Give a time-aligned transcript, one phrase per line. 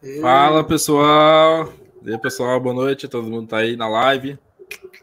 [0.00, 0.20] E...
[0.20, 4.38] Fala pessoal, e aí pessoal, boa noite, todo mundo tá aí na live,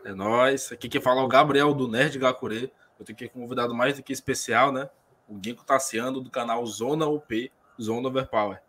[0.05, 0.71] é nós.
[0.71, 2.71] Aqui quem fala é o Gabriel do Nerd Gakure.
[2.97, 4.89] Eu tenho aqui convidado mais do que especial, né?
[5.27, 8.61] O Guico Tassiano do canal Zona UP, Zona Overpower.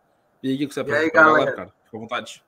[0.42, 1.72] E aí, Guico, você apresenta pra galera, cara?
[1.84, 2.44] Fica à vontade.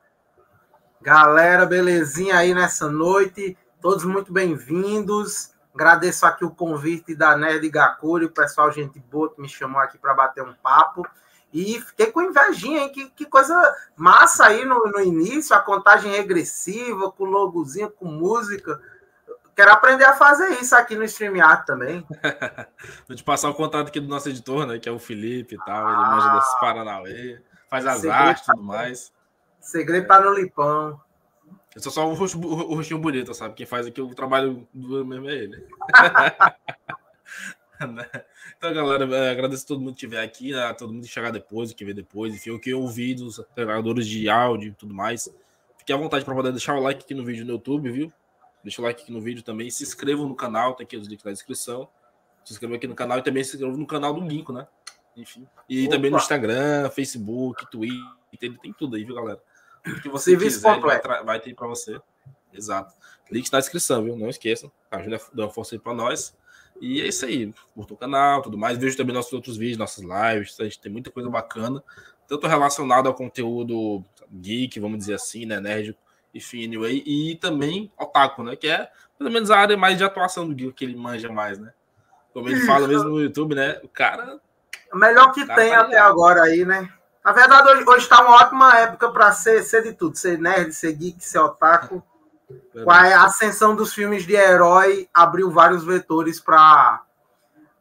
[1.00, 5.52] Galera, belezinha aí nessa noite, todos muito bem-vindos.
[5.72, 9.96] Agradeço aqui o convite da Nerd Gakure, o pessoal, gente boa, que me chamou aqui
[9.96, 11.06] para bater um papo.
[11.52, 12.92] E fiquei com invejinha, hein?
[12.92, 13.54] Que, que coisa
[13.96, 18.80] massa aí no, no início, a contagem regressiva, com logozinho, com música.
[19.56, 22.06] Quero aprender a fazer isso aqui no StreamYard também.
[23.08, 24.78] Vou te passar o contato aqui do nosso editor, né?
[24.78, 25.88] Que é o Felipe e tal.
[25.88, 29.12] Ele ah, manja desses Paranauê, faz as artes e tudo mais.
[29.60, 31.00] Segredo para no Lipão.
[31.74, 33.54] Eu sou só o, rosto, o rostinho bonito, sabe?
[33.54, 35.66] Quem faz aqui o trabalho do mesmo é ele.
[38.56, 40.72] Então, galera, é, agradeço a todo mundo que estiver aqui, né?
[40.74, 44.06] todo mundo que chegar depois, que ver depois, enfim, o que eu ouvi dos agregadores
[44.06, 45.32] de áudio e tudo mais.
[45.76, 48.12] Fique à vontade para poder deixar o like aqui no vídeo no YouTube, viu?
[48.62, 49.70] Deixa o like aqui no vídeo também.
[49.70, 51.88] Se inscrevam no canal, tá aqui os links na descrição.
[52.44, 54.66] Se inscrevam aqui no canal e também se inscrevam no canal do Ginkgo, né?
[55.16, 55.46] Enfim.
[55.68, 55.96] E Opa.
[55.96, 59.40] também no Instagram, Facebook, Twitter, tem tudo aí, viu, galera?
[59.86, 62.00] O que você Serviço quiser, vai, vai, ter para você.
[62.52, 62.94] Exato.
[63.30, 64.16] Link na descrição, viu?
[64.16, 64.70] Não esqueçam.
[64.90, 66.36] Ajuda a dar uma força aí para nós.
[66.80, 67.52] E é isso aí.
[67.74, 68.78] Curta o canal, tudo mais.
[68.78, 70.58] Vejo também nossos outros vídeos, nossas lives.
[70.60, 71.82] A gente tem muita coisa bacana,
[72.26, 75.60] tanto relacionado ao conteúdo geek, vamos dizer assim, né?
[75.60, 75.96] Nerd,
[76.34, 78.56] enfim, anyway, e também otaku, né?
[78.56, 81.58] Que é pelo menos a área mais de atuação do geek que ele manja mais,
[81.58, 81.72] né?
[82.32, 83.80] Como ele fala mesmo no YouTube, né?
[83.82, 84.40] O cara.
[84.92, 86.88] O melhor que tem tá até agora aí, né?
[87.24, 90.92] Na verdade, hoje está uma ótima época para ser, ser de tudo: ser nerd, ser
[90.92, 92.02] geek, ser otaku.
[92.84, 97.02] Com a ascensão dos filmes de herói, abriu vários vetores para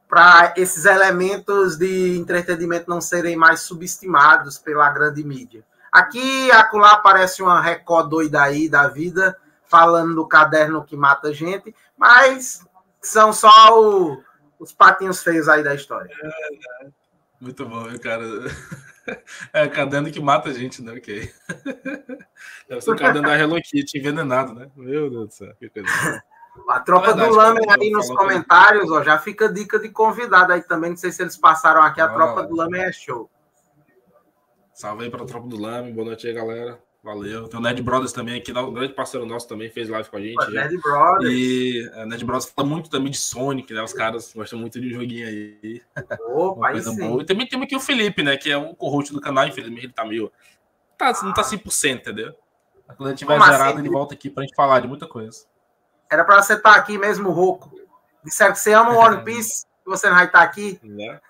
[0.07, 5.65] para esses elementos de entretenimento não serem mais subestimados pela grande mídia.
[5.91, 11.75] Aqui acolá aparece uma Record doida aí da vida, falando do caderno que mata gente,
[11.97, 12.65] mas
[13.01, 14.23] são só o,
[14.59, 16.09] os patinhos feios aí da história.
[16.23, 16.87] É, é.
[17.39, 18.23] Muito bom, cara.
[19.53, 20.93] É caderno que mata a gente, né?
[20.93, 21.31] Ok.
[22.67, 24.69] Deve ser o caderno da Hello Kitty envenenado, né?
[24.75, 25.87] Meu Deus do céu, que coisa.
[26.69, 30.61] A tropa verdade, do Lame aí nos comentários, ó, já fica dica de convidado aí
[30.61, 30.91] também.
[30.91, 32.01] Não sei se eles passaram aqui.
[32.01, 33.29] A tropa do Lame é show.
[34.73, 35.91] Salve aí para a tropa do Lame.
[35.91, 36.79] Boa noite aí, galera.
[37.07, 37.47] Valeu.
[37.47, 40.19] Tem o Ned Brothers também aqui, um grande parceiro nosso também, fez live com a
[40.19, 40.35] gente.
[40.35, 41.33] Pô, Ned Brothers.
[41.33, 43.81] E a é, Ned Brothers fala muito também de Sonic, né?
[43.81, 45.81] Os caras gostam muito de um joguinho aí.
[46.27, 46.97] Opa, aí sim.
[46.97, 47.21] Boa.
[47.21, 48.35] E também temos aqui o Felipe, né?
[48.35, 50.29] Que é um co-host do canal, infelizmente ele tá meio.
[50.97, 52.35] Tá, não tá 100%, entendeu?
[52.97, 53.79] Quando ele tiver Como zerado, assim?
[53.79, 55.45] ele volta aqui pra gente falar de muita coisa.
[56.11, 57.71] Era pra você estar tá aqui mesmo, Roco.
[58.21, 60.77] Disseram que você ama o One Piece, você não vai estar tá aqui.
[60.83, 61.21] Né?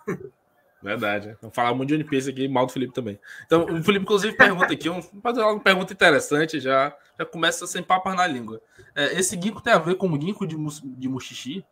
[0.82, 1.36] Verdade.
[1.42, 3.20] Vamos falar muito de One Piece aqui, mal do Felipe também.
[3.46, 7.82] Então, o Felipe, inclusive, pergunta aqui, um, fazer uma pergunta interessante, já, já começa sem
[7.82, 8.62] papas na língua.
[8.96, 11.66] É, esse ginkgo tem a ver com o ginkgo de, de Mushishi?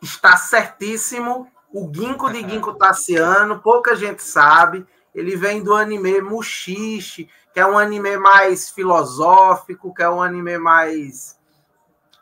[0.00, 1.50] Está certíssimo.
[1.72, 4.86] O ginkgo de ginkgo tassiano, pouca gente sabe.
[5.12, 10.56] Ele vem do anime Mushishi, que é um anime mais filosófico, que é um anime
[10.56, 11.36] mais...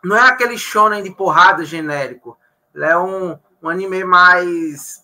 [0.02, 2.38] Não é aquele shonen de porrada genérico
[2.76, 5.02] ele é um, um anime mais.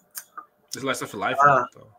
[0.77, 1.67] Slice of Life, ah, né?
[1.71, 1.93] Então.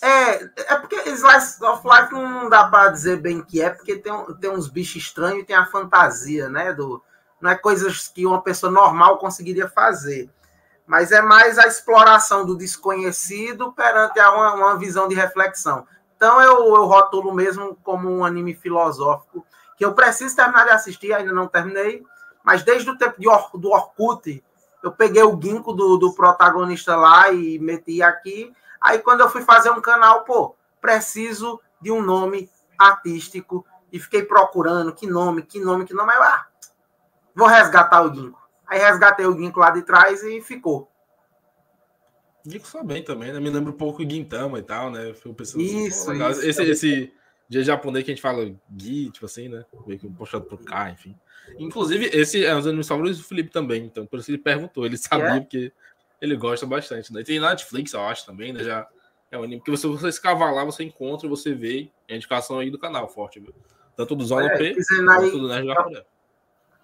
[0.00, 4.12] É, é porque Slice of Life não dá para dizer bem que é, porque tem,
[4.40, 6.72] tem uns bichos estranhos e tem a fantasia, né?
[6.72, 7.02] Do,
[7.40, 10.30] não é coisas que uma pessoa normal conseguiria fazer.
[10.86, 15.86] Mas é mais a exploração do desconhecido perante uma, uma visão de reflexão.
[16.16, 19.44] Então eu, eu rotulo mesmo como um anime filosófico
[19.76, 22.02] que eu preciso terminar de assistir, ainda não terminei,
[22.42, 24.42] mas desde o tempo de Or, do Orkut,
[24.82, 28.52] eu peguei o ginkgo do, do protagonista lá e meti aqui.
[28.80, 34.22] Aí quando eu fui fazer um canal, pô, preciso de um nome artístico e fiquei
[34.22, 36.12] procurando que nome, que nome, que nome.
[36.12, 36.46] Aí, ah,
[37.34, 38.38] vou resgatar o ginkgo.
[38.66, 40.90] Aí resgatei o ginkgo lá de trás e ficou.
[42.44, 43.40] Ginkgo só bem também, né?
[43.40, 45.12] Me lembra um pouco o Gintama e tal, né?
[45.36, 47.17] Pensando isso, assim, isso, Esse, esse
[47.48, 49.64] dia japonês que a gente fala Gui, tipo assim, né?
[49.86, 51.16] Meio que puxado pro K, enfim.
[51.58, 54.84] Inclusive, esse é um dos animes favoritos do Felipe também, então por isso ele perguntou,
[54.84, 55.40] ele sabia é?
[55.40, 55.72] porque
[56.20, 57.20] ele gosta bastante, né?
[57.20, 58.62] E tem na Netflix, eu acho, também, né?
[58.62, 58.86] Já
[59.30, 62.70] é um anime que você, você escavar lá, você encontra, você vê a indicação aí
[62.70, 63.54] do canal forte, viu?
[63.96, 66.06] Tanto do Zona é, P quanto do Nerd Jacaré.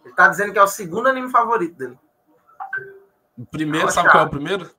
[0.05, 1.99] Ele tá dizendo que é o segundo anime favorito dele.
[3.37, 4.71] O primeiro, sabe qual é o primeiro?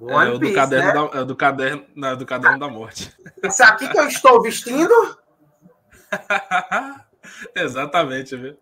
[0.00, 0.92] One é, o do caderno, né?
[0.94, 3.14] da, é do, caderno, não, do caderno da morte.
[3.42, 5.18] Esse aqui que eu estou vestindo?
[7.54, 8.58] Exatamente, viu?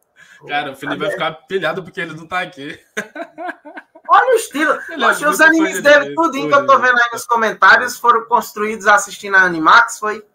[0.49, 2.79] Cara, o Felipe vai ficar pilhado porque ele não tá aqui.
[4.11, 4.73] Olha o estilo.
[4.73, 8.89] É Poxa, os animes dele, tudinho que eu tô vendo aí nos comentários, foram construídos
[8.89, 10.27] assistindo a Animax, foi?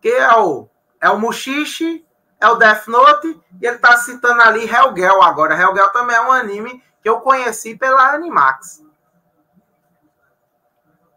[0.00, 0.68] Que é o,
[1.00, 2.04] é o Mushishi,
[2.40, 5.54] é o Death Note, e ele tá citando ali Hellgirl agora.
[5.54, 8.87] Hellgirl também é um anime que eu conheci pela Animax.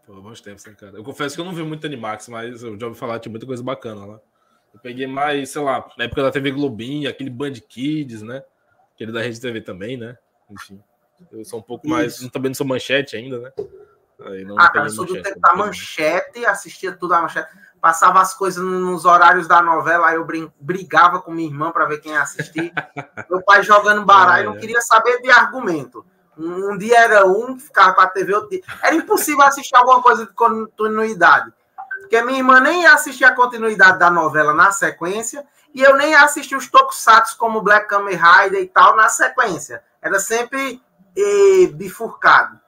[0.06, 0.96] Pô, bons tempos, né, cara?
[0.96, 3.46] Eu confesso que eu não vi muito Animax, mas eu já ouvi falar tinha muita
[3.46, 4.20] coisa bacana lá.
[4.74, 8.42] Eu peguei mais, sei lá, na época da TV Globinho, aquele Band Kids, né?
[8.94, 10.16] Aquele da Rede TV também, né?
[10.50, 10.82] Enfim.
[11.30, 11.94] Eu sou um pouco Isso.
[11.94, 12.30] mais.
[12.30, 13.52] Também não sou manchete ainda, né?
[14.24, 17.48] Aí não ah, cara, eu sou do tempo da manchete, assistia tudo a manchete.
[17.80, 20.26] Passava as coisas nos horários da novela, aí eu
[20.60, 22.72] brigava com minha irmã para ver quem ia assistir.
[23.28, 26.06] Meu pai jogando baralho, é, não queria saber de argumento.
[26.36, 28.62] Um dia era um ficava com a TV, outro dia.
[28.82, 31.52] Era impossível assistir alguma coisa de continuidade.
[32.00, 36.10] Porque minha irmã nem ia assistir a continuidade da novela na sequência, e eu nem
[36.10, 39.82] ia assistir os tokusatsu como Black Kamen Rider e tal na sequência.
[40.00, 40.82] Era sempre
[41.74, 42.60] bifurcado.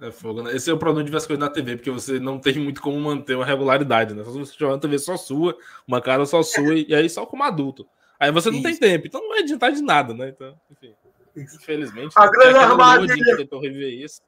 [0.00, 0.56] É fogo, né?
[0.56, 2.82] Esse é o problema de ver as coisas na TV, porque você não tem muito
[2.82, 4.24] como manter uma regularidade, né?
[4.24, 5.56] Só você jogar na TV só sua,
[5.86, 7.86] uma casa só sua, e aí só como adulto.
[8.18, 8.66] Aí você não isso.
[8.66, 10.30] tem tempo, então não vai adiantar de nada, né?
[10.30, 10.92] Então, enfim.
[11.36, 13.36] Infelizmente, a grande armadilha.
[13.36, 14.20] tentou reviver isso.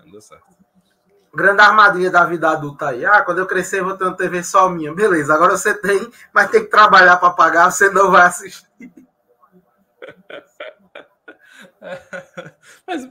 [0.00, 0.44] Não deu certo.
[1.34, 3.04] Grande armadilha da vida adulta aí.
[3.04, 4.94] Ah, quando eu crescer, eu vou ter uma TV só minha.
[4.94, 8.68] Beleza, agora você tem, mas tem que trabalhar para pagar, você não vai assistir.
[12.86, 13.06] Mas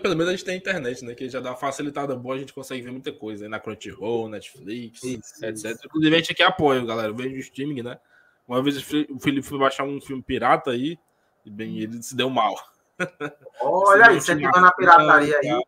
[0.00, 1.14] pelo menos a gente tem internet, né?
[1.14, 4.28] Que já dá uma facilitada boa, a gente consegue ver muita coisa aí na Crunchyroll,
[4.28, 5.64] Netflix, isso, etc.
[5.72, 5.86] Isso.
[5.86, 7.08] Inclusive, a gente aqui apoia, galera.
[7.08, 7.98] Eu vejo o streaming, né?
[8.46, 10.98] Uma vez o Felipe foi baixar um filme pirata aí,
[11.44, 12.54] e bem, ele se deu mal.
[13.60, 15.64] Olha aí, você ficou na pirataria aí.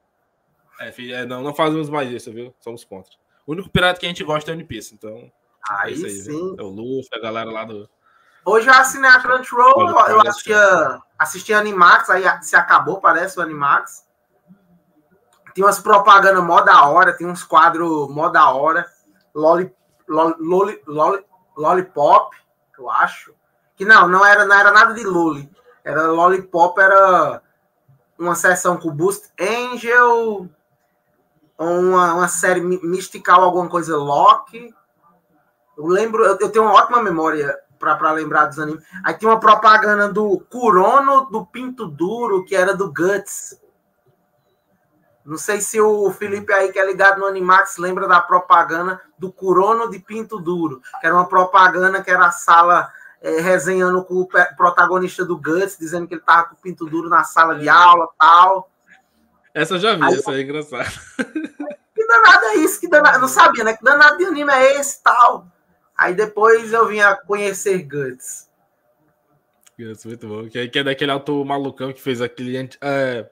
[0.79, 2.55] É, é, não, não fazemos mais isso, viu?
[2.61, 3.13] Somos contra.
[3.47, 5.31] O único pirata que a gente gosta é o Piece, então.
[5.69, 6.31] Aí, é aí sim.
[6.31, 6.57] Viu?
[6.59, 7.89] É o Luffy, a galera lá do,
[8.45, 13.43] Hoje eu assinei a Crunchyroll, eu, eu assistia, assistia Animax, aí se acabou, parece o
[13.43, 14.07] Animax.
[15.53, 18.87] Tinha umas propagandas mó da hora, tem uns quadros mó da hora.
[19.35, 19.75] Loli,
[20.09, 21.25] loli, loli,
[21.57, 22.37] Lollipop,
[22.79, 23.35] eu acho.
[23.75, 25.51] Que não, não era, não era nada de Loli.
[25.87, 27.41] Era Lollipop, era
[28.19, 30.51] uma sessão com Boost Angel,
[31.57, 34.75] uma, uma série mystical, alguma coisa Loki.
[35.79, 38.85] Eu lembro, eu, eu tenho uma ótima memória para lembrar dos animes.
[39.05, 43.57] Aí tinha uma propaganda do Kurono do Pinto Duro, que era do Guts.
[45.25, 49.31] Não sei se o Felipe aí, que é ligado no Animax, lembra da propaganda do
[49.31, 52.91] Kurono de Pinto Duro, que era uma propaganda que era a sala
[53.21, 57.09] é, resenhando com o protagonista do Guts, dizendo que ele tava com o Pinto Duro
[57.09, 57.71] na sala de é.
[57.71, 58.71] aula tal.
[59.55, 60.89] Essa eu já vi, aí, essa é engraçada.
[61.97, 62.79] Que danado é isso?
[62.79, 63.75] Que danado, não sabia, né?
[63.75, 65.51] Que danado de anime é esse tal?
[65.97, 68.51] Aí depois eu vim a conhecer Guts.
[69.79, 70.49] Guts, muito bom.
[70.49, 72.69] Que, que é daquele autor malucão que fez aquele.
[72.83, 73.29] É,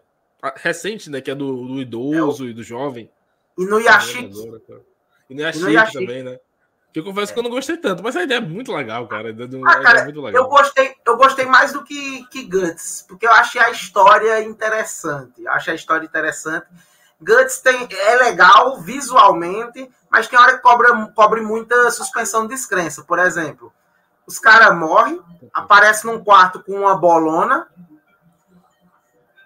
[0.56, 1.20] recente, né?
[1.20, 3.10] Que é do, do idoso é, e do jovem.
[3.56, 4.32] E no Yashiki.
[5.28, 6.40] E no Yashiki, também, né?
[6.94, 7.34] Que eu confesso é.
[7.34, 9.32] que eu não gostei tanto, mas a ideia é muito legal, cara.
[9.32, 10.44] Do, ah, cara é muito legal.
[10.44, 15.42] Eu gostei, eu gostei mais do que, que Guts, porque eu achei a história interessante.
[15.42, 16.68] Eu achei a história interessante.
[17.20, 23.02] Guts tem, é legal visualmente, mas tem hora que cobra, cobre muita suspensão de descrença.
[23.02, 23.72] Por exemplo,
[24.24, 25.20] os caras morrem,
[25.52, 27.66] aparecem num quarto com uma bolona.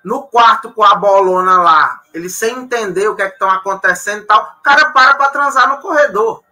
[0.04, 4.22] No quarto com a bolona lá, eles sem entender o que é que estão acontecendo
[4.22, 6.46] e tal, o cara para para transar no corredor.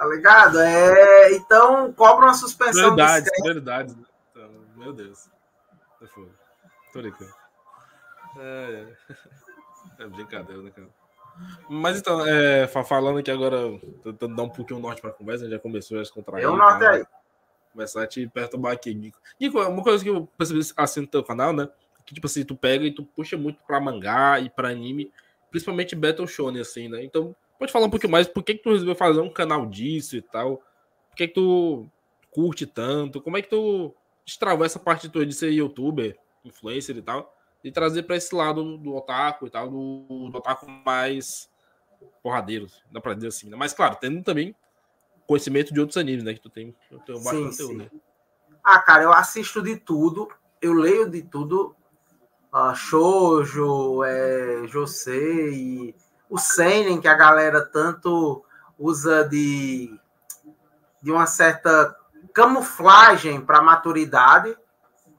[0.00, 0.58] Tá ligado?
[0.58, 4.04] É, então cobra uma suspensão verdade, de Verdade, né?
[4.30, 5.28] então, Meu Deus.
[6.90, 7.30] Tô brincando.
[8.38, 8.86] É,
[9.98, 10.02] é.
[10.02, 10.88] é brincadeira, né, cara?
[11.68, 15.58] Mas então, é, falando aqui agora, tentando dar um pouquinho norte para a conversa, já
[15.58, 16.44] começou a se contrair.
[16.44, 17.04] Eu norte aí.
[17.70, 19.18] Começar a te perturbar aqui, Nico.
[19.38, 21.68] Nico, uma coisa que eu percebi assim no teu canal, né?
[22.06, 25.12] Que tipo assim, tu pega e tu puxa muito para mangá e para anime,
[25.50, 27.04] principalmente Battle Shonen, assim, né?
[27.04, 30.16] Então, pode falar um pouquinho mais por que, que tu resolveu fazer um canal disso
[30.16, 30.56] e tal?
[31.08, 31.88] Por que, que tu
[32.32, 33.20] curte tanto?
[33.20, 37.32] Como é que tu destravou essa parte tua de ser youtuber, influencer e tal?
[37.62, 41.48] e trazer para esse lado do otaku e tal, do, do otaku mais
[42.22, 43.48] porradeiro, dá para dizer assim.
[43.48, 43.56] Né?
[43.56, 44.54] Mas, claro, tendo também
[45.26, 46.34] conhecimento de outros animes, né?
[46.34, 46.74] Que tu tem,
[47.22, 47.76] sim, sim.
[47.76, 47.90] Né?
[48.64, 50.28] Ah, cara, eu assisto de tudo,
[50.60, 51.76] eu leio de tudo.
[52.52, 55.94] Uh, shoujo, é, Josei,
[56.30, 58.44] o Seinen, que a galera tanto
[58.78, 59.92] usa de,
[61.02, 61.94] de uma certa
[62.32, 64.56] camuflagem para maturidade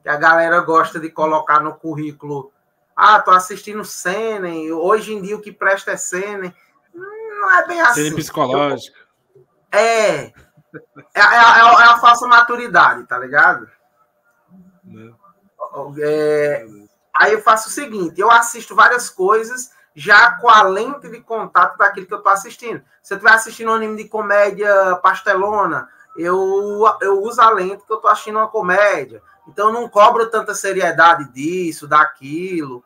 [0.02, 2.50] que a galera gosta de colocar no currículo.
[2.96, 6.52] Ah, tô assistindo Senen, hoje em dia o que presta é Senen.
[6.92, 8.02] Não é bem assim.
[8.02, 8.96] Senen psicológico.
[9.70, 9.76] É.
[9.84, 10.32] É,
[11.14, 13.70] é, é, é, a falsa maturidade, tá ligado?
[14.82, 15.12] Né.
[16.00, 16.66] É,
[17.14, 21.76] aí eu faço o seguinte: eu assisto várias coisas já com a lente de contato
[21.76, 22.82] daquilo que eu estou assistindo.
[23.02, 27.92] Se eu estiver assistindo um anime de comédia pastelona, eu, eu uso a lente que
[27.92, 29.22] eu estou assistindo uma comédia.
[29.46, 32.84] Então não cobro tanta seriedade disso, daquilo.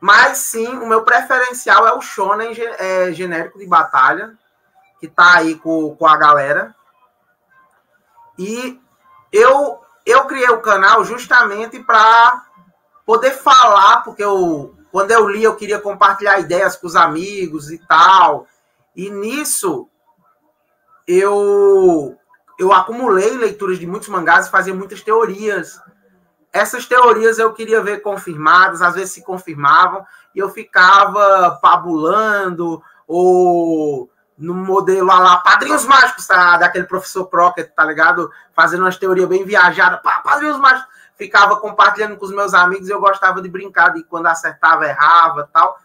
[0.00, 4.34] Mas sim, o meu preferencial é o shonen é, genérico de batalha,
[5.00, 6.74] que tá aí com, com a galera.
[8.38, 8.80] E
[9.32, 12.44] eu, eu criei o canal justamente para
[13.04, 17.78] poder falar, porque eu, quando eu li, eu queria compartilhar ideias com os amigos e
[17.78, 18.46] tal.
[18.94, 19.88] E nisso,
[21.06, 22.16] eu,
[22.58, 25.80] eu acumulei leituras de muitos mangás e fazia muitas teorias
[26.52, 30.04] essas teorias eu queria ver confirmadas, às vezes se confirmavam,
[30.34, 37.84] e eu ficava fabulando, ou no modelo lá, Padrinhos Mágicos, tá, daquele professor Crockett, tá
[37.84, 38.30] ligado?
[38.54, 40.88] Fazendo umas teorias bem viajadas, Padrinhos Mágicos,
[41.18, 45.50] ficava compartilhando com os meus amigos, e eu gostava de brincar, de quando acertava, errava
[45.52, 45.76] tal.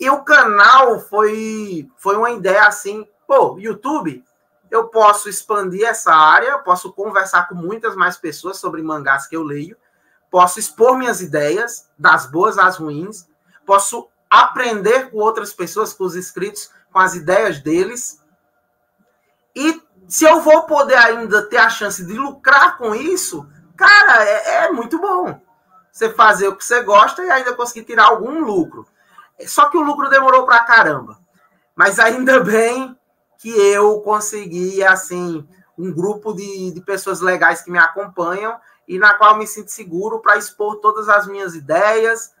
[0.00, 4.24] E o canal foi, foi uma ideia assim, pô, YouTube,
[4.70, 9.44] eu posso expandir essa área, posso conversar com muitas mais pessoas sobre mangás que eu
[9.44, 9.76] leio,
[10.28, 13.28] posso expor minhas ideias, das boas às ruins,
[13.64, 18.20] posso aprender com outras pessoas, com os inscritos, com as ideias deles.
[19.54, 24.64] E se eu vou poder ainda ter a chance de lucrar com isso, cara, é,
[24.64, 25.40] é muito bom.
[25.92, 28.86] Você fazer o que você gosta e ainda conseguir tirar algum lucro.
[29.46, 31.18] Só que o lucro demorou pra caramba.
[31.74, 32.96] Mas ainda bem
[33.38, 39.14] que eu consegui, assim, um grupo de, de pessoas legais que me acompanham e na
[39.14, 42.32] qual me sinto seguro para expor todas as minhas ideias,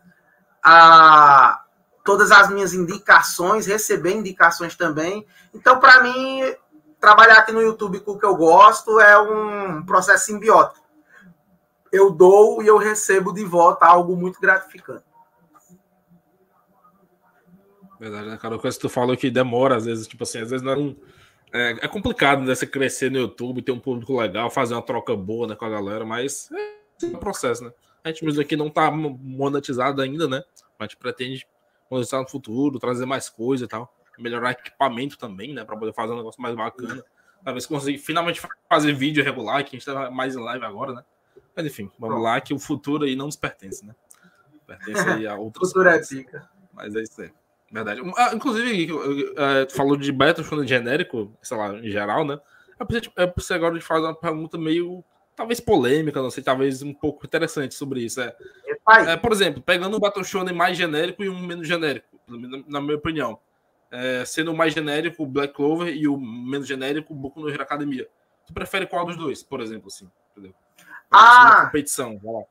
[0.62, 1.62] a,
[2.04, 5.26] todas as minhas indicações, receber indicações também.
[5.52, 6.42] Então, para mim,
[7.00, 10.83] trabalhar aqui no YouTube com o que eu gosto é um processo simbiótico.
[11.94, 15.04] Eu dou e eu recebo de volta algo muito gratificante.
[18.00, 18.58] Verdade, né, cara?
[18.58, 20.96] Coisa que tu falou que demora, às vezes, tipo assim, às vezes não é um
[21.52, 22.52] é, é, complicado, né?
[22.52, 25.70] Você crescer no YouTube, ter um público legal, fazer uma troca boa né, com a
[25.70, 27.72] galera, mas é um processo, né?
[28.02, 30.42] A gente mesmo aqui não tá monetizado ainda, né?
[30.76, 31.46] Mas a gente pretende
[31.88, 33.94] monetizar no futuro, trazer mais coisa e tal.
[34.18, 35.64] Melhorar equipamento também, né?
[35.64, 37.04] Para poder fazer um negócio mais bacana.
[37.44, 41.04] Talvez conseguir finalmente fazer vídeo regular, que a gente tá mais em live agora, né?
[41.56, 43.94] Mas enfim, vamos lá, que o futuro aí não nos pertence, né?
[44.66, 45.68] Pertence aí a outros.
[45.68, 46.48] futuro é pica.
[46.72, 47.30] Mas é isso aí.
[47.70, 48.00] Verdade.
[48.16, 52.38] Ah, inclusive, uh, tu falou de Battlefield genérico, sei lá, em geral, né?
[52.78, 55.02] Eu preciso, agora de fazer uma pergunta meio,
[55.34, 58.20] talvez polêmica, não sei, talvez um pouco interessante sobre isso.
[58.20, 58.34] É,
[59.08, 62.06] é por exemplo, pegando um Battlefield mais genérico e um menos genérico,
[62.68, 63.38] na minha opinião.
[63.90, 67.48] É, sendo o mais genérico o Black Clover e o menos genérico o Boku no
[67.48, 68.08] Hero Academia.
[68.46, 70.10] Tu prefere qual dos dois, por exemplo, assim?
[70.32, 70.54] Entendeu?
[71.14, 71.66] Ah!
[71.66, 72.42] competição, vai lá.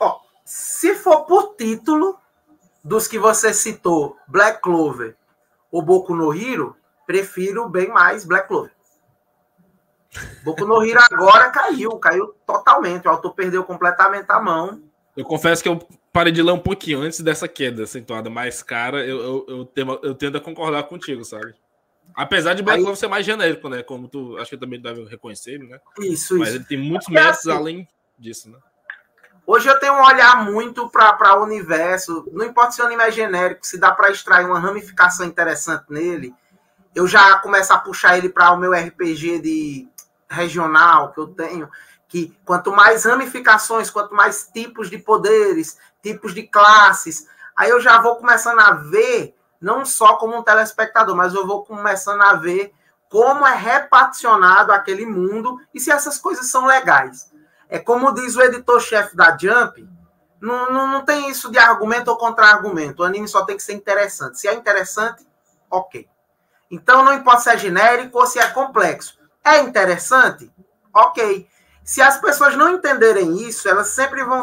[0.00, 2.18] Ó, se for por título,
[2.82, 5.16] dos que você citou, Black Clover
[5.70, 6.76] ou Boku no Hero,
[7.06, 8.72] prefiro bem mais Black Clover.
[10.42, 13.06] Boku no Hero agora caiu, caiu totalmente.
[13.06, 14.82] O autor perdeu completamente a mão.
[15.16, 15.78] Eu confesso que eu
[16.12, 19.04] parei de ler um pouquinho antes dessa queda acentuada mais cara.
[19.04, 21.54] Eu, eu, eu, temo, eu tendo a concordar contigo, sabe?
[22.14, 23.82] Apesar de Black Aí, Clover ser mais genérico, né?
[23.82, 25.78] Como tu acho que também deve reconhecer, né?
[26.00, 26.56] Isso, Mas isso.
[26.58, 27.88] ele tem muitos métodos assim, além
[28.18, 28.58] disso, né?
[29.50, 32.28] Hoje eu tenho um olhar muito para o universo.
[32.32, 36.34] Não importa se o anime é genérico, se dá para extrair uma ramificação interessante nele,
[36.94, 39.88] eu já começo a puxar ele para o meu RPG de
[40.28, 41.66] regional que eu tenho.
[42.06, 48.02] Que quanto mais ramificações, quanto mais tipos de poderes, tipos de classes, aí eu já
[48.02, 52.72] vou começando a ver, não só como um telespectador, mas eu vou começando a ver
[53.08, 57.32] como é reparticionado aquele mundo e se essas coisas são legais.
[57.68, 59.86] É como diz o editor-chefe da Jump,
[60.40, 63.00] não, não, não tem isso de argumento ou contra-argumento.
[63.00, 64.38] O anime só tem que ser interessante.
[64.38, 65.26] Se é interessante,
[65.70, 66.08] ok.
[66.70, 69.18] Então não importa se é genérico ou se é complexo.
[69.44, 70.50] É interessante?
[70.94, 71.48] Ok.
[71.82, 74.42] Se as pessoas não entenderem isso, elas sempre vão,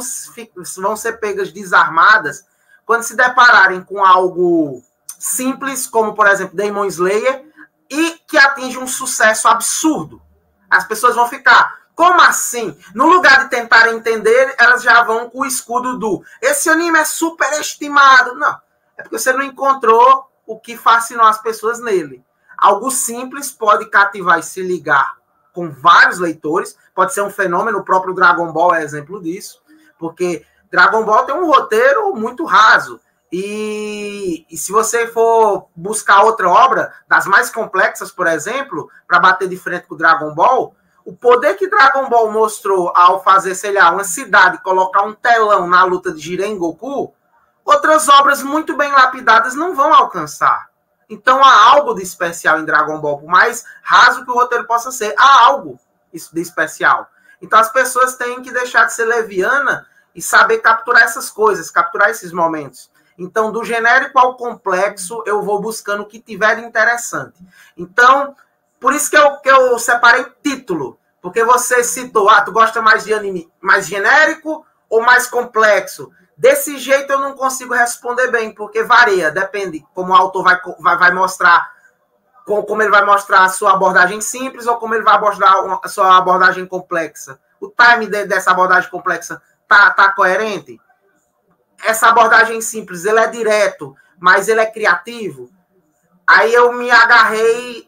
[0.77, 2.45] vão ser pegas desarmadas
[2.85, 4.83] quando se depararem com algo
[5.25, 7.45] simples, como por exemplo Demon Slayer,
[7.89, 10.21] e que atinge um sucesso absurdo.
[10.69, 12.77] As pessoas vão ficar, como assim?
[12.93, 17.05] No lugar de tentar entender, elas já vão com o escudo do esse anime é
[17.05, 18.35] superestimado.
[18.35, 18.59] Não,
[18.97, 22.23] é porque você não encontrou o que fascinou as pessoas nele.
[22.55, 25.15] Algo simples pode cativar e se ligar
[25.51, 29.61] com vários leitores, pode ser um fenômeno, o próprio Dragon Ball é exemplo disso,
[29.97, 32.99] porque Dragon Ball tem um roteiro muito raso.
[33.37, 39.49] E, e, se você for buscar outra obra, das mais complexas, por exemplo, para bater
[39.49, 40.73] de frente com Dragon Ball,
[41.03, 45.67] o poder que Dragon Ball mostrou ao fazer, sei lá, uma cidade, colocar um telão
[45.67, 47.13] na luta de Jiren Goku,
[47.65, 50.69] outras obras muito bem lapidadas não vão alcançar.
[51.09, 54.91] Então há algo de especial em Dragon Ball, por mais raso que o roteiro possa
[54.91, 55.77] ser, há algo
[56.13, 57.09] de especial.
[57.41, 62.09] Então as pessoas têm que deixar de ser leviana e saber capturar essas coisas, capturar
[62.11, 62.94] esses momentos.
[63.17, 67.35] Então, do genérico ao complexo, eu vou buscando o que tiver de interessante.
[67.77, 68.35] Então,
[68.79, 70.99] por isso que eu, que eu separei título.
[71.21, 76.11] Porque você citou, ah, tu gosta mais de anime mais genérico ou mais complexo?
[76.37, 80.97] Desse jeito eu não consigo responder bem, porque varia, depende como o autor vai, vai,
[80.97, 81.71] vai mostrar,
[82.45, 86.15] como ele vai mostrar a sua abordagem simples ou como ele vai abordar a sua
[86.15, 87.39] abordagem complexa.
[87.59, 90.79] O time de, dessa abordagem complexa tá, tá coerente?
[91.85, 95.51] Essa abordagem simples, ele é direto, mas ele é criativo.
[96.27, 97.87] Aí eu me agarrei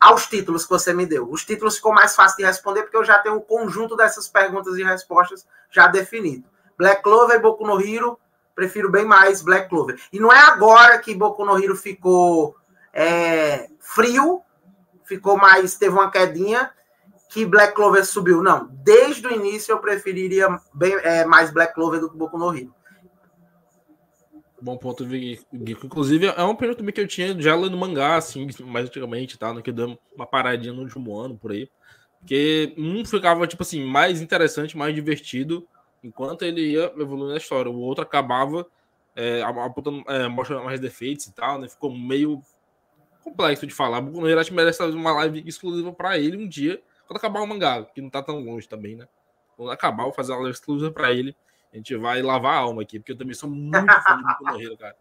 [0.00, 1.30] aos títulos que você me deu.
[1.30, 4.76] Os títulos ficou mais fácil de responder porque eu já tenho o conjunto dessas perguntas
[4.78, 6.44] e respostas já definido.
[6.78, 8.18] Black Clover e Boku no Hero,
[8.54, 10.00] prefiro bem mais Black Clover.
[10.10, 12.56] E não é agora que Boku no Hero ficou
[12.92, 14.42] é, frio,
[15.04, 16.70] ficou mais, teve uma quedinha,
[17.28, 18.42] que Black Clover subiu.
[18.42, 22.56] Não, desde o início eu preferiria bem, é, mais Black Clover do que Boku no
[22.56, 22.74] Hero.
[24.60, 25.04] Bom ponto,
[25.84, 29.52] Inclusive, é um período que eu tinha já lendo mangá, assim, mais antigamente, tá?
[29.52, 31.68] No que deu uma paradinha no último ano, por aí.
[32.20, 35.68] Porque um ficava, tipo assim, mais interessante, mais divertido,
[36.02, 37.70] enquanto ele ia evoluindo na história.
[37.70, 38.66] O outro acabava
[39.14, 41.68] é, apontando, é, mostrando mais defeitos e tal, né?
[41.68, 42.42] Ficou meio
[43.22, 43.98] complexo de falar.
[43.98, 47.84] O que merece fazer uma live exclusiva para ele um dia, quando acabar o mangá,
[47.84, 49.06] que não tá tão longe também, né?
[49.56, 51.36] Quando acabar, eu vou fazer uma live exclusiva para ele
[51.76, 54.44] a gente vai lavar a alma aqui, porque eu também sou muito fã de Boku
[54.44, 54.96] no Hero, cara.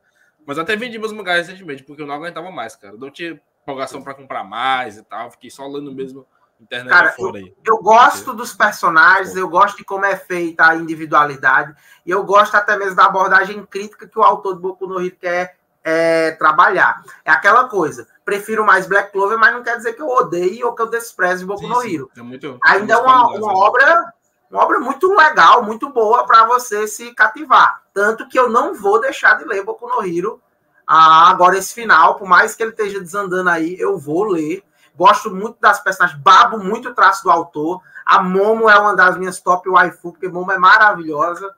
[0.46, 2.96] Mas até vendi meus mangás recentemente, porque eu não aguentava mais, cara.
[2.98, 5.32] Não tinha empolgação para comprar mais e tal.
[5.32, 6.28] Fiquei só lendo mesmo
[6.60, 7.54] internet cara, fora aí.
[7.66, 11.74] Eu, eu gosto dos personagens, eu gosto de como é feita a individualidade,
[12.06, 15.16] e eu gosto até mesmo da abordagem crítica que o autor de Boku no Hero
[15.16, 17.04] quer é, trabalhar.
[17.24, 18.06] É aquela coisa.
[18.26, 21.46] Prefiro mais Black Clover, mas não quer dizer que eu odeie ou que eu despreze
[21.46, 22.12] Boku sim, no Hero.
[22.18, 24.14] É muito, Ainda é uma, uma obra
[24.56, 27.82] uma obra muito legal, muito boa para você se cativar.
[27.94, 30.42] Tanto que eu não vou deixar de ler Boku no Hero
[30.88, 34.64] ah, agora esse final, por mais que ele esteja desandando aí, eu vou ler.
[34.96, 37.82] Gosto muito das personagens, babo muito o traço do autor.
[38.06, 41.54] A Momo é uma das minhas top waifu, porque Momo é maravilhosa.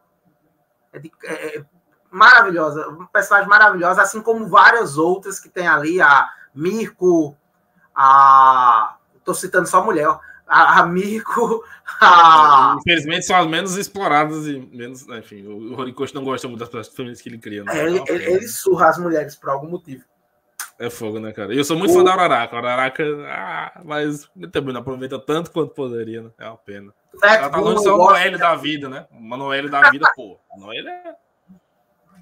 [0.92, 1.66] É, de, é, é
[2.10, 7.36] maravilhosa, uma personagem maravilhosa, assim como várias outras que tem ali, a Mirko,
[7.94, 8.96] a.
[9.26, 10.88] Tô citando só mulher, ó a, a.
[12.00, 12.76] A...
[12.80, 15.08] Infelizmente são as menos exploradas e menos.
[15.08, 17.64] Né, enfim, o Horikoshi não gosta muito das pessoas femininas que ele cria.
[17.64, 17.76] Né?
[17.76, 20.04] É, ele, ele, ele, surra as mulheres por algum motivo.
[20.78, 21.56] É fogo, né, cara?
[21.56, 21.94] Eu sou muito o...
[21.96, 22.56] fã da Araraca.
[22.56, 26.30] A Araraca, ah, mas também não aproveita tanto quanto poderia, né?
[26.38, 26.94] É uma pena.
[27.24, 29.08] É, Ela tá longe só o Noelle da vida, né?
[29.12, 30.38] O Noelle da vida, pô.
[30.56, 31.16] O Noelle é.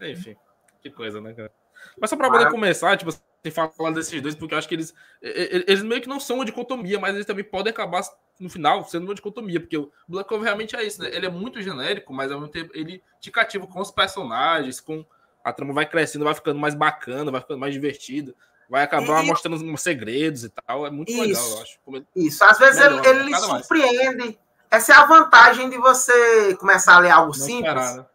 [0.10, 0.38] Enfim,
[0.82, 1.52] que coisa, né, cara?
[2.00, 3.12] Mas só pra poder começar, tipo,
[3.52, 6.46] sem falar desses dois, porque eu acho que eles, eles meio que não são uma
[6.46, 8.02] dicotomia, mas eles também podem acabar
[8.40, 11.10] no final sendo uma dicotomia, porque o Black Clover realmente é isso, né?
[11.14, 15.06] Ele é muito genérico, mas ao mesmo tempo ele te cativa com os personagens, com
[15.44, 18.34] a trama vai crescendo, vai ficando mais bacana, vai ficando mais divertida,
[18.68, 19.28] vai acabar e...
[19.28, 20.88] mostrando uns segredos e tal.
[20.88, 21.80] É muito isso, legal, eu acho.
[22.16, 24.18] Isso, às vezes melhor, ele, ele lhe surpreende.
[24.18, 24.38] Mais.
[24.72, 27.68] Essa é a vantagem de você começar a ler algo não simples.
[27.68, 28.06] Esperar, né?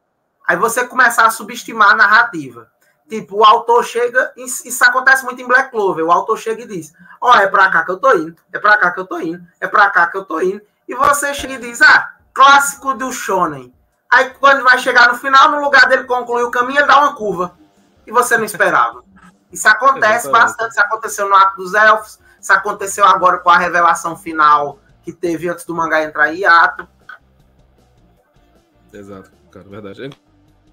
[0.47, 2.71] Aí você começar a subestimar a narrativa.
[3.11, 6.95] Tipo, o autor chega, isso acontece muito em Black Clover, o autor chega e diz,
[7.21, 9.19] ó, oh, é pra cá que eu tô indo, é pra cá que eu tô
[9.19, 12.95] indo, é pra cá que eu tô indo, e você chega e diz, ah, clássico
[12.95, 13.75] do Shonen.
[14.09, 17.17] Aí quando vai chegar no final, no lugar dele concluir o caminho, ele dá uma
[17.17, 17.59] curva,
[18.07, 19.03] e você não esperava.
[19.51, 24.17] Isso acontece bastante, isso aconteceu no Arco dos Elfos, isso aconteceu agora com a revelação
[24.17, 26.87] final que teve antes do mangá entrar em ato.
[28.93, 30.17] Exato, cara, verdade.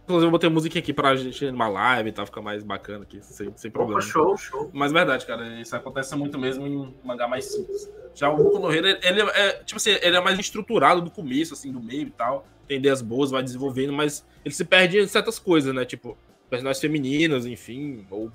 [0.07, 3.19] Inclusive, eu botei música aqui pra gente numa live e tal, ficar mais bacana aqui,
[3.21, 3.99] sem, sem problema.
[3.99, 4.69] Opa, show, show.
[4.71, 7.91] Mas verdade, cara, isso acontece muito mesmo em mangá mais simples.
[8.15, 11.53] Já o Boku no Hero, ele é, tipo assim, ele é mais estruturado do começo,
[11.53, 12.47] assim, do meio e tal.
[12.65, 15.83] Tem ideias boas, vai desenvolvendo, mas ele se perde em certas coisas, né?
[15.83, 16.17] Tipo,
[16.49, 18.31] personagens femininas, enfim, ou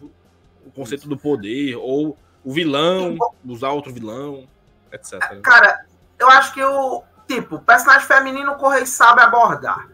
[0.66, 4.46] o conceito do poder, ou o vilão, usar outro vilão,
[4.92, 5.40] etc.
[5.40, 5.86] Cara,
[6.18, 9.90] eu acho que o, tipo, personagem feminino o Correio sabe abordar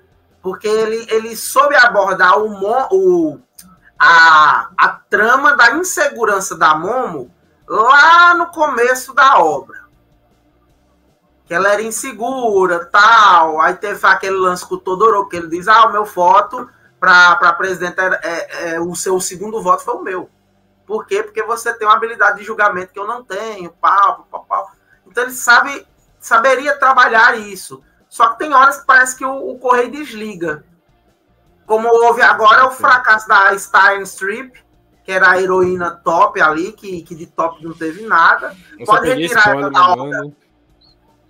[0.49, 2.49] porque ele, ele soube abordar o,
[2.91, 3.39] o,
[3.99, 7.31] a, a trama da insegurança da Momo
[7.69, 9.85] lá no começo da obra.
[11.45, 13.61] Que ela era insegura, tal.
[13.61, 16.67] Aí teve aquele lance com o Todoro, que ele diz: Ah, o meu voto
[16.99, 20.31] para presidente, é, é, o seu segundo voto foi o meu.
[20.87, 21.23] Por quê?
[21.23, 24.71] Porque você tem uma habilidade de julgamento que eu não tenho, pau, pau, pau.
[25.07, 25.87] Então ele sabe
[26.19, 27.83] saberia trabalhar isso.
[28.09, 30.65] Só que tem horas que parece que o, o Correio desliga.
[31.67, 34.53] Como houve agora o fracasso da Stein Strip,
[35.05, 38.57] que era a heroína top ali, que, que de top não teve nada.
[38.79, 40.37] Eu Pode retirar ela da obra, mano.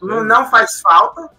[0.00, 1.30] não, não faz falta.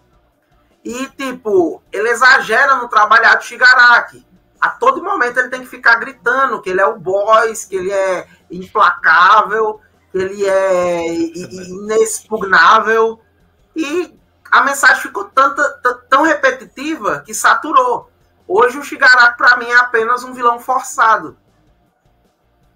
[0.84, 4.26] E, tipo, ele exagera no trabalhar do Shigaraki.
[4.60, 7.90] A todo momento ele tem que ficar gritando que ele é o boss, que ele
[7.90, 9.80] é implacável,
[10.12, 13.20] que ele é inexpugnável.
[13.74, 14.19] E
[14.50, 15.62] a mensagem ficou tanta,
[16.08, 18.10] tão repetitiva que saturou.
[18.46, 21.36] Hoje o Shigaraki, pra mim, é apenas um vilão forçado.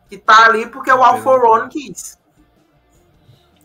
[0.09, 2.19] Que tá ali porque o Alforon quis.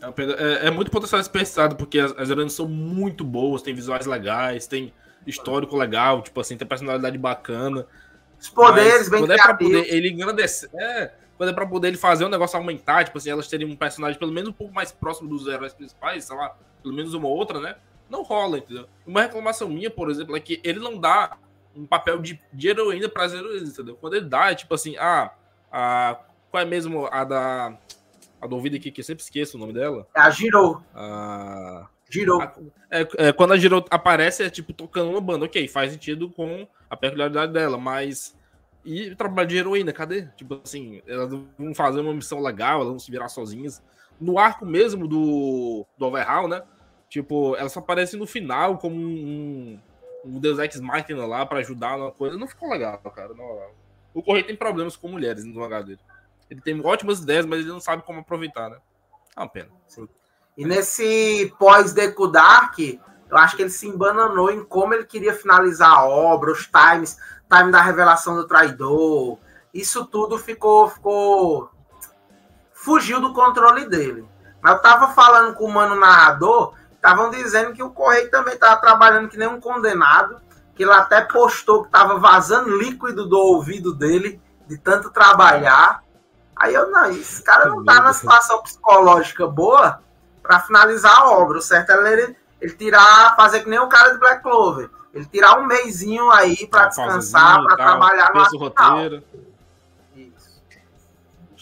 [0.01, 4.65] É É, é muito potencial desperdiçado, porque as, as são muito boas, tem visuais legais,
[4.65, 4.93] tem
[5.27, 7.85] histórico legal, tipo assim, tem personalidade bacana.
[8.39, 10.69] Os poderes bem quando é pra poder ele engrandecer.
[10.73, 13.75] É, quando é pra poder ele fazer o negócio aumentar, tipo assim, elas terem um
[13.75, 17.27] personagem pelo menos um pouco mais próximo dos heróis principais, sei lá, pelo menos uma
[17.27, 17.75] outra, né?
[18.09, 18.87] Não rola, entendeu?
[19.05, 21.37] Uma reclamação minha, por exemplo, é que ele não dá
[21.75, 23.95] um papel de, de heroína pras heroínas, entendeu?
[23.95, 25.31] Quando ele dá, é tipo assim, ah,
[25.71, 26.19] a,
[26.49, 27.77] qual é mesmo a da.
[28.41, 30.07] A do ouvido aqui, que eu sempre esqueço o nome dela?
[30.15, 30.81] É a Girou.
[30.95, 31.87] A.
[32.09, 32.41] Girou.
[32.89, 35.45] É, é, quando a Giro aparece, é tipo tocando uma banda.
[35.45, 38.37] Ok, faz sentido com a peculiaridade dela, mas.
[38.85, 40.27] E o trabalho de heroína, cadê?
[40.37, 43.83] Tipo assim, elas vão fazer uma missão legal, elas vão se virar sozinhas.
[44.19, 46.63] No arco mesmo do, do Overhaul, né?
[47.09, 49.79] Tipo, ela só aparece no final como um,
[50.23, 52.37] um Deus Ex Machina lá pra ajudar numa coisa.
[52.37, 53.33] Não ficou legal, cara.
[53.33, 53.71] Não,
[54.13, 55.99] o Correio tem problemas com mulheres no mangá dele.
[56.49, 58.77] Ele tem ótimas ideias, mas ele não sabe como aproveitar, né?
[59.35, 59.69] É uma pena.
[60.57, 65.91] E nesse pós-Deku Dark, eu acho que ele se embananou em como ele queria finalizar
[65.91, 67.17] a obra, os times,
[67.49, 69.37] time da revelação do traidor.
[69.73, 71.71] Isso tudo ficou, ficou.
[72.73, 74.27] fugiu do controle dele.
[74.61, 78.79] Mas eu tava falando com o mano narrador, estavam dizendo que o Correio também tava
[78.79, 80.39] trabalhando que nem um condenado,
[80.75, 86.03] que ele até postou que tava vazando líquido do ouvido dele, de tanto trabalhar.
[86.55, 90.01] Aí eu, não, esse cara não tá na situação psicológica boa
[90.43, 91.57] para finalizar a obra.
[91.57, 94.89] O certo é ele, ele tirar, fazer que nem o cara de Black Clover.
[95.13, 99.23] Ele tirar um mêsinho aí para descansar, para trabalhar no roteiro.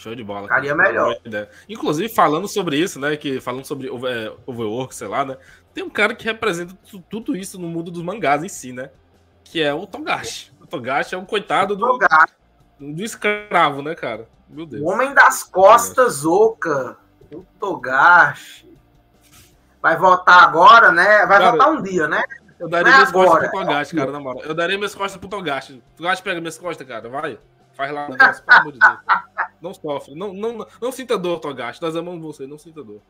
[0.07, 0.43] Show de bola.
[0.43, 0.89] Ficaria cara.
[0.89, 1.19] melhor.
[1.67, 3.17] Inclusive, falando sobre isso, né?
[3.17, 5.37] Que falando sobre é, overwork, sei lá, né?
[5.73, 8.89] Tem um cara que representa tu- tudo isso no mundo dos mangás em si, né?
[9.43, 10.51] Que é o Togashi.
[10.61, 11.99] O Togashi é um coitado do,
[12.79, 14.27] do escravo, né, cara?
[14.49, 14.81] Meu Deus.
[14.81, 16.97] O homem das costas oca.
[17.31, 18.67] O Togashi.
[19.81, 21.25] Vai voltar agora, né?
[21.25, 22.23] Vai Cara, voltar um dia, né?
[22.59, 24.43] Eu daria não é minhas costas agora, pro é Togashi, cara, na moral.
[24.43, 25.83] Eu daria minhas costas pro Togashi.
[25.95, 27.07] Togashi pega minhas costas, cara.
[27.07, 27.37] Vai.
[27.73, 28.97] Faz lá o negócio, pelo amor de Deus.
[29.61, 30.15] Não sofre.
[30.15, 31.81] Não, não, não, sinta dor, Togashi.
[31.81, 33.01] Nós amamos você, não sinta dor.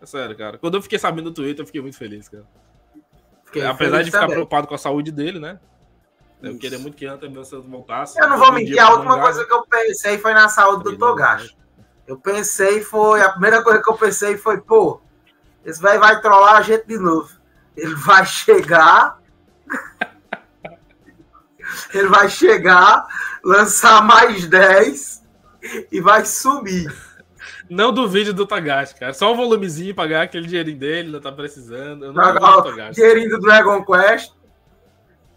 [0.00, 0.58] É sério, cara.
[0.58, 2.46] Quando eu fiquei sabendo no Twitter, eu fiquei muito feliz, cara.
[3.44, 4.36] Fiquei Apesar feliz de ficar também.
[4.36, 5.58] preocupado com a saúde dele, né?
[6.42, 6.60] Eu Isso.
[6.60, 8.20] queria muito que Hunter x Hunter voltasse.
[8.20, 10.98] Eu não vou mentir, a última mangá, coisa que eu pensei foi na saúde do
[10.98, 11.56] Togashi.
[12.06, 13.22] Eu pensei, foi.
[13.22, 15.00] A primeira coisa que eu pensei foi, pô,
[15.64, 17.30] esse velho vai trollar a gente de novo.
[17.76, 19.18] Ele vai chegar.
[21.92, 23.06] ele vai chegar,
[23.42, 25.25] lançar mais 10
[25.90, 26.92] e vai sumir.
[27.70, 29.12] Não duvide do Togashi, cara.
[29.12, 32.06] Só um volumezinho, pagar aquele dinheirinho dele, não tá precisando.
[32.06, 32.94] Eu não Pagar o Togashi.
[32.94, 34.32] dinheirinho do Dragon Quest.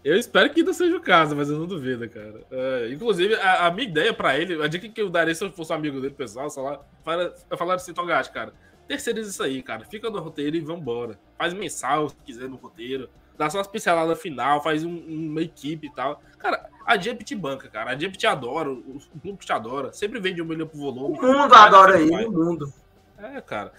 [0.02, 2.40] Eu espero que não seja o caso, mas eu não duvido, cara.
[2.50, 5.52] É, inclusive, a, a minha ideia pra ele, a dica que eu daria se eu
[5.52, 8.52] fosse um amigo dele, pessoal, sei lá, fala- eu falaria assim, Togashi, cara,
[8.88, 9.84] terceiriza isso aí, cara.
[9.84, 11.18] Fica no roteiro e vambora.
[11.36, 13.10] Faz mensal, se quiser, no roteiro.
[13.40, 16.20] Dá só umas pinceladas final, faz um- uma equipe e tal.
[16.38, 17.90] Cara, a Jump te banca, cara.
[17.92, 19.94] A Jump te adora, o, o clube te adora.
[19.94, 21.18] Sempre vende um milhão por volume.
[21.18, 22.26] O mundo Vai, adora ele, vai.
[22.26, 22.70] o mundo.
[23.16, 23.72] É, cara.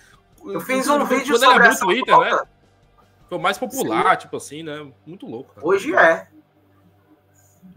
[0.43, 2.35] Eu fiz um Quando vídeo ele sobre abriu o essa Twitter, volta.
[2.37, 2.43] né?
[3.29, 4.91] Foi o mais popular, tipo assim, né?
[5.05, 5.53] Muito louco.
[5.53, 5.67] Cara.
[5.67, 6.27] Hoje é.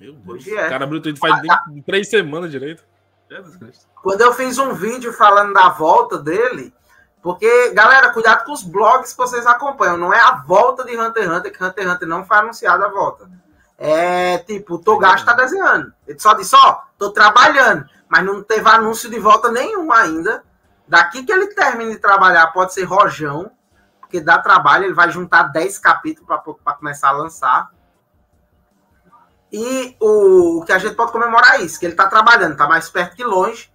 [0.01, 0.41] Meu Deus.
[0.41, 0.67] hoje é.
[0.67, 2.83] O cara abriu o Twitter faz nem três semanas direito.
[3.31, 3.87] Jesus Cristo.
[4.03, 6.73] Quando eu fiz um vídeo falando da volta dele,
[7.25, 9.97] porque, galera, cuidado com os blogs que vocês acompanham.
[9.97, 12.85] Não é a volta de Hunter x Hunter, que Hunter x Hunter não foi anunciada
[12.85, 13.31] a volta.
[13.79, 15.91] É tipo, o Togashi tá desenhando.
[16.07, 20.45] Ele só disse, ó, tô trabalhando, mas não teve anúncio de volta nenhum ainda.
[20.87, 23.51] Daqui que ele termine de trabalhar, pode ser rojão,
[24.01, 26.29] porque dá trabalho, ele vai juntar 10 capítulos
[26.63, 27.71] para começar a lançar.
[29.51, 32.69] E o, o que a gente pode comemorar é isso, que ele tá trabalhando, tá
[32.69, 33.73] mais perto que longe.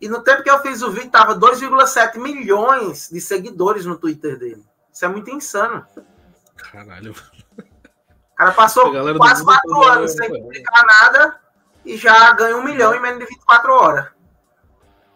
[0.00, 4.38] E no tempo que eu fiz o vídeo, tava 2,7 milhões de seguidores no Twitter
[4.38, 4.62] dele.
[4.92, 5.84] Isso é muito insano.
[6.56, 7.14] Caralho.
[7.56, 11.40] O cara passou quase mundo 4 todo anos é- sem publicar nada
[11.84, 14.16] e já ganha um milhão em menos de 24 horas.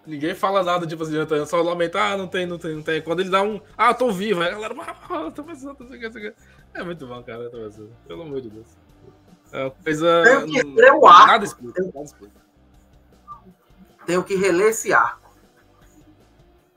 [0.07, 1.15] Ninguém fala nada, tipo assim,
[1.47, 3.03] só lamenta, ah, não tem, não tem, não tem.
[3.03, 6.35] Quando ele dá um, ah, tô vivo, aí a galera, ah, tô pensando, tô pensando,
[6.75, 7.93] É muito bom, cara, tô pensando.
[8.09, 8.67] Pelo amor de Deus.
[9.53, 10.23] É uma coisa.
[10.25, 11.27] Tenho que reler o arco.
[11.27, 12.40] Nada explica, nada explica.
[14.11, 15.31] Tenho que reler esse arco.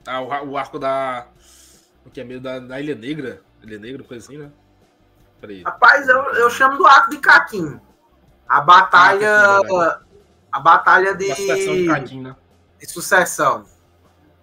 [0.06, 1.26] Ah, o, o arco da.
[2.06, 3.42] O que é meio da, da Ilha Negra?
[3.64, 4.52] Ilha Negra, coisa assim, né?
[5.42, 5.64] Peraí.
[5.64, 7.82] Rapaz, eu, eu chamo do arco de Caquim.
[8.48, 9.32] A batalha.
[9.36, 10.00] Ah,
[10.52, 11.34] a batalha de.
[11.34, 12.36] de Caquim, né?
[12.80, 13.66] de sucessão.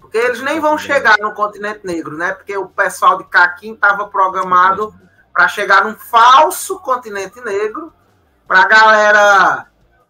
[0.01, 2.33] Porque eles nem vão chegar no continente negro, né?
[2.33, 4.93] Porque o pessoal de Caquim estava programado
[5.33, 7.93] para chegar num falso continente negro,
[8.49, 9.67] para a galera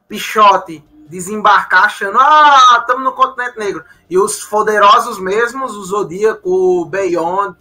[0.08, 3.84] Pichote desembarcar achando, ah, estamos no continente negro.
[4.08, 7.56] E os poderosos mesmos, o Zodíaco, o Beyond,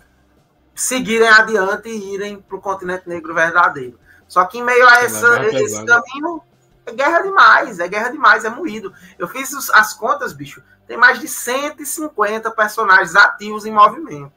[0.75, 3.99] seguirem adiante e irem para o continente negro verdadeiro.
[4.27, 6.41] Só que em meio a essa, esse caminho,
[6.85, 8.93] é guerra demais, é guerra demais, é moído.
[9.17, 10.63] Eu fiz as contas, bicho.
[10.87, 14.31] Tem mais de 150 personagens ativos em movimento.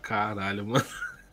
[0.00, 0.84] Caralho, mano.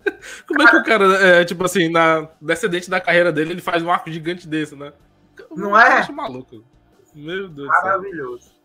[0.48, 3.62] Como cara, é que o cara, é, tipo assim, na descendente da carreira dele, ele
[3.62, 4.94] faz um arco gigante desse, né?
[5.52, 6.00] Não é?
[6.00, 6.64] acho maluco.
[7.14, 8.58] Meu Deus Maravilhoso.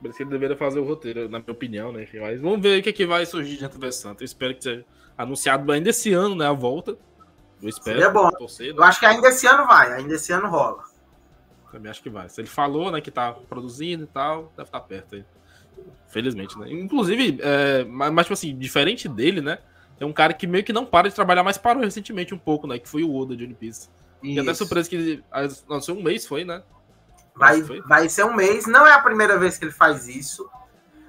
[0.00, 2.06] Por isso que ele deveria fazer o roteiro, na minha opinião, né?
[2.20, 4.22] Mas vamos ver o que, é que vai surgir dentro do Santo.
[4.22, 4.84] Eu espero que seja
[5.16, 6.46] anunciado ainda esse ano, né?
[6.46, 6.98] A volta.
[7.62, 8.02] Eu espero.
[8.02, 8.30] É bom.
[8.30, 8.78] Torcer, né?
[8.78, 10.84] Eu acho que ainda esse ano vai, ainda esse ano rola.
[11.72, 12.28] Também acho que vai.
[12.28, 15.24] Se ele falou, né, que tá produzindo e tal, deve estar tá perto aí.
[16.08, 16.70] Felizmente, né?
[16.70, 19.58] Inclusive, é, mas, tipo assim, diferente dele, né?
[19.98, 22.66] Tem um cara que meio que não para de trabalhar, mas parou recentemente um pouco,
[22.66, 22.78] né?
[22.78, 23.88] Que foi o Oda de One Piece.
[24.22, 24.36] Isso.
[24.36, 25.24] E até surpresa que ele
[25.68, 26.62] lançou um mês, foi, né?
[27.34, 28.66] Vai, vai ser um mês.
[28.66, 30.48] Não é a primeira vez que ele faz isso.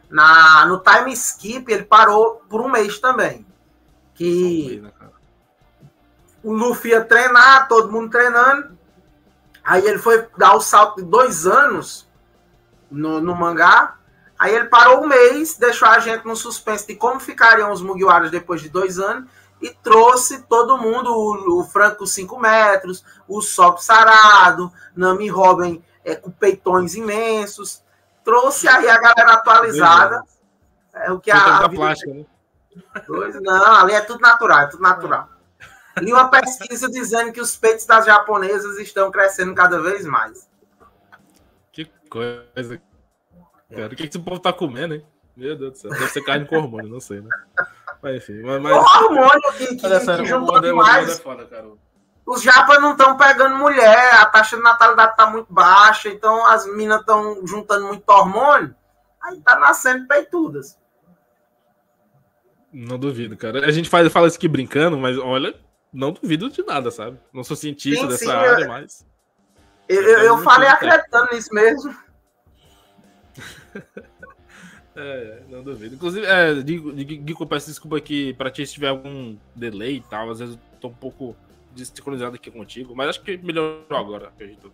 [0.10, 3.46] Na, no time skip, ele parou por um mês também.
[4.14, 4.92] Que né,
[6.44, 8.78] o Luffy ia treinar, todo mundo treinando.
[9.64, 12.08] Aí ele foi dar o salto de dois anos
[12.90, 13.98] no, no mangá.
[14.38, 18.30] Aí ele parou um mês, deixou a gente no suspense de como ficariam os Mugiwaras
[18.30, 19.30] depois de dois anos
[19.62, 26.16] e trouxe todo mundo, o, o Franco 5 metros, o Sop sarado, Nami Robin é,
[26.16, 27.84] com peitões imensos.
[28.24, 30.24] Trouxe aí a galera atualizada.
[30.94, 32.26] É o que a, a plástica, né?
[33.08, 35.30] Dois, não, ali é tudo natural, é tudo natural.
[36.00, 40.50] Li uma pesquisa dizendo que os peitos das japonesas estão crescendo cada vez mais.
[41.72, 42.82] Que coisa.
[43.70, 45.06] Cara, o que esse povo tá comendo, hein?
[45.36, 45.92] Meu Deus do céu.
[45.92, 47.30] Deve ser carne com hormônio, não sei, né?
[48.02, 48.42] Mas enfim.
[48.42, 48.76] Mas, mas...
[48.76, 51.10] O hormônio que, que, que, que juntou demais.
[51.10, 51.68] É foda, cara.
[52.26, 56.66] Os japas não estão pegando mulher, a taxa de natalidade tá muito baixa, então as
[56.66, 58.74] minas estão juntando muito hormônio,
[59.22, 60.78] aí tá nascendo peitudas.
[62.74, 63.66] Não duvido, cara.
[63.66, 65.56] A gente faz, fala isso aqui brincando, mas olha,
[65.94, 67.18] não duvido de nada, sabe?
[67.32, 69.06] Não sou cientista sim, dessa sim, área, eu, mas.
[69.88, 71.96] Eu, eu, eu falei acreditando nisso mesmo.
[74.96, 75.96] é, não duvido.
[75.96, 80.32] Inclusive, é, digo, digo, peço desculpa aqui pra ti se tiver algum delay e tal.
[80.32, 81.36] Às vezes eu tô um pouco
[81.76, 84.30] desincronizado aqui contigo, mas acho que melhorou agora.
[84.30, 84.72] Acredito.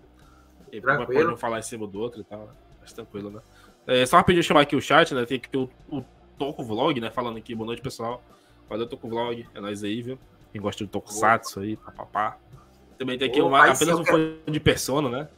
[0.82, 2.50] Pode falar em cima do outro e tal.
[2.80, 3.42] Mas tranquilo, né?
[3.86, 5.26] É, só rapidinho chamar aqui o chat, né?
[5.26, 6.04] Tem aqui o, o
[6.38, 7.10] Toco Vlog, né?
[7.10, 8.24] Falando aqui, boa noite, pessoal.
[8.70, 9.48] Valeu, Toco Vlog.
[9.54, 10.20] É nóis aí, viu?
[10.52, 12.38] Quem gosta de Tokusatsu aí, papapá.
[12.98, 14.40] Também tem aqui uma, apenas um quero...
[14.46, 15.30] fã de Persona, né?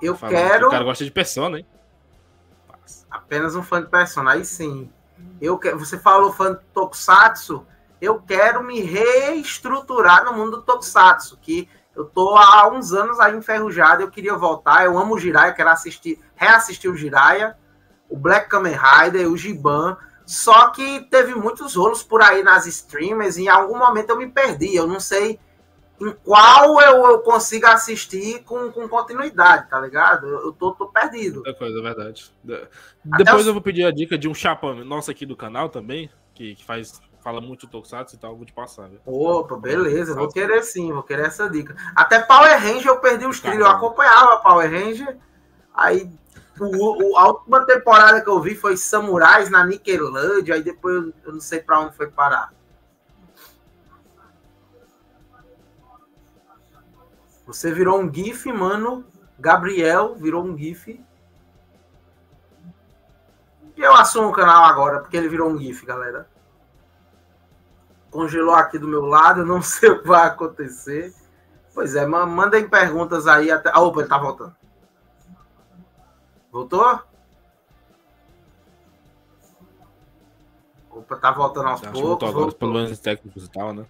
[0.00, 0.68] Eu quero.
[0.68, 1.66] O cara gosta de Persona, hein?
[3.10, 4.90] Apenas um fã de Persona, aí sim.
[5.40, 5.74] Eu que...
[5.74, 7.66] Você falou fã de Tokusatsu.
[8.00, 13.34] Eu quero me reestruturar no mundo do Tokusatsu, que eu tô há uns anos aí
[13.34, 17.56] enferrujado, eu queria voltar, eu amo o Jiraiya, quero assistir, reassistir o Jiraiya,
[18.08, 23.36] o Black Kamen Rider, o Giban, só que teve muitos rolos por aí nas streamers
[23.36, 24.74] e em algum momento eu me perdi.
[24.74, 25.38] Eu não sei
[26.00, 30.26] em qual eu, eu consigo assistir com, com continuidade, tá ligado?
[30.26, 31.42] Eu, eu tô, tô perdido.
[31.46, 32.32] É coisa, é verdade.
[33.04, 33.46] Depois os...
[33.46, 36.64] eu vou pedir a dica de um chapa nosso aqui do canal também, que, que
[36.64, 38.88] faz fala muito Tokusatsu e tal, eu vou te passar.
[38.88, 39.00] Viu?
[39.04, 41.74] Opa, beleza, vou querer sim, vou querer essa dica.
[41.92, 45.18] Até Power Ranger eu perdi os trilhos, eu acompanhava Power Ranger,
[45.74, 46.08] aí
[46.60, 51.40] o, a última temporada que eu vi foi Samurais na Nickelodeon, aí depois eu não
[51.40, 52.54] sei para onde foi parar.
[57.44, 59.04] Você virou um GIF, mano.
[59.36, 61.04] Gabriel virou um GIF.
[63.76, 66.35] E eu assumo o canal agora, porque ele virou um GIF, galera.
[68.10, 71.14] Congelou aqui do meu lado, não sei o que vai acontecer.
[71.74, 73.70] Pois é, mandem perguntas aí até.
[73.72, 74.56] Ah, opa, ele tá voltando.
[76.50, 77.00] Voltou?
[80.90, 82.00] Opa, tá voltando aos poucos.
[82.00, 83.84] Voltou agora, os problemas técnicos e tal, né?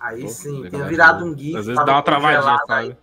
[0.00, 1.56] Aí Pô, sim, tinha virado um GIF.
[1.56, 2.96] Às vezes dá uma travadinha, sabe?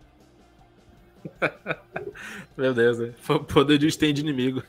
[2.57, 3.13] Meu Deus, né?
[3.21, 4.63] Foi o poder do stand inimigo.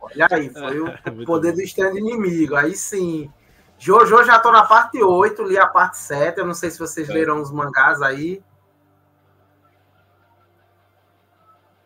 [0.00, 2.56] Olha aí, foi o é, poder do stand inimigo.
[2.56, 3.30] Aí sim.
[3.82, 6.38] Jojo já tô na parte 8, li a parte 7.
[6.38, 7.12] Eu não sei se vocês é.
[7.12, 8.40] leram os mangás aí.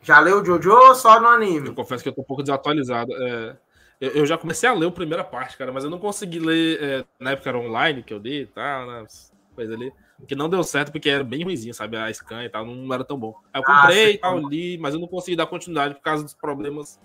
[0.02, 1.68] Já leu o Jojo ou só no anime?
[1.68, 3.10] Eu confesso que eu tô um pouco desatualizado.
[3.14, 3.56] É,
[3.98, 6.82] eu, já comecei a ler a primeira parte, cara, mas eu não consegui ler.
[6.82, 9.06] É, na época era online que eu li e tal, né?
[9.54, 9.90] Coisa ali.
[10.28, 11.96] Que não deu certo porque era bem ruimzinho, sabe?
[11.96, 13.34] A scan e tal, não era tão bom.
[13.54, 16.22] Aí eu ah, comprei e tal, li, mas eu não consegui dar continuidade por causa
[16.22, 17.00] dos problemas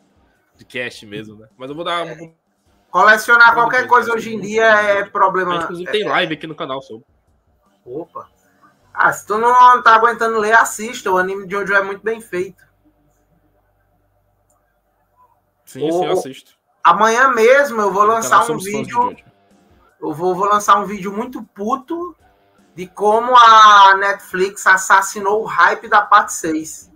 [0.58, 1.48] de cache mesmo, né?
[1.58, 2.06] Mas eu vou dar.
[2.06, 2.41] É.
[2.92, 5.56] Colecionar qualquer coisa hoje em dia é problema.
[5.56, 7.06] Mas, inclusive, tem live aqui no canal sobre.
[7.86, 8.30] Opa.
[8.94, 11.10] Ah, se tu não tá aguentando ler, assista.
[11.10, 12.62] O anime de Jojo é muito bem feito.
[15.66, 16.52] Sim, sim, eu assisto.
[16.84, 19.16] Amanhã mesmo eu vou lançar um vídeo.
[20.02, 22.14] Eu vou, vou lançar um vídeo muito puto
[22.76, 26.91] de como a Netflix assassinou o hype da parte 6.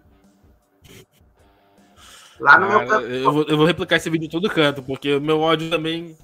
[2.40, 3.06] Lá no meu canto.
[3.06, 6.18] Eu vou, eu vou replicar esse vídeo em todo canto, porque o meu ódio também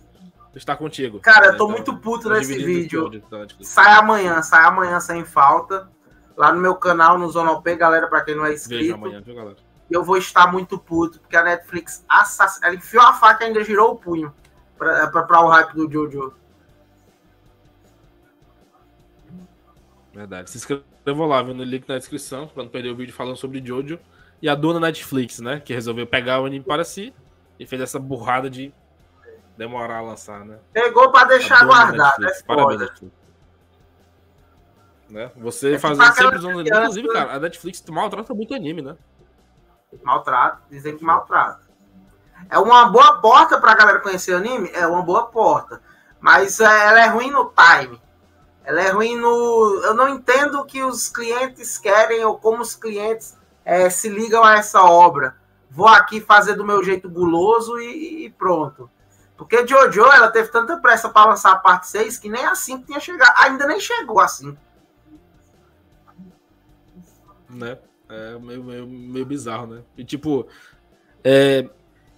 [0.55, 1.19] está contigo.
[1.19, 3.05] Cara, eu tô então, muito puto nesse vídeo.
[3.05, 3.23] Ódio,
[3.61, 5.89] sai amanhã, sai amanhã sem falta.
[6.35, 8.81] Lá no meu canal, no Zonop, galera, para quem não é inscrito.
[8.81, 9.57] Veja amanhã, viu, galera?
[9.89, 12.59] Eu vou estar muito puto, porque a Netflix assass...
[12.63, 14.33] ela enfiou a faca e ainda girou o punho
[14.77, 16.33] para o hype do Jojo.
[20.13, 20.49] Verdade.
[20.49, 23.63] Se inscreva lá, viu no link na descrição, para não perder o vídeo falando sobre
[23.63, 23.99] Jojo
[24.41, 25.59] e a dona Netflix, né?
[25.59, 27.13] Que resolveu pegar o anime para si
[27.59, 28.73] e fez essa burrada de
[29.55, 30.57] demorar a lançar, né?
[30.73, 32.91] Pegou para deixar guardado, é Parabéns,
[35.09, 35.31] Né?
[35.37, 38.97] Você é fazendo sempre usando Inclusive, cara, a Netflix maltrata muito anime, né?
[40.03, 41.69] Maltrata, dizem que maltrata.
[42.49, 44.71] É uma boa porta pra galera conhecer o anime?
[44.73, 45.81] É uma boa porta.
[46.19, 48.01] Mas é, ela é ruim no time.
[48.63, 49.81] Ela é ruim no.
[49.83, 54.43] Eu não entendo o que os clientes querem ou como os clientes é, se ligam
[54.43, 55.35] a essa obra.
[55.69, 58.89] Vou aqui fazer do meu jeito guloso e, e pronto.
[59.37, 62.99] Porque Jojo, ela teve tanta pressa para lançar a parte 6 que nem assim tinha
[62.99, 63.33] chegado.
[63.37, 64.55] Ainda nem chegou assim.
[67.49, 67.77] Né?
[68.09, 69.81] É meio, meio, meio bizarro, né?
[69.97, 70.45] E tipo,
[71.23, 71.67] é,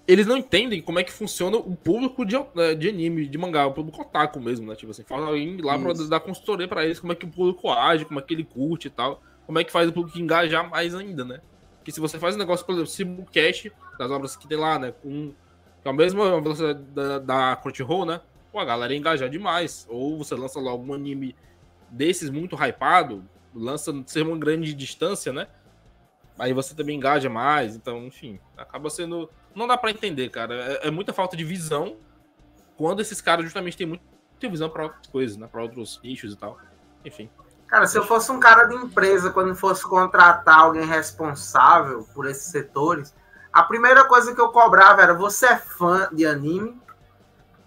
[0.08, 3.68] eles não entendem como é que funciona o público de, né, de anime, de mangá,
[3.68, 4.76] o público otaku mesmo, né?
[4.76, 7.70] Tipo assim, fala alguém lá para dar consultoria para eles, como é que o público
[7.70, 10.70] age, como é que ele curte e tal como é que faz o público engajar
[10.70, 11.42] mais ainda, né?
[11.78, 14.92] Porque se você faz um negócio, por exemplo, simulcast das obras que tem lá, né?
[14.92, 15.34] Com,
[15.84, 18.22] a mesma velocidade da, da Crunchyroll, né?
[18.54, 19.86] Pô, a galera ia engajar demais.
[19.90, 21.36] Ou você lança logo um anime
[21.90, 25.48] desses muito hypado, lança ser uma grande distância, né?
[26.40, 27.76] Aí você também engaja mais.
[27.76, 29.30] Então, enfim, acaba sendo.
[29.54, 30.56] Não dá para entender, cara.
[30.56, 31.98] É, é, muita falta de visão
[32.78, 34.04] quando esses caras justamente têm muita
[34.42, 35.48] visão para outras coisas, né?
[35.48, 36.58] Para outros nichos e tal.
[37.04, 37.30] Enfim.
[37.74, 42.52] Cara, se eu fosse um cara de empresa, quando fosse contratar alguém responsável por esses
[42.52, 43.12] setores,
[43.52, 46.80] a primeira coisa que eu cobrava era: você é fã de anime?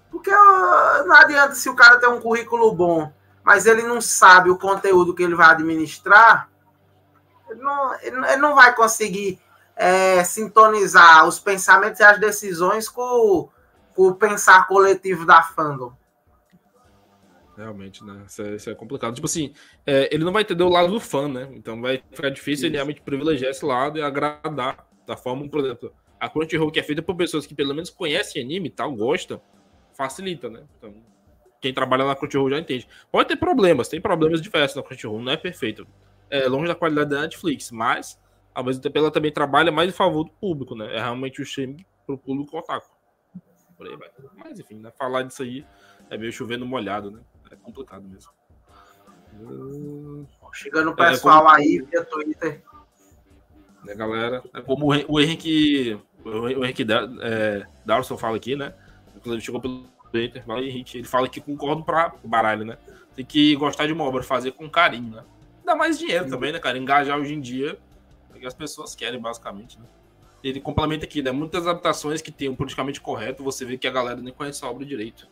[0.08, 4.56] Porque não adianta se o cara tem um currículo bom, mas ele não sabe o
[4.56, 6.48] conteúdo que ele vai administrar,
[7.50, 9.40] ele não, ele não vai conseguir
[9.74, 13.48] é, sintonizar os pensamentos e as decisões com,
[13.92, 15.92] com o pensar coletivo da fandom.
[17.56, 18.22] Realmente, né?
[18.26, 19.14] Isso é, isso é, complicado.
[19.14, 19.54] Tipo assim,
[19.86, 21.48] é, ele não vai entender o lado do fã, né?
[21.52, 22.66] Então vai ficar difícil Isso.
[22.66, 26.82] ele realmente privilegiar esse lado e agradar da forma, por exemplo, a Crunchyroll que é
[26.82, 29.40] feita por pessoas que pelo menos conhecem anime e tal, gostam,
[29.94, 30.64] facilita, né?
[30.76, 30.94] Então,
[31.60, 32.86] quem trabalha na Crunchyroll já entende.
[33.10, 35.86] Pode ter problemas, tem problemas diversos na Crunchyroll, não é perfeito.
[36.28, 38.20] É longe da qualidade da Netflix, mas
[38.54, 40.94] ao mesmo tempo ela também trabalha mais em favor do público, né?
[40.94, 42.94] É realmente o streaming pro público otaku.
[43.76, 44.10] Por aí vai.
[44.36, 44.90] Mas enfim, né?
[44.98, 45.64] Falar disso aí
[46.10, 47.20] é meio chovendo molhado, né?
[47.56, 48.32] É complicado mesmo.
[50.52, 51.54] Chegando o é, pessoal é, como...
[51.54, 52.62] aí via Twitter.
[53.84, 54.42] Né, galera?
[54.54, 56.86] É como o Henrique, o Henrique
[57.22, 58.74] é, Darson fala aqui, né?
[59.14, 62.78] Inclusive chegou pelo Twitter, fala Henrique, ele fala que concordo para o baralho, né?
[63.14, 65.24] Tem que gostar de uma obra, fazer com carinho, né?
[65.64, 66.30] Dá mais dinheiro Sim.
[66.30, 66.78] também, né, cara?
[66.78, 67.78] Engajar hoje em dia
[68.34, 69.86] é que as pessoas querem, basicamente, né?
[70.42, 71.32] Ele complementa aqui, né?
[71.32, 74.70] Muitas adaptações que tem um politicamente correto, você vê que a galera nem conhece a
[74.70, 75.28] obra direito.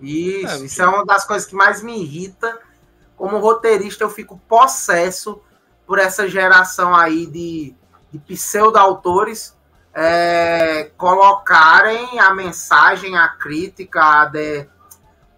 [0.00, 2.58] Isso, é, isso é uma das coisas que mais me irrita.
[3.16, 5.40] Como roteirista, eu fico possesso
[5.86, 7.74] por essa geração aí de,
[8.12, 9.58] de pseudo-autores
[9.92, 14.68] é, colocarem a mensagem, a crítica, a, de,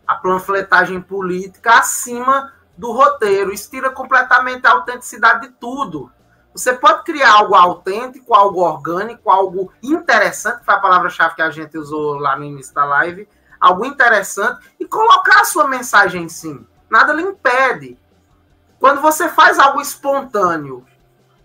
[0.07, 3.53] a panfletagem política acima do roteiro.
[3.53, 6.11] Isso tira completamente a autenticidade de tudo.
[6.55, 11.79] Você pode criar algo autêntico, algo orgânico, algo interessante, foi a palavra-chave que a gente
[11.79, 13.27] usou lá no início da live,
[13.63, 16.67] algo interessante e colocar a sua mensagem sim.
[16.91, 17.97] Nada lhe impede.
[18.81, 20.85] Quando você faz algo espontâneo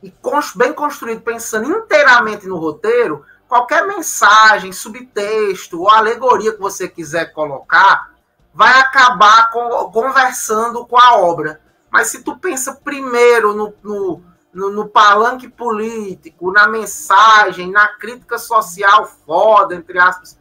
[0.02, 0.12] e
[0.56, 8.12] bem construído, pensando inteiramente no roteiro, qualquer mensagem, subtexto ou alegoria que você quiser colocar,
[8.52, 11.62] vai acabar conversando com a obra.
[11.92, 18.40] Mas se tu pensa primeiro no, no, no, no, palanque político, na mensagem, na crítica
[18.40, 20.38] social foda, entre aspas,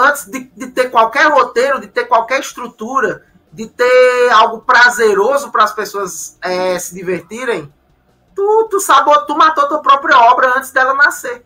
[0.00, 5.64] antes de, de ter qualquer roteiro, de ter qualquer estrutura, de ter algo prazeroso para
[5.64, 7.72] as pessoas é, se divertirem,
[8.34, 11.44] tu, tu sabotou, tu matou tua própria obra antes dela nascer.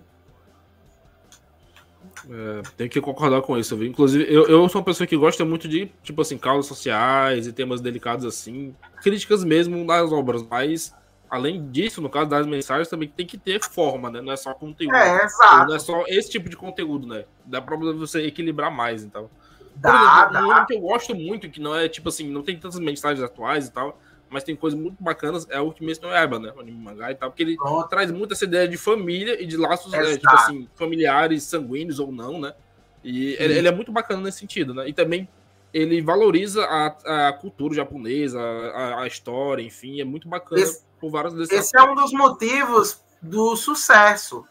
[2.30, 3.86] É, tenho que concordar com isso, viu?
[3.86, 7.52] Inclusive, eu, eu sou uma pessoa que gosta muito de, tipo assim, causas sociais e
[7.52, 10.94] temas delicados assim, críticas mesmo nas obras, mas
[11.28, 14.20] além disso, no caso das mensagens, também tem que ter forma, né?
[14.20, 14.94] Não é só conteúdo.
[14.94, 15.68] É, exato.
[15.68, 17.24] Não é só esse tipo de conteúdo, né?
[17.44, 19.28] Dá pra você equilibrar mais, então.
[19.76, 22.56] Dá, Por exemplo, um que eu gosto muito, que não é, tipo assim, não tem
[22.56, 23.98] tantas mensagens atuais e tal,
[24.30, 26.52] mas tem coisas muito bacanas, é o Kimetsu no Yaiba, né?
[26.56, 27.56] O anime mangá e tal, porque ele
[27.88, 32.10] traz muito essa ideia de família e de laços, né, tipo assim, familiares, sanguíneos ou
[32.12, 32.54] não, né?
[33.02, 34.88] E ele, ele, é muito bacana nesse sentido, né?
[34.88, 35.28] E também
[35.72, 41.10] ele valoriza a, a cultura japonesa, a, a, história, enfim, é muito bacana esse, por
[41.10, 41.88] vários desses Esse aspectos.
[41.88, 44.44] é um dos motivos do sucesso.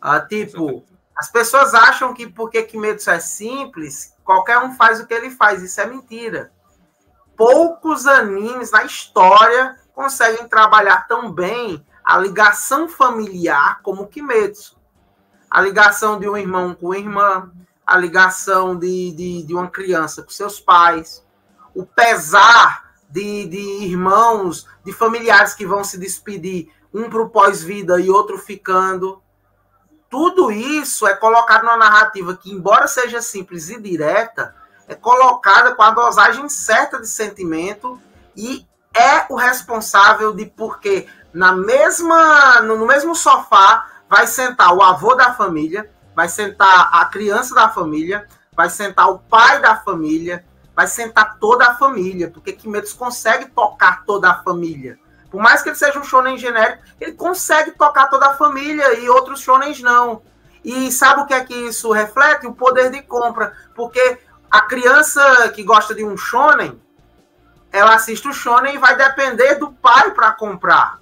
[0.00, 0.84] Ah, tipo,
[1.16, 5.62] as pessoas acham que porque Kimetsu é simples, qualquer um faz o que ele faz.
[5.62, 6.52] Isso é mentira
[7.40, 14.78] poucos animes na história conseguem trabalhar tão bem a ligação familiar como Kimetsu.
[15.50, 17.50] A ligação de um irmão com irmã,
[17.86, 21.26] a ligação de, de, de uma criança com seus pais,
[21.74, 28.00] o pesar de, de irmãos, de familiares que vão se despedir, um para o pós-vida
[28.00, 29.22] e outro ficando.
[30.08, 34.54] Tudo isso é colocado numa narrativa que, embora seja simples e direta,
[34.88, 38.00] é colocada com a dosagem certa de sentimento
[38.36, 45.14] e é o responsável de porque na mesma no mesmo sofá vai sentar o avô
[45.14, 50.44] da família, vai sentar a criança da família, vai sentar o pai da família,
[50.74, 54.98] vai sentar toda a família, porque Kimetsu consegue tocar toda a família.
[55.30, 59.08] Por mais que ele seja um shonen genérico, ele consegue tocar toda a família e
[59.08, 60.22] outros shonens não.
[60.64, 62.46] E sabe o que é que isso reflete?
[62.46, 64.18] O poder de compra, porque
[64.50, 66.80] a criança que gosta de um shonen,
[67.72, 70.98] ela assiste o shonen e vai depender do pai para comprar.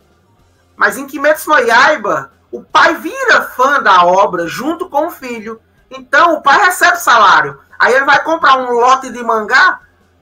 [0.77, 5.61] Mas em Kimetsu no Yaiba, o pai vira fã da obra junto com o filho.
[5.91, 7.59] Então o pai recebe salário.
[7.79, 9.81] Aí ele vai comprar um lote de mangá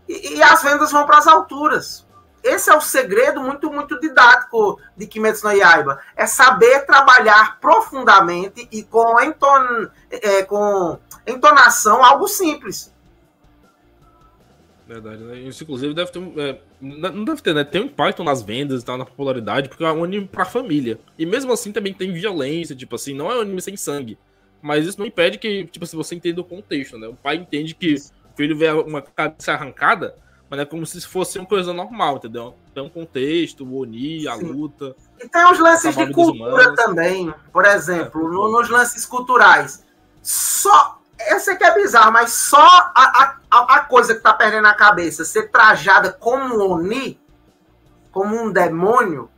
[0.09, 2.07] e, e as vendas vão para as alturas.
[2.43, 6.01] Esse é o segredo muito, muito didático de Kimetsu no Yaiba.
[6.15, 10.97] É saber trabalhar profundamente e com, enton, é, com
[11.27, 12.95] entonação algo simples.
[14.87, 15.39] Verdade, né?
[15.41, 16.21] Isso, inclusive, deve ter.
[16.39, 17.65] É, não deve ter, né?
[17.65, 21.01] Tem um impacto nas vendas e tal, na popularidade, porque é um anime pra família.
[21.19, 24.17] E mesmo assim também tem violência, tipo assim, não é um anime sem sangue.
[24.67, 27.07] Mas isso não impede que, tipo, se você entenda o contexto, né?
[27.07, 30.17] O pai entende que o filho vê uma cabeça arrancada,
[30.51, 32.57] mas é como se fosse uma coisa normal, entendeu?
[32.75, 34.97] Tem um contexto, o Oni, a luta.
[35.23, 37.33] E tem os lances de cultura também.
[37.53, 39.85] Por exemplo, é, no, nos lances culturais.
[40.21, 44.67] Só eu sei que é bizarro, mas só a, a, a coisa que tá perdendo
[44.67, 47.21] a cabeça, ser trajada como um Oni,
[48.11, 49.31] como um demônio,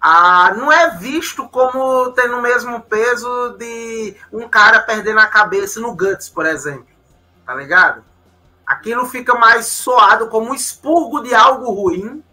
[0.00, 5.78] ah, não é visto como tendo o mesmo peso de um cara perdendo a cabeça
[5.78, 6.86] no Guts, por exemplo.
[7.44, 8.02] Tá ligado?
[8.66, 12.24] Aquilo fica mais soado como um expurgo de algo ruim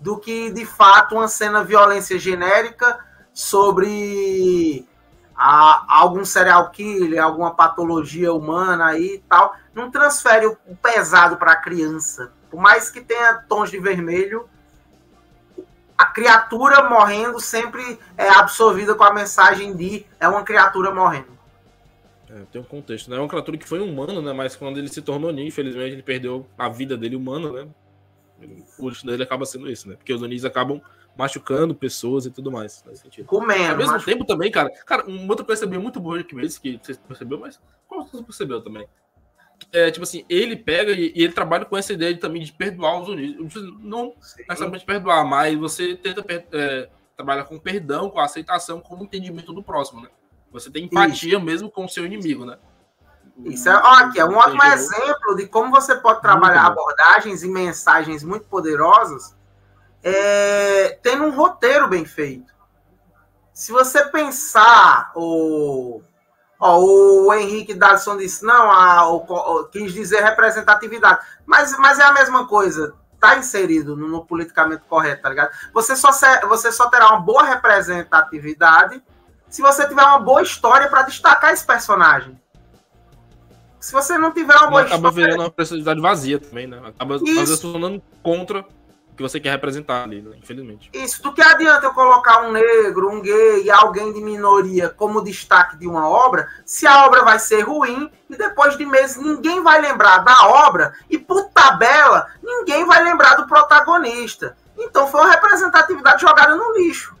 [0.00, 2.98] do que, de fato, uma cena violência genérica
[3.34, 4.88] sobre
[5.36, 11.52] a, algum serial killer, alguma patologia humana aí e tal, não transfere o pesado para
[11.52, 12.32] a criança.
[12.50, 14.48] Por mais que tenha tons de vermelho,
[15.98, 21.36] a criatura morrendo sempre é absorvida com a mensagem de é uma criatura morrendo.
[22.30, 23.16] É, tem um contexto, né?
[23.16, 24.32] É uma criatura que foi humano, né?
[24.32, 27.68] Mas quando ele se tornou Oni, infelizmente ele perdeu a vida dele humana, né?
[28.78, 29.96] O destino dele acaba sendo isso, né?
[29.96, 30.80] Porque os Onis acabam
[31.16, 32.84] machucando pessoas e tudo mais.
[32.86, 33.26] Nesse sentido.
[33.26, 33.72] Comendo.
[33.72, 34.70] Ao mesmo tempo também, cara.
[34.86, 38.22] Cara, uma outra coisa também muito boa que mesmo, que você percebeu, mas qual você
[38.22, 38.86] percebeu também?
[39.72, 42.52] É, tipo assim, ele pega e, e, ele trabalha com essa ideia de, também de
[42.52, 43.54] perdoar os unidos.
[43.80, 44.14] Não
[44.48, 49.62] necessariamente perdoar, mas você tenta é, trabalhar com perdão, com aceitação, com o entendimento do
[49.62, 50.08] próximo, né?
[50.50, 51.44] Você tem empatia Isso.
[51.44, 52.58] mesmo com o seu inimigo, né?
[53.44, 58.24] Isso é, aqui é um ótimo exemplo de como você pode trabalhar abordagens e mensagens
[58.24, 59.36] muito poderosas
[60.02, 62.52] é, tendo um roteiro bem feito.
[63.52, 66.00] Se você pensar, o,
[66.58, 72.12] ó, o Henrique Dadson disse, não, a, o, quis dizer representatividade, mas, mas é a
[72.12, 72.94] mesma coisa.
[73.20, 75.50] tá inserido no, no, politicamente correto, tá ligado?
[75.72, 76.10] Você só,
[76.48, 79.02] você só terá uma boa representatividade
[79.48, 82.38] se você tiver uma boa história para destacar esse personagem.
[83.80, 84.98] Se você não tiver uma boa acaba história.
[84.98, 86.80] Acaba virando uma personalidade vazia também, né?
[86.84, 88.64] Acaba às vezes tornando contra
[89.18, 90.36] que você quer representar ali, né?
[90.38, 90.88] infelizmente.
[90.92, 95.24] Isso, do que adianta eu colocar um negro, um gay e alguém de minoria como
[95.24, 99.60] destaque de uma obra, se a obra vai ser ruim e depois de meses ninguém
[99.60, 104.56] vai lembrar da obra e por tabela ninguém vai lembrar do protagonista.
[104.78, 107.16] Então foi uma representatividade jogada no lixo.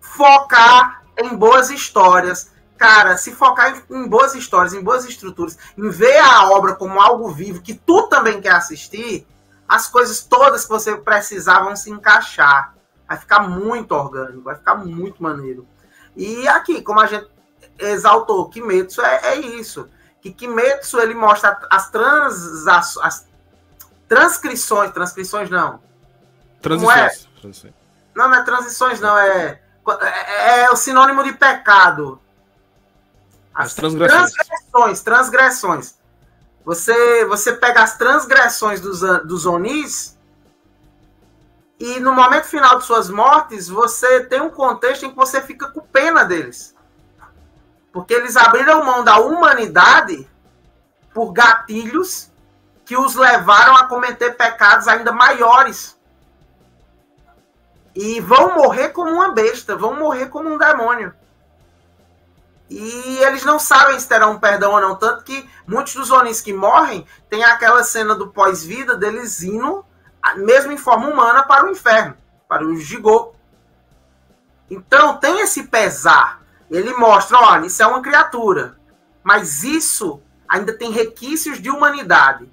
[0.00, 2.52] Focar em boas histórias.
[2.76, 7.00] Cara, se focar em, em boas histórias, em boas estruturas, em ver a obra como
[7.00, 9.24] algo vivo que tu também quer assistir,
[9.68, 12.74] as coisas todas que você precisar vão se encaixar.
[13.06, 15.66] Vai ficar muito orgânico, vai ficar muito maneiro.
[16.16, 17.28] E aqui, como a gente
[17.78, 19.88] exaltou, Kimetsu é, é isso.
[20.20, 23.26] Que Kimetsu ele mostra as, trans, as, as
[24.08, 25.80] transcrições, transcrições não.
[26.62, 27.64] Transições.
[27.64, 27.72] É?
[28.14, 29.60] Não, não é transições, não, é,
[30.00, 32.20] é, é o sinônimo de pecado.
[33.54, 34.32] As, as transgressões.
[34.32, 35.02] transgressões.
[35.02, 36.03] Transgressões.
[36.64, 40.14] Você, você pega as transgressões dos, dos Onis
[41.78, 45.70] e no momento final de suas mortes, você tem um contexto em que você fica
[45.70, 46.74] com pena deles.
[47.92, 50.28] Porque eles abriram mão da humanidade
[51.12, 52.30] por gatilhos
[52.84, 55.98] que os levaram a cometer pecados ainda maiores.
[57.94, 61.14] E vão morrer como uma besta, vão morrer como um demônio.
[62.68, 64.96] E eles não sabem se terão um perdão ou não.
[64.96, 69.84] Tanto que muitos dos Onins que morrem tem aquela cena do pós-vida deles indo,
[70.36, 72.16] mesmo em forma humana, para o inferno,
[72.48, 73.36] para o Jigoku.
[74.70, 76.42] Então tem esse pesar.
[76.70, 78.78] Ele mostra, olha, isso é uma criatura.
[79.22, 82.50] Mas isso ainda tem requisitos de humanidade.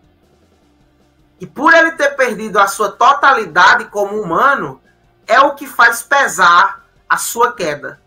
[1.39, 4.81] E por ele ter perdido a sua totalidade como humano,
[5.25, 8.00] é o que faz pesar a sua queda.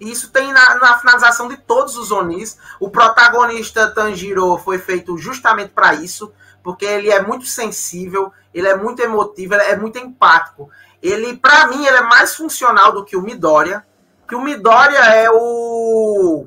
[0.00, 2.58] Isso tem na, na, finalização de todos os Onis.
[2.78, 6.32] O protagonista Tanjiro foi feito justamente para isso,
[6.62, 10.70] porque ele é muito sensível, ele é muito emotivo, ele é muito empático.
[11.02, 13.84] Ele, para mim, ele é mais funcional do que o Midoriya,
[14.28, 16.46] que o Midoriya é o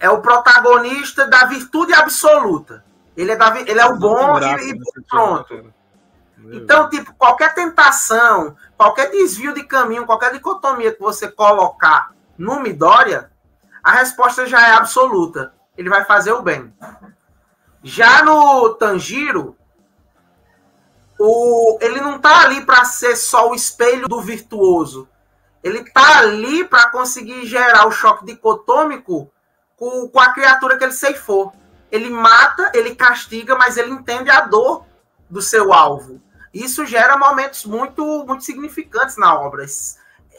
[0.00, 2.84] é o protagonista da virtude absoluta.
[3.16, 5.72] Ele é, da, ele é o bom e, e pronto.
[6.52, 13.30] Então, tipo, qualquer tentação, qualquer desvio de caminho, qualquer dicotomia que você colocar no Midoriya,
[13.82, 15.52] a resposta já é absoluta.
[15.76, 16.72] Ele vai fazer o bem.
[17.82, 19.56] Já no Tanjiro,
[21.18, 25.08] o, ele não tá ali para ser só o espelho do virtuoso.
[25.62, 29.30] Ele tá ali para conseguir gerar o choque dicotômico
[29.76, 31.52] com, com a criatura que ele ceifou.
[31.90, 34.84] Ele mata, ele castiga, mas ele entende a dor
[35.28, 36.20] do seu alvo.
[36.52, 39.64] Isso gera momentos muito, muito significantes na obra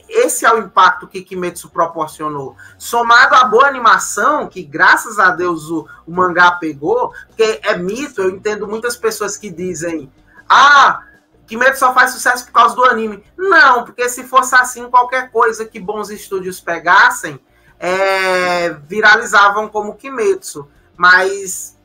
[0.09, 2.55] esse é o impacto que Kimetsu proporcionou.
[2.77, 8.21] Somado à boa animação, que graças a Deus o, o mangá pegou, porque é mito,
[8.21, 10.11] eu entendo muitas pessoas que dizem:
[10.49, 11.03] ah,
[11.45, 13.23] Kimetsu só faz sucesso por causa do anime.
[13.37, 17.39] Não, porque se fosse assim, qualquer coisa que bons estúdios pegassem,
[17.79, 20.67] é, viralizavam como Kimetsu.
[20.97, 21.77] Mas.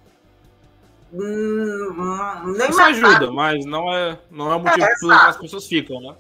[1.13, 5.67] Hum, nem Isso ajuda, mas não é, não é o motivo é, que as pessoas
[5.67, 6.17] ficam, né?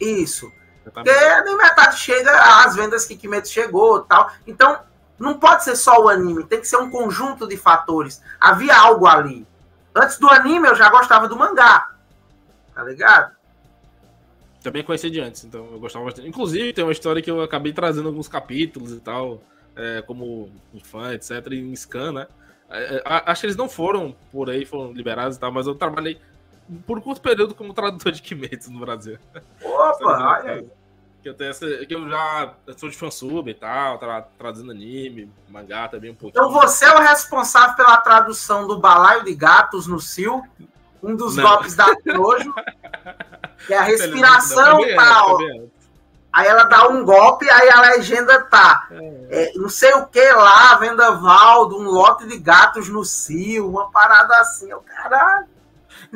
[0.00, 0.50] Isso.
[0.92, 2.30] Porque nem metade chega
[2.64, 4.30] às vendas que Kimetsu chegou tal.
[4.46, 4.80] Então,
[5.18, 8.22] não pode ser só o anime, tem que ser um conjunto de fatores.
[8.40, 9.46] Havia algo ali.
[9.94, 11.90] Antes do anime, eu já gostava do mangá.
[12.74, 13.34] Tá ligado?
[14.62, 16.26] Também conheci de antes, então eu gostava bastante.
[16.26, 19.42] Inclusive, tem uma história que eu acabei trazendo alguns capítulos e tal,
[19.76, 20.50] é, como
[20.82, 22.26] fã, etc., em scan, né?
[22.70, 25.74] É, é acho que eles não foram por aí, foram liberados e tal, mas eu
[25.74, 26.18] trabalhei
[26.86, 29.18] por curto período como tradutor de Kimetsu no Brasil.
[29.62, 30.64] Opa, olha
[31.22, 35.30] Que eu, tenho essa, que eu já sou de fansub e tal, tra, traduzindo anime,
[35.48, 36.44] mangá também um pouquinho.
[36.44, 40.42] Então você é o responsável pela tradução do Balaio de Gatos no Sil,
[41.02, 41.44] um dos Não.
[41.44, 42.54] golpes da Nojo,
[43.66, 45.38] que é a respiração e tal.
[46.32, 48.88] Aí ela dá um golpe, aí a legenda tá.
[48.90, 49.50] É.
[49.50, 54.36] É, não sei o que lá, Vendaval, um lote de gatos no cio, uma parada
[54.38, 54.68] assim.
[54.68, 55.53] Eu, caralho.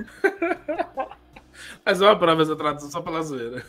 [1.84, 3.64] Mas uma prova essa tradução só pela zoeira.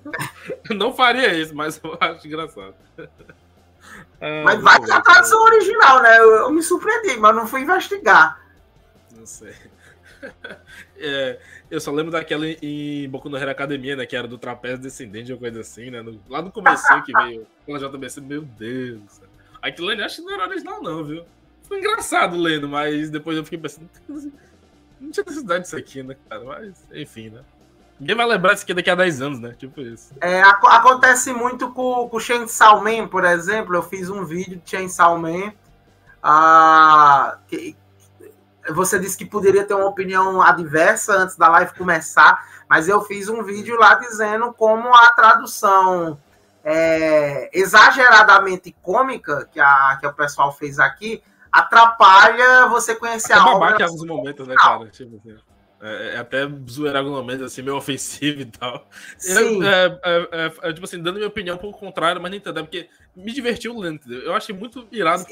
[0.70, 2.74] não faria isso, mas eu acho engraçado.
[4.20, 6.18] Ah, mas vai ter a tradução original, né?
[6.18, 8.44] Eu, eu, me surpreendi, mas não fui investigar.
[9.16, 9.54] Não sei.
[10.96, 11.38] É,
[11.70, 14.04] eu só lembro daquela em Boku no Hero Academia, né?
[14.04, 16.02] Que era do trapézio descendente ou coisa assim, né?
[16.02, 19.20] No, lá no começo que veio pela JBC, meu Deus.
[19.62, 21.24] Aquilo ali acho que não era original, não, viu?
[21.62, 23.88] Foi engraçado lendo, mas depois eu fiquei pensando.
[25.00, 26.44] Não tinha necessidade disso aqui, né, cara?
[26.44, 27.40] Mas, enfim, né?
[27.98, 29.54] Ninguém vai lembrar disso aqui daqui a 10 anos, né?
[29.58, 30.14] Tipo isso.
[30.20, 33.74] É, ac acontece muito com, com o Chainsaw Man, por exemplo.
[33.74, 35.52] Eu fiz um vídeo de Chainsaw Man.
[36.22, 37.76] Ah, que,
[38.70, 43.28] você disse que poderia ter uma opinião adversa antes da live começar, mas eu fiz
[43.28, 46.18] um vídeo lá dizendo como a tradução
[46.62, 51.22] é, exageradamente cômica que, a, que o pessoal fez aqui
[51.52, 53.76] atrapalha você conhecer até a obra.
[53.78, 54.86] em alguns momentos, né, cara?
[54.88, 55.36] Tipo assim,
[55.80, 58.86] é, é até zoeira em alguns momentos, assim, meio ofensivo e tal.
[59.16, 59.62] Sim.
[59.62, 62.58] Eu, é, é, é, tipo assim, dando minha opinião um pouco contrário, mas nem tanto,
[62.58, 64.26] é porque me divertiu lento, entendeu?
[64.26, 65.24] Eu achei muito irado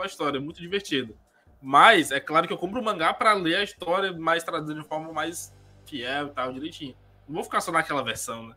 [0.00, 1.16] a história, muito divertido.
[1.60, 4.88] Mas é claro que eu compro o mangá para ler a história mais traduzida de
[4.88, 5.54] forma mais
[5.86, 6.96] fiel e tal, direitinho.
[7.28, 8.56] Não vou ficar só naquela versão, né?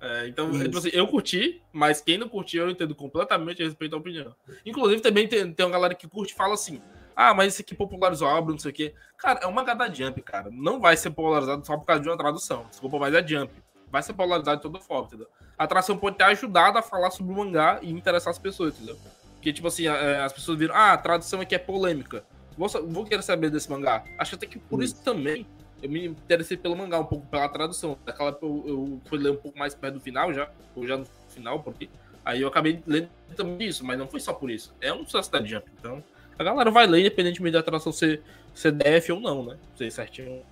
[0.00, 3.92] É, então, tipo assim, eu curti, mas quem não curtiu, eu entendo completamente a respeito
[3.92, 4.34] da opinião.
[4.64, 6.80] Inclusive, também tem, tem uma galera que curte e fala assim:
[7.14, 8.94] ah, mas esse aqui popularizou a obra, não sei o quê.
[9.16, 10.50] Cara, é uma gada Jump, cara.
[10.52, 12.66] Não vai ser polarizado só por causa de uma tradução.
[12.68, 13.50] Desculpa, mas é Jump.
[13.90, 15.28] Vai ser polarizado de toda forma, entendeu?
[15.56, 18.98] A atração pode ter ajudado a falar sobre o mangá e interessar as pessoas, entendeu?
[19.34, 22.22] Porque, tipo assim, as pessoas viram, ah, a tradução aqui é polêmica.
[22.58, 24.04] Vou, vou querer saber desse mangá.
[24.18, 25.46] Acho até que por isso também
[25.82, 27.98] eu me interessei pelo mangá, um pouco pela tradução.
[28.04, 30.96] Daquela época eu, eu fui ler um pouco mais perto do final já, ou já
[30.96, 31.88] no final, porque
[32.24, 34.74] aí eu acabei lendo também isso, mas não foi só por isso.
[34.80, 36.02] É um sucesso da Jump, então
[36.38, 38.22] a galera vai ler, independentemente da tradução ser,
[38.54, 39.56] ser DF ou não, né?
[39.76, 40.42] Sei certinho.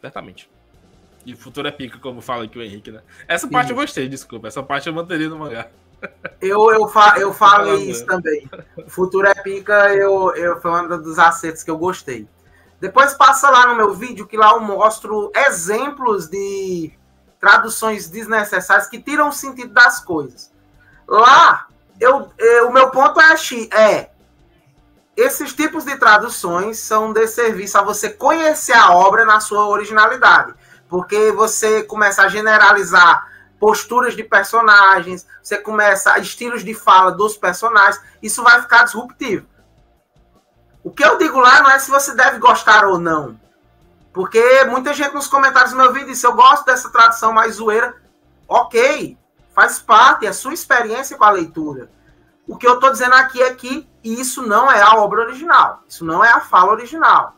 [0.00, 0.48] Certamente.
[1.26, 3.02] E futuro é pica, como fala aqui o Henrique, né?
[3.26, 4.48] Essa parte eu gostei, desculpa.
[4.48, 5.68] Essa parte eu manteria no mangá.
[6.40, 8.48] Eu, eu, fa eu falei isso também.
[8.86, 12.26] Futuro é pica, eu, eu, foi um dos acertos que eu gostei.
[12.80, 16.92] Depois passa lá no meu vídeo que lá eu mostro exemplos de
[17.40, 20.52] traduções desnecessárias que tiram o sentido das coisas.
[21.06, 21.66] Lá,
[22.00, 23.34] eu, eu o meu ponto é,
[23.72, 24.10] é
[25.16, 30.54] esses tipos de traduções são de serviço a você conhecer a obra na sua originalidade.
[30.88, 33.26] Porque você começa a generalizar
[33.58, 39.44] posturas de personagens, você começa estilos de fala dos personagens, isso vai ficar disruptivo.
[40.82, 43.38] O que eu digo lá não é se você deve gostar ou não.
[44.12, 47.94] Porque muita gente nos comentários do meu vídeo disse: Eu gosto dessa tradução mais zoeira.
[48.46, 49.18] Ok,
[49.54, 51.90] faz parte, é sua experiência com a leitura.
[52.46, 55.82] O que eu estou dizendo aqui é que isso não é a obra original.
[55.86, 57.34] Isso não é a fala original.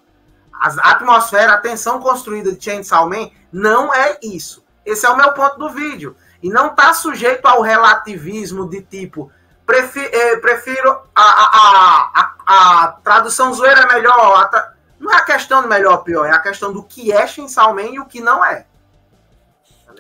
[0.52, 4.64] A atmosfera, a tensão construída de Chainsaw Man não é isso.
[4.86, 6.14] Esse é o meu ponto do vídeo.
[6.42, 9.32] E não está sujeito ao relativismo de tipo,
[9.70, 14.50] prefiro, eh, prefiro a, a, a, a, tradução zoeira é melhor.
[14.50, 14.74] Tra...
[14.98, 17.74] Não é a questão do melhor ou pior, é a questão do que é Chainsaw
[17.74, 18.66] Man e o que não é.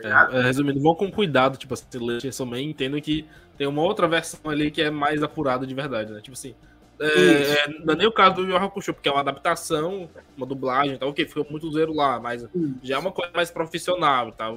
[0.02, 3.82] Tá é, resumindo, vão com cuidado, tipo, se ler Chainsaw Man, entendo que tem uma
[3.82, 6.20] outra versão ali que é mais apurada de verdade, né?
[6.20, 6.54] Tipo assim,
[6.98, 10.46] é, é, não é nem o caso do Yu Hakusho, porque é uma adaptação, uma
[10.46, 11.06] dublagem, tá?
[11.06, 12.74] ok, ficou muito zero lá, mas Isso.
[12.82, 14.50] já é uma coisa mais profissional, tá?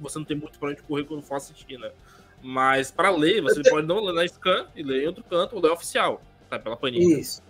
[0.00, 1.90] Você não tem muito pra onde correr quando for assistir, né?
[2.42, 5.62] Mas para ler, você pode não ler na scan e ler em outro canto, ou
[5.62, 6.58] ler oficial, tá?
[6.58, 7.20] Pela Panini.
[7.20, 7.42] Isso.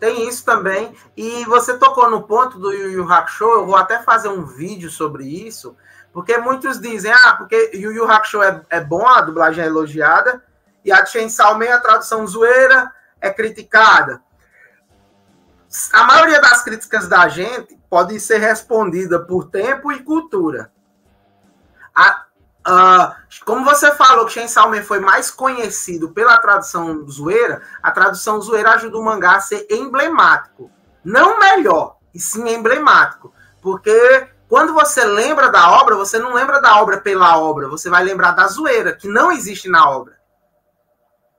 [0.00, 0.92] Tem isso também.
[1.16, 4.90] E você tocou no ponto do Yu Yu Hakusho, eu vou até fazer um vídeo
[4.90, 5.76] sobre isso,
[6.12, 10.42] porque muitos dizem, ah, porque Yu Yu Hakusho é, é bom, a dublagem é elogiada,
[10.84, 14.20] e a Chainsaw Man, a tradução zoeira, é criticada.
[15.92, 20.72] A maioria das críticas da gente pode ser respondida por tempo e cultura.
[21.94, 22.26] A,
[22.64, 28.40] a, como você falou que Chainsaw Man foi mais conhecido pela tradução zoeira, a tradução
[28.40, 30.70] zoeira ajuda o mangá a ser emblemático.
[31.04, 33.32] Não melhor, e sim emblemático.
[33.60, 38.04] Porque quando você lembra da obra, você não lembra da obra pela obra, você vai
[38.04, 40.14] lembrar da zoeira, que não existe na obra.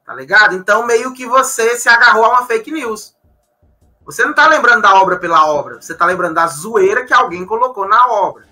[0.06, 0.56] Tá ligado?
[0.56, 3.16] Então, meio que você se agarrou a uma fake news.
[4.06, 7.46] Você não tá lembrando da obra pela obra, você tá lembrando da zoeira que alguém
[7.46, 8.44] colocou na obra.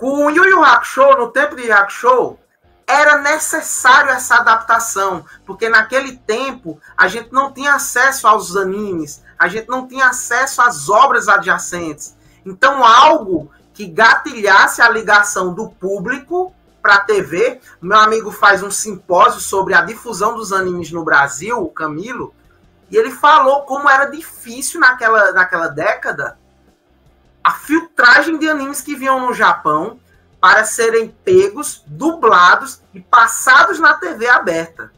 [0.00, 2.38] Com o Yu Yu Hakusho, no tempo de Hakusho,
[2.86, 9.46] era necessário essa adaptação, porque naquele tempo a gente não tinha acesso aos animes, a
[9.46, 12.16] gente não tinha acesso às obras adjacentes.
[12.46, 17.60] Então, algo que gatilhasse a ligação do público para a TV.
[17.78, 22.34] Meu amigo faz um simpósio sobre a difusão dos animes no Brasil, o Camilo,
[22.90, 26.38] e ele falou como era difícil naquela, naquela década
[27.50, 29.98] a filtragem de animes que vinham no Japão
[30.40, 34.92] para serem pegos, dublados e passados na TV aberta.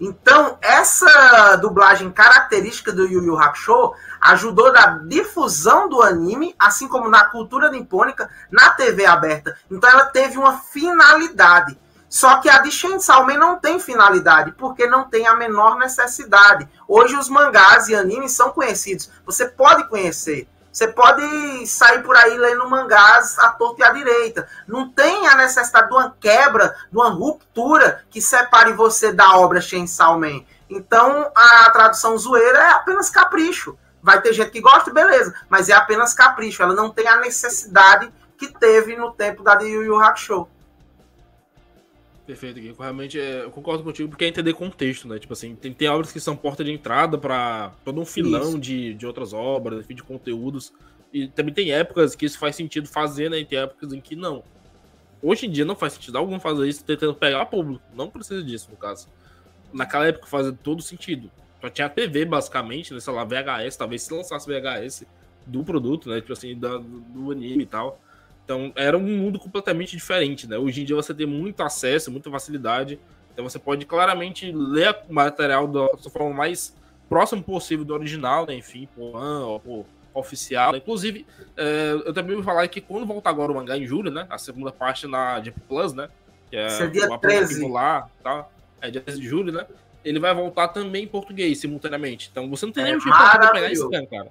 [0.00, 7.08] Então, essa dublagem característica do Yu Yu Hakusho ajudou na difusão do anime, assim como
[7.08, 9.56] na cultura nipônica, na TV aberta.
[9.68, 11.76] Então, ela teve uma finalidade.
[12.08, 16.68] Só que a de Chainsaw Man não tem finalidade, porque não tem a menor necessidade.
[16.86, 19.10] Hoje os mangás e animes são conhecidos.
[19.26, 20.48] Você pode conhecer.
[20.72, 24.48] Você pode sair por aí lendo mangás à torta e à direita.
[24.66, 29.60] Não tem a necessidade de uma quebra, de uma ruptura que separe você da obra
[29.60, 30.42] Chainsaw Man.
[30.70, 33.76] Então, a tradução zoeira é apenas capricho.
[34.02, 36.62] Vai ter gente que gosta, beleza, mas é apenas capricho.
[36.62, 40.48] Ela não tem a necessidade que teve no tempo da de Yu Yu Hakusho.
[42.26, 42.74] Perfeito, Gui.
[42.78, 45.18] Realmente é, eu concordo contigo porque é entender contexto, né?
[45.18, 48.94] Tipo assim, tem, tem obras que são porta de entrada para todo um filão de,
[48.94, 50.72] de outras obras, de conteúdos.
[51.12, 53.40] E também tem épocas que isso faz sentido fazer, né?
[53.40, 54.44] E tem épocas em que não.
[55.20, 57.82] Hoje em dia não faz sentido algum fazer isso tentando pegar público.
[57.94, 59.08] Não precisa disso, no caso.
[59.72, 61.30] Naquela época fazia todo sentido.
[61.60, 63.00] Só tinha TV, basicamente, né?
[63.00, 65.04] Sei lá, VHS, talvez se lançasse VHS
[65.46, 66.20] do produto, né?
[66.20, 68.00] Tipo assim, do, do anime e tal.
[68.44, 70.58] Então era um mundo completamente diferente, né?
[70.58, 72.98] Hoje em dia você tem muito acesso, muita facilidade.
[73.32, 76.76] Então você pode claramente ler o material da forma mais
[77.08, 78.54] próximo possível do original, né?
[78.54, 80.76] Enfim, por an ou por oficial.
[80.76, 81.26] Inclusive,
[81.56, 84.26] é, eu também vou falar que quando voltar agora o mangá em julho, né?
[84.28, 86.08] A segunda parte na Deep Plus, né?
[86.50, 87.68] Que é Esse dia 13.
[87.68, 88.46] lá, tá?
[88.80, 89.66] É dia 13 de julho, né?
[90.04, 92.28] Ele vai voltar também em português, simultaneamente.
[92.30, 94.30] Então você não tem é nem tempo pra pegar isso, cara.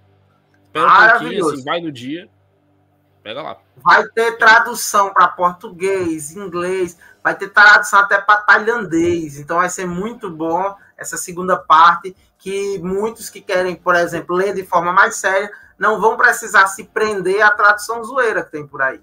[0.65, 2.29] Espera um pouquinho, assim, vai no dia.
[3.23, 3.57] Pega lá.
[3.77, 9.37] Vai ter tradução para português, inglês, vai ter tradução até para tailandês.
[9.37, 14.53] Então vai ser muito bom essa segunda parte que muitos que querem, por exemplo, ler
[14.55, 18.81] de forma mais séria, não vão precisar se prender à tradução zoeira que tem por
[18.81, 18.99] aí.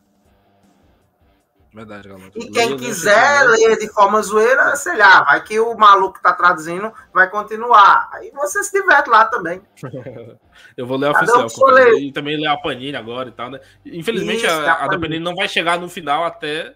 [1.72, 2.30] Verdade, galera.
[2.34, 6.32] E quem quiser ler de forma zoeira, sei lá, vai que o maluco que tá
[6.32, 8.08] traduzindo vai continuar.
[8.12, 9.60] Aí você se diverte lá também.
[10.76, 11.78] eu vou ler a oficial.
[11.98, 13.60] E também ler a Panini agora e tal, né?
[13.84, 16.74] Infelizmente, Isso, a, a, a da Panini não vai chegar no final até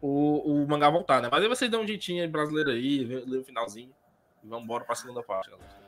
[0.00, 1.28] o, o mangá voltar, né?
[1.30, 3.92] Mas aí vocês dão um jeitinho brasileiro aí, lê o finalzinho.
[4.42, 5.82] E vamos embora pra segunda parte, galera.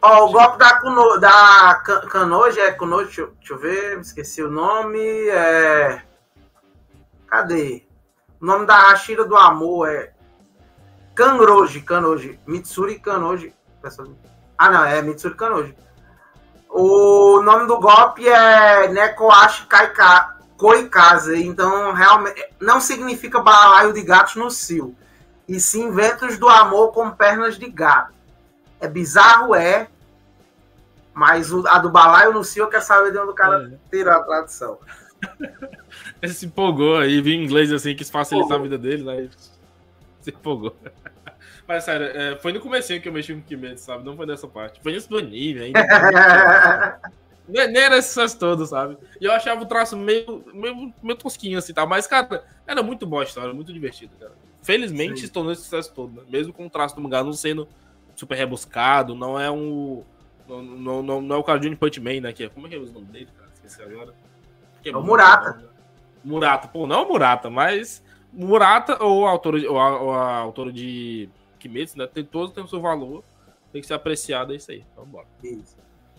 [0.00, 4.50] Ó, o golpe da, Kuno, da Canoje é Kunoji, deixa, deixa eu ver, esqueci o
[4.50, 5.00] nome.
[5.00, 6.02] É.
[7.26, 7.85] Cadê?
[8.40, 10.12] O nome da Hashira do Amor é
[11.14, 13.54] Kanroji, Kanoji, Mitsuri Kanoji.
[14.58, 15.76] Ah, não, é Mitsuri Kanoji.
[16.68, 24.36] O nome do golpe é Nekoashi Kaika, Koikaze, então realmente não significa balaio de gatos
[24.36, 24.96] no cio,
[25.48, 28.14] e sim ventos do amor com pernas de gato.
[28.80, 29.88] É bizarro, é,
[31.14, 33.90] mas a do balaio no cio eu quero saber de onde o cara é.
[33.90, 34.78] tirou a tradução.
[36.20, 39.28] Ele se empolgou aí, viu inglês assim, quis facilitar a vida dele, né?
[40.20, 40.76] Se empolgou.
[41.66, 44.04] Mas sério, é, foi no começo que eu mexi com o Kimetsu, sabe?
[44.04, 44.80] Não foi nessa parte.
[44.80, 45.80] Foi isso do anime ainda.
[47.48, 48.96] Nem era essas todas, sabe?
[49.20, 51.86] E eu achava o traço meio, meio, meio tosquinho assim, tá?
[51.86, 54.32] Mas, cara, era muito boa a história, muito divertido, cara.
[54.62, 56.26] Felizmente se tornou esse sucesso todo, né?
[56.28, 57.68] Mesmo com o traço do mangá não sendo
[58.16, 60.02] super rebuscado, não é um.
[60.48, 62.32] Não, não, não, não é o cara de Punch né?
[62.32, 63.50] Que é, como é que é o nome dele, cara?
[63.54, 64.12] Esqueci agora.
[64.88, 65.52] É, é o Murata.
[65.52, 65.64] Né?
[66.24, 66.68] Murata.
[66.68, 70.72] Pô, não é o Murata, mas Murata ou a autora, ou a, ou a autora
[70.72, 71.28] de
[71.58, 72.06] Kimetsu, né?
[72.06, 73.22] Tem, todos têm o seu valor.
[73.72, 74.84] Tem que ser apreciado, é isso aí.
[74.94, 75.26] Vamos embora.
[75.42, 75.76] Isso.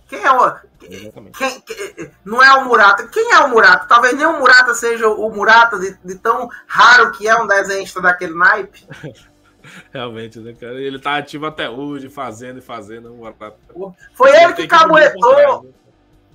[0.08, 0.56] Quem é o.
[0.80, 3.08] Quem, quem, não é o Murata.
[3.08, 3.88] Quem é o Murata?
[3.88, 8.02] Talvez nem o Murata seja o Murata de, de tão raro que é um desenhista
[8.02, 8.88] daquele naipe.
[9.92, 10.80] Realmente, né, cara?
[10.80, 13.18] Ele tá ativo até hoje, fazendo e fazendo.
[14.14, 15.64] Foi ele, ele que cabuetou.
[15.64, 15.70] Né?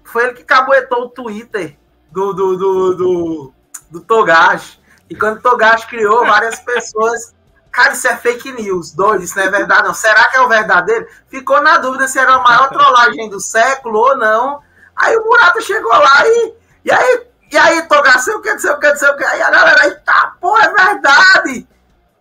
[0.04, 1.78] Foi ele que cabuetou o Twitter
[2.12, 3.52] do, do, do, do,
[3.90, 4.78] do Togashi.
[5.08, 7.34] E quando o Togashi criou, várias pessoas.
[7.70, 9.94] Cara, isso é fake news, doido, isso não é verdade, não.
[9.94, 11.06] Será que é o verdadeiro?
[11.28, 14.60] Ficou na dúvida se era a maior trollagem do século ou não.
[14.94, 16.54] Aí o Murata chegou lá e.
[16.84, 19.24] E aí, e aí, Togashi, sei o que, sei o que, sei o que.
[19.24, 21.66] Aí a galera, eita, pô, é verdade!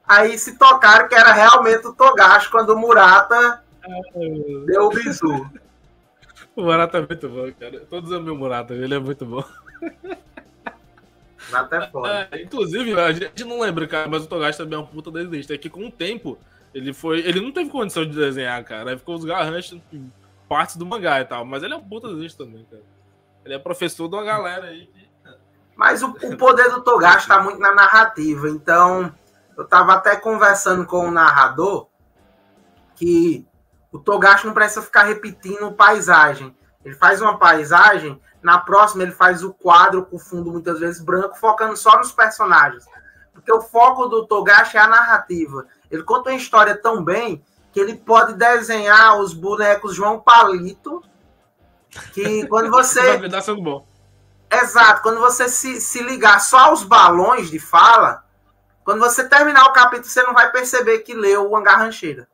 [0.08, 3.62] Aí se tocaram que era realmente o Togashi quando o Murata
[4.66, 5.50] deu o bizu.
[6.54, 7.80] O Murata é muito bom, cara.
[7.90, 9.42] Todos amam o Murata, ele é muito bom.
[11.52, 12.30] Até é foda.
[12.32, 15.54] É, inclusive, a gente não lembra, cara, mas o Togashi também é um puta desenhista.
[15.54, 16.38] É que com o tempo,
[16.74, 17.20] ele foi.
[17.20, 18.92] Ele não teve condição de desenhar, cara.
[18.92, 19.80] Aí ficou os garranchos
[20.48, 21.46] partes do mangá e tal.
[21.46, 22.84] Mas ele é um puta desenhista também, cara.
[23.44, 24.90] Ele é professor de uma galera aí.
[25.76, 28.50] Mas o, o poder do Togashi tá muito na narrativa.
[28.50, 29.14] Então,
[29.58, 31.88] eu tava até conversando com o narrador
[32.96, 33.46] que
[33.92, 36.56] o Togashi não precisa ficar repetindo paisagem.
[36.86, 41.38] Ele faz uma paisagem, na próxima ele faz o quadro com fundo muitas vezes branco,
[41.38, 42.86] focando só nos personagens.
[43.34, 45.66] Porque o foco do Togashi é a narrativa.
[45.90, 51.02] Ele conta uma história tão bem que ele pode desenhar os bonecos João Palito,
[52.14, 53.18] que quando você...
[53.56, 53.86] bom.
[54.52, 58.26] Exato, quando você se, se ligar só aos balões de fala,
[58.84, 62.28] quando você terminar o capítulo, você não vai perceber que leu o Hangar Rancheira.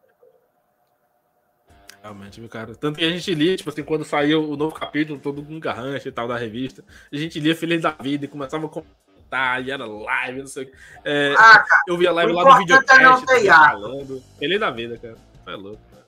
[2.08, 2.74] Realmente, meu cara.
[2.74, 6.08] Tanto que a gente lia, tipo assim, quando saiu o novo capítulo, todo mundo garrancha
[6.08, 9.72] e tal da revista, a gente lia Feliz da Vida e começava a comentar, e
[9.72, 10.74] era live, não sei o que.
[11.04, 14.24] É, ah, cara, eu via live lá no videocast, é falando.
[14.40, 15.18] Feliz da Vida, cara.
[15.48, 15.82] É louco.
[15.92, 16.06] Cara.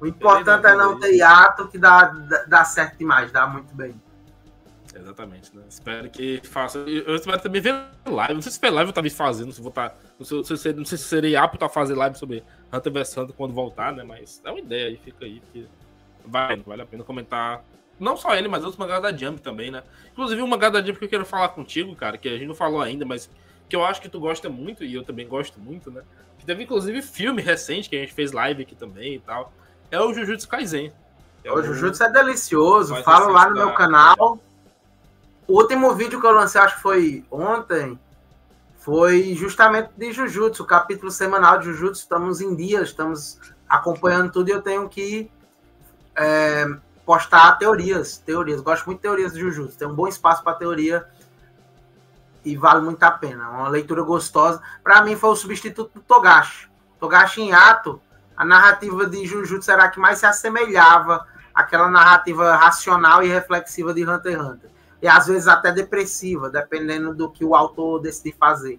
[0.00, 4.00] O importante é não ter hiato, que dá, dá, dá certo demais, dá muito bem.
[4.94, 5.62] Exatamente, né?
[5.68, 6.78] Espero que faça.
[6.78, 7.74] Eu espero também ver
[8.06, 8.34] live.
[8.34, 9.90] Não sei se foi live eu tava fazendo, se vou estar.
[9.90, 13.34] Tá, não sei, não sei se seria apto a fazer live sobre Hunter vs Hunter
[13.34, 14.04] quando voltar, né?
[14.04, 15.42] Mas é uma ideia aí, fica aí.
[15.52, 15.66] Que
[16.26, 17.64] vale, vale a pena comentar.
[17.98, 19.82] Não só ele, mas outros mangás da Jump também, né?
[20.12, 22.54] Inclusive, um mangá da Jump que eu quero falar contigo, cara, que a gente não
[22.54, 23.30] falou ainda, mas
[23.68, 26.02] que eu acho que tu gosta muito, e eu também gosto muito, né?
[26.38, 29.52] Que teve, inclusive, filme recente que a gente fez live aqui também e tal.
[29.90, 30.92] É o Jujutsu Kaisen.
[31.44, 32.94] É o Jujutsu é delicioso.
[33.02, 34.38] Falo lá no meu canal.
[35.46, 37.98] O último vídeo que eu lancei, acho que foi ontem,
[38.76, 42.02] foi justamente de Jujutsu, o capítulo semanal de Jujutsu.
[42.02, 45.30] Estamos em dias, estamos acompanhando tudo e eu tenho que
[46.14, 46.66] é,
[47.04, 48.18] postar teorias.
[48.18, 48.60] Teorias.
[48.60, 49.76] Gosto muito de teorias de Jujutsu.
[49.76, 51.06] Tem um bom espaço para teoria
[52.44, 53.50] e vale muito a pena.
[53.50, 54.62] Uma leitura gostosa.
[54.82, 56.68] Para mim, foi o substituto do Togashi.
[57.00, 58.00] Togashi em ato,
[58.36, 63.92] a narrativa de Jujutsu era a que mais se assemelhava àquela narrativa racional e reflexiva
[63.92, 64.72] de Hunter x Hunter
[65.02, 68.78] e às vezes até depressiva, dependendo do que o autor decidir fazer.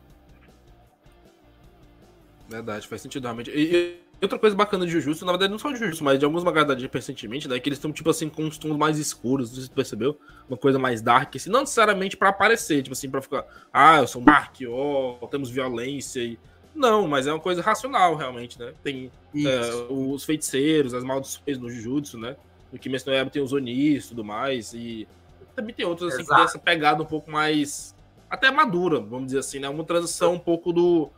[2.48, 3.52] Verdade, faz sentido realmente.
[3.52, 6.24] E, e outra coisa bacana de Jujutsu, na verdade não só de Jujutsu, mas de
[6.24, 9.50] alguns mangás da recentemente, né, que eles estão tipo assim com uns tons mais escuros,
[9.50, 10.18] não sei se tu percebeu,
[10.48, 14.08] uma coisa mais dark, assim, não necessariamente para aparecer, tipo assim, para ficar, ah, eu
[14.08, 16.40] sou dark, ó, oh, temos violência e
[16.74, 18.74] não, mas é uma coisa racional, realmente, né?
[18.82, 22.36] Tem é, os feiticeiros, as maldições no Jujutsu, né?
[22.72, 25.08] No Kimetsu no Yaiba tem os Onis e tudo mais, e
[25.56, 27.96] também tem outros assim, que tem essa pegada um pouco mais.
[28.30, 29.70] Até madura, vamos dizer assim, né?
[29.70, 31.10] Uma transição um pouco do,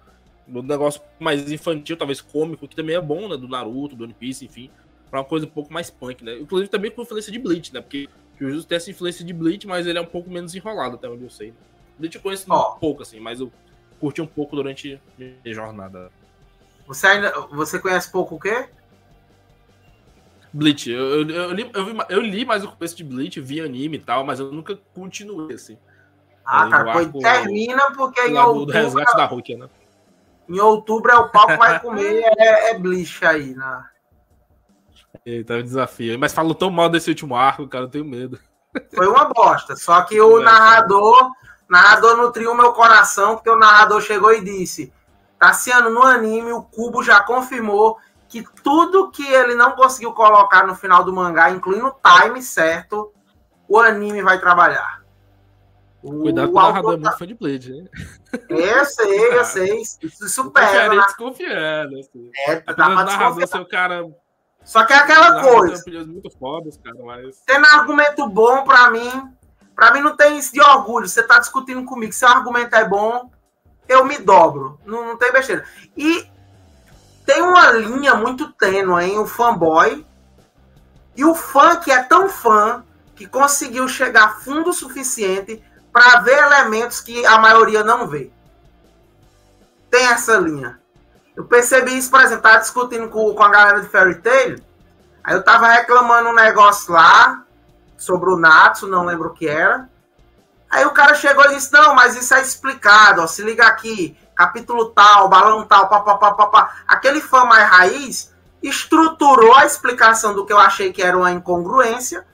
[0.45, 3.37] do negócio mais infantil, talvez cômico, que também é bom, né?
[3.37, 4.69] Do Naruto, do One Piece, enfim.
[5.09, 6.37] Pra uma coisa um pouco mais punk, né?
[6.37, 7.81] Inclusive também com influência de Bleach, né?
[7.81, 10.95] Porque o Jujutsu tem essa influência de Bleach, mas ele é um pouco menos enrolado,
[10.95, 11.49] até onde eu sei.
[11.49, 11.55] Né?
[11.97, 12.75] Bleach eu conheço oh.
[12.75, 13.51] um pouco, assim, mas eu
[13.99, 16.11] curti um pouco durante a jornada.
[16.87, 17.31] Você ainda.
[17.51, 18.67] Você conhece pouco o quê?
[20.55, 20.89] Bleach.
[20.89, 23.97] Eu, eu, eu, li, eu, vi, eu li mais o começo de Bleach, vi anime
[23.97, 25.77] e tal, mas eu nunca continuei assim.
[26.45, 28.73] Ah, cara, arco, termina porque em outubro.
[28.73, 29.67] resgate da Hulk, né?
[30.47, 33.83] Em outubro é o pau que vai comer, é, é Bleach aí, né?
[35.25, 36.17] Eita, é desafio.
[36.17, 38.39] Mas falou tão mal desse último arco, cara, eu tenho medo.
[38.95, 39.75] Foi uma bosta.
[39.75, 41.31] Só que o narrador,
[41.67, 44.93] narrador nutriu meu coração, porque o narrador chegou e disse:
[45.37, 47.97] Tassiano, no anime, o Cubo já confirmou
[48.27, 53.13] que tudo que ele não conseguiu colocar no final do mangá, incluindo o time certo,
[53.67, 55.03] o anime vai trabalhar.
[56.05, 57.89] O, Cuidado com o narrador é muito fã de Blade, né?
[58.47, 59.81] Eu sei, eu sei.
[59.81, 60.93] Isso supera.
[60.93, 61.01] Né?
[61.01, 61.99] desconfiando.
[61.99, 62.29] Assim.
[62.47, 64.05] É, dá pra ser o cara.
[64.63, 65.83] Só que é aquela coisa.
[66.05, 67.41] Muito fodas, cara, mas...
[67.45, 69.09] Tendo argumento bom pra mim.
[69.75, 71.07] Pra mim não tem isso de orgulho.
[71.07, 72.13] Você tá discutindo comigo.
[72.13, 73.31] Se o argumento é bom,
[73.87, 74.79] eu me dobro.
[74.85, 75.65] Não, não tem besteira.
[75.97, 76.29] E
[77.25, 80.05] tem uma linha muito tênue em o fanboy
[81.15, 82.83] e o fã que é tão fã
[83.15, 88.29] que conseguiu chegar fundo o suficiente para ver elementos que a maioria não vê.
[89.89, 90.79] Tem essa linha.
[91.35, 94.61] Eu percebi isso, por exemplo, tava discutindo com, com a galera de Fairy Tail,
[95.23, 97.43] aí eu tava reclamando um negócio lá
[97.97, 99.89] sobre o Natsu, não lembro o que era.
[100.69, 104.17] Aí o cara chegou e disse: Não, mas isso é explicado, ó, se liga aqui
[104.35, 106.75] capítulo tal, balão tal, papapá, papá.
[106.87, 112.25] Aquele fã mais raiz estruturou a explicação do que eu achei que era uma incongruência.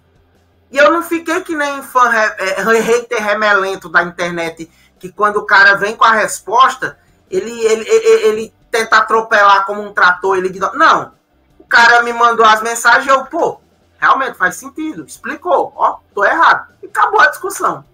[0.72, 5.46] E eu não fiquei que nem fã é, hater remelento da internet, que quando o
[5.46, 6.98] cara vem com a resposta,
[7.30, 10.58] ele, ele, ele, ele tenta atropelar como um trator, ele.
[10.74, 11.14] Não.
[11.60, 13.60] O cara me mandou as mensagens, eu, pô,
[13.98, 16.74] realmente faz sentido, explicou, ó, tô errado.
[16.82, 17.86] E acabou a discussão.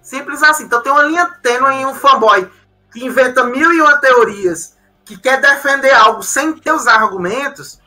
[0.00, 0.64] Simples assim.
[0.64, 2.48] Então tem uma linha tênue em um fanboy
[2.96, 4.74] que inventa mil e uma teorias,
[5.04, 7.78] que quer defender algo sem ter os argumentos,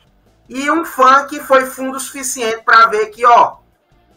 [0.48, 3.56] e um fã que foi fundo suficiente para ver que, ó,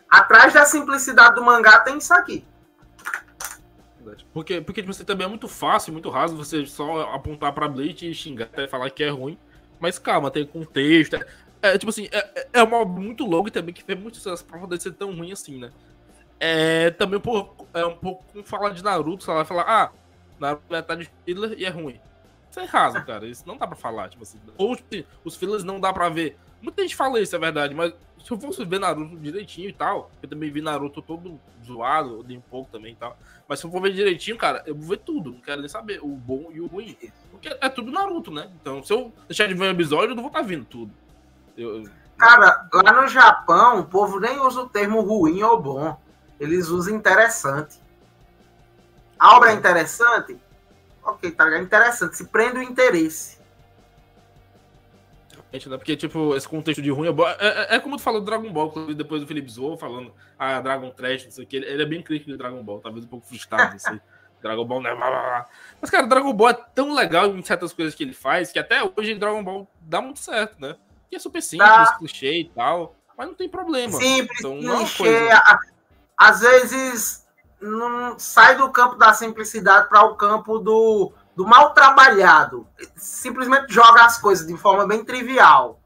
[0.07, 2.45] atrás da simplicidade do mangá tem isso aqui.
[4.31, 8.07] Porque, porque tipo, você também é muito fácil, muito raso você só apontar pra Bleach
[8.07, 9.37] e xingar e falar que é ruim.
[9.79, 11.15] Mas calma, tem contexto.
[11.15, 11.25] É,
[11.73, 14.59] é tipo assim, é, é uma obra muito longa também que fez muito sucesso pra
[14.59, 15.71] poder ser tão ruim assim, né?
[16.39, 19.91] É também um pouco, é um pouco como falar de Naruto, sei lá, falar, ah,
[21.25, 21.99] Filler e é ruim.
[22.49, 23.25] Isso é raso, cara.
[23.25, 24.39] Isso não dá pra falar, tipo assim.
[24.57, 26.37] Ou tipo, assim, os fillers não dá pra ver.
[26.61, 30.09] Muita gente fala isso, é verdade, mas se eu fosse ver Naruto direitinho e tal,
[30.21, 33.17] eu também vi Naruto todo zoado, de um pouco também e tal.
[33.47, 35.33] Mas se eu for ver direitinho, cara, eu vou ver tudo.
[35.33, 36.95] Não quero nem saber o bom e o ruim.
[37.31, 38.49] Porque é tudo Naruto, né?
[38.61, 40.93] Então, se eu deixar de ver um episódio, eu não vou estar tá vendo tudo.
[41.57, 41.83] Eu,
[42.17, 45.99] Cara, lá no Japão, o povo nem usa o termo ruim ou bom.
[46.39, 47.77] Eles usam interessante.
[49.23, 50.37] A obra é interessante?
[51.01, 51.63] Ok, tá ligado?
[51.63, 52.17] Interessante.
[52.17, 53.37] Se prende o interesse.
[55.65, 55.77] né?
[55.77, 57.11] Porque, tipo, esse contexto de ruim é.
[57.39, 60.59] É, é, é como tu falou do Dragon Ball, depois do Felipe Zou falando, ah,
[60.59, 61.55] Dragon Trash, não sei o que.
[61.55, 64.01] Ele, ele é bem crítico de Dragon Ball, talvez um pouco frustrado, não.
[64.43, 64.93] Dragon Ball, né?
[65.79, 68.83] Mas, cara, Dragon Ball é tão legal em certas coisas que ele faz que até
[68.83, 70.75] hoje Dragon Ball dá muito certo, né?
[71.09, 71.95] Que é super simples, tá.
[71.97, 73.93] clichê e tal, mas não tem problema.
[73.93, 75.07] Simples, então, é clichê.
[75.07, 75.59] É coisa...
[76.17, 77.22] Às vezes
[77.63, 82.67] não sai do campo da simplicidade para o campo do, do mal trabalhado.
[82.95, 85.79] Simplesmente joga as coisas de forma bem trivial.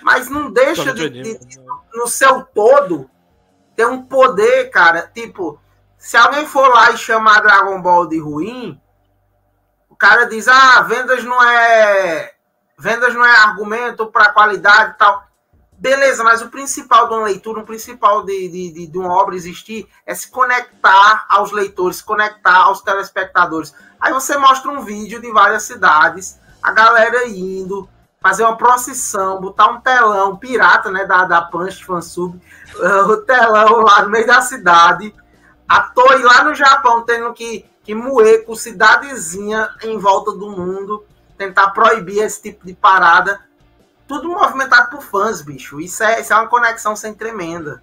[0.00, 1.60] Mas não deixa de, de, de,
[1.92, 3.10] no seu todo,
[3.74, 5.10] ter um poder, cara.
[5.12, 5.60] Tipo,
[5.96, 8.80] se alguém for lá e chamar Dragon Ball de ruim,
[9.88, 12.32] o cara diz: ah, vendas não é.
[12.78, 15.27] Vendas não é argumento para qualidade e tal.
[15.78, 19.88] Beleza, mas o principal de uma leitura, o principal de, de, de, uma obra existir
[20.04, 23.72] é se conectar aos leitores, se conectar aos telespectadores.
[24.00, 27.88] Aí você mostra um vídeo de várias cidades, a galera indo,
[28.20, 32.40] fazer uma procissão, botar um telão pirata, né, da, da Punch Fansub,
[33.08, 35.14] o telão lá no meio da cidade,
[35.68, 41.04] a Toei lá no Japão tendo que, que moer com cidadezinha em volta do mundo,
[41.36, 43.40] tentar proibir esse tipo de parada.
[44.08, 45.78] Tudo movimentado por fãs, bicho.
[45.80, 47.82] Isso é, isso é uma conexão sem tremenda.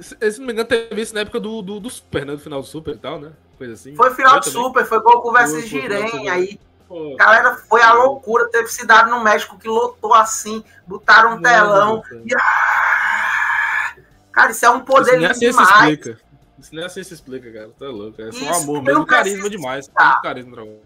[0.00, 2.32] Se não me engano, teve isso na época do, do, do Super, né?
[2.32, 3.32] Do final do Super e tal, né?
[3.58, 3.96] Coisa assim.
[3.96, 6.28] Foi final do Super, foi Goku vs Jiren.
[6.30, 8.48] Aí, Pô, galera, foi a loucura.
[8.48, 12.02] Teve cidade no México que lotou assim, botaram um telão.
[12.24, 12.34] E...
[12.34, 13.94] Ah!
[14.32, 15.68] Cara, isso é um poder isso assim demais.
[15.68, 16.20] Se explica.
[16.58, 17.70] Isso nem assim se explica, cara.
[17.78, 18.22] Tá louco.
[18.22, 19.06] É só um amor mesmo.
[19.06, 19.88] Carisma demais.
[19.88, 20.78] Muito carisma dragão.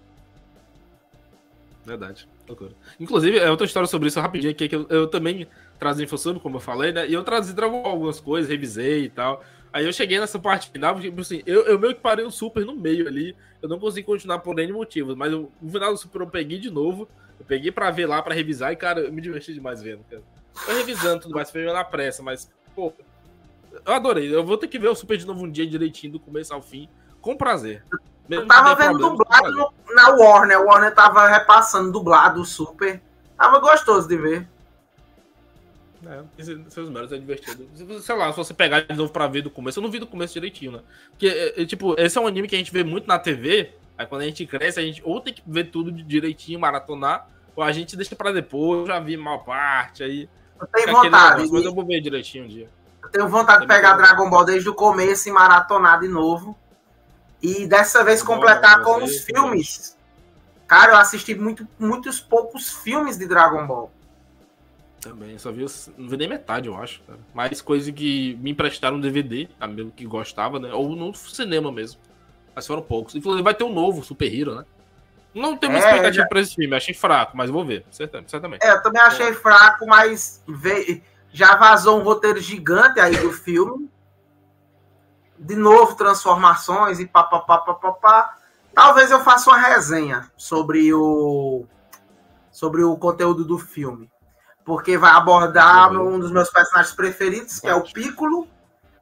[1.84, 2.28] Verdade.
[2.98, 5.46] Inclusive, é outra história sobre isso rapidinho aqui, que eu, eu também
[5.78, 7.08] trazi InfoSub, como eu falei, né?
[7.08, 9.42] E eu trazi algumas coisas, revisei e tal.
[9.72, 12.64] Aí eu cheguei nessa parte final, tipo assim, eu, eu meio que parei o Super
[12.64, 13.34] no meio ali.
[13.62, 16.70] Eu não consegui continuar por N motivos, mas o final do Super eu peguei de
[16.70, 17.08] novo.
[17.40, 20.22] Eu peguei pra ver lá, pra revisar, e, cara, eu me diverti demais vendo, cara.
[20.66, 22.92] Revisando tudo mais, foi na pressa, mas, pô,
[23.72, 24.32] eu adorei.
[24.32, 26.60] Eu vou ter que ver o Super de novo um dia direitinho, do começo ao
[26.60, 26.88] fim,
[27.20, 27.82] com prazer.
[28.30, 30.56] Eu tava vendo problema, dublado no, na Warner.
[30.56, 33.02] A Warner tava repassando dublado o Super.
[33.36, 34.48] Tava gostoso de ver.
[36.04, 36.22] É,
[36.68, 37.68] seus méritos é divertido.
[38.00, 40.06] Sei lá, se você pegar de novo pra ver do começo, eu não vi do
[40.06, 40.80] começo direitinho, né?
[41.10, 43.72] Porque, é, é, tipo, esse é um anime que a gente vê muito na TV.
[43.96, 47.62] Aí quando a gente cresce, a gente ou tem que ver tudo direitinho, maratonar, ou
[47.62, 48.80] a gente deixa pra depois.
[48.80, 50.28] Eu já vi mal parte, aí.
[50.60, 51.42] Eu tenho vontade.
[51.42, 52.68] Negócio, mas eu vou ver direitinho um dia.
[53.02, 56.58] Eu tenho vontade de pegar Dragon Ball desde o começo e maratonar de novo.
[57.42, 59.98] E dessa vez completar com os filmes.
[60.66, 63.92] Cara, eu assisti muito, muitos poucos filmes de Dragon Ball.
[65.00, 65.66] Também, só vi,
[65.98, 67.02] não vi nem metade, eu acho.
[67.02, 67.18] Cara.
[67.34, 70.72] Mais coisa que me emprestaram no DVD, amigo que gostava, né?
[70.72, 72.00] Ou no cinema mesmo.
[72.54, 73.14] Mas foram poucos.
[73.16, 74.64] Inclusive vai ter um novo Super Hero, né?
[75.34, 76.28] Não tenho muita é, expectativa já...
[76.28, 78.62] pra esse filme, achei fraco, mas vou ver, certamente.
[78.62, 79.34] É, eu também achei é.
[79.34, 80.42] fraco, mas
[81.32, 83.90] já vazou um roteiro gigante aí do filme.
[85.44, 88.36] De novo, transformações e papapá, papapá.
[88.74, 91.64] Talvez eu faça uma resenha sobre o
[92.50, 94.12] sobre o conteúdo do filme
[94.64, 96.14] porque vai abordar uhum.
[96.14, 98.46] um dos meus personagens preferidos, que é o Piccolo.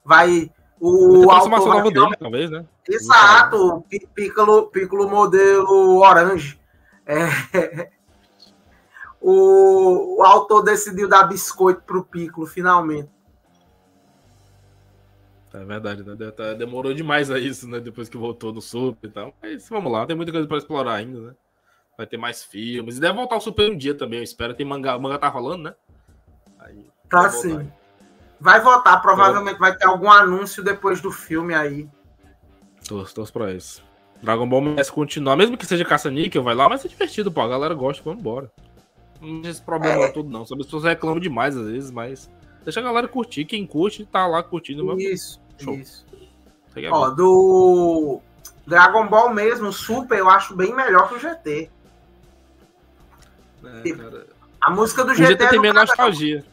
[0.05, 2.65] Vai o autor nova dele, talvez, né?
[2.89, 3.85] Exato,
[4.15, 6.59] Piccolo, Piccolo modelo orange.
[7.07, 7.91] É...
[9.23, 13.11] O, o autor decidiu dar biscoito pro Piccolo, finalmente.
[15.53, 16.15] É verdade, né?
[16.57, 17.81] Demorou demais a isso, né?
[17.81, 19.35] Depois que voltou no Super e tal.
[19.43, 21.35] Mas vamos lá, tem muita coisa para explorar ainda, né?
[21.97, 22.97] Vai ter mais filmes.
[22.97, 24.55] E deve voltar o Super um dia também, eu espero.
[24.55, 25.75] Tem mangá, o mangá tá rolando, né?
[26.59, 27.59] Aí, tá sim.
[27.59, 27.67] Aí.
[28.41, 31.87] Vai voltar, provavelmente vai ter algum anúncio depois do filme aí.
[32.89, 33.83] Torço, torço pra isso.
[34.23, 37.41] Dragon Ball merece continuar, mesmo que seja caça-níquel, vai lá, mas é divertido, pô.
[37.41, 38.51] A galera gosta, vamos embora.
[39.21, 40.09] Não tem esse problema é.
[40.13, 40.47] todo, não.
[40.47, 42.31] Sabe, as pessoas reclamam demais às vezes, mas
[42.65, 43.45] deixa a galera curtir.
[43.45, 44.99] Quem curte, tá lá curtindo.
[45.01, 45.75] Isso, Show.
[45.75, 46.07] isso.
[46.91, 48.21] Ó, do
[48.67, 51.71] Dragon Ball mesmo, Super, eu acho bem melhor que o GT.
[53.65, 54.27] É, cara.
[54.61, 56.45] A música do GT tem minha nostalgia.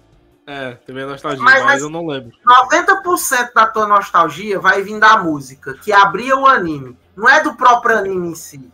[0.45, 2.31] É, tem minha nostalgia, mas, mas, eu não lembro.
[2.45, 6.97] 90% da tua nostalgia vai vir da música, que abria o anime.
[7.15, 8.71] Não é do próprio anime em si.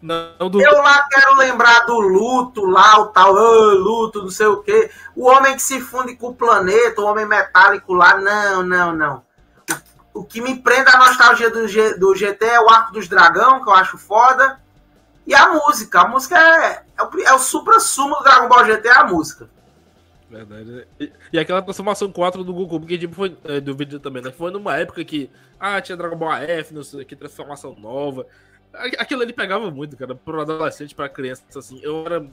[0.00, 0.60] Não, do...
[0.60, 4.90] Eu lá quero lembrar do luto, lá o tal, oh, luto, não sei o quê.
[5.14, 8.16] O homem que se funde com o planeta, o homem metálico lá.
[8.16, 9.22] Não, não, não.
[10.14, 13.62] O, que me prende a nostalgia do, G, do GT é o Arco dos Dragão,
[13.62, 14.60] que eu acho foda.
[15.26, 16.00] E a música.
[16.00, 19.50] A música é, é o, é o supra-sumo do Dragon Ball GT, é a música.
[20.30, 20.86] Verdade.
[21.00, 24.30] E, e, aquela transformação 4 do Goku, porque tipo, foi é, do vídeo também, né?
[24.30, 28.26] Foi numa época que, ah, tinha Dragon Ball AF, não sei o que, transformação nova.
[28.72, 31.80] Aquilo ali pegava muito, cara, pro adolescente, pra criança, assim.
[31.82, 32.26] Eu era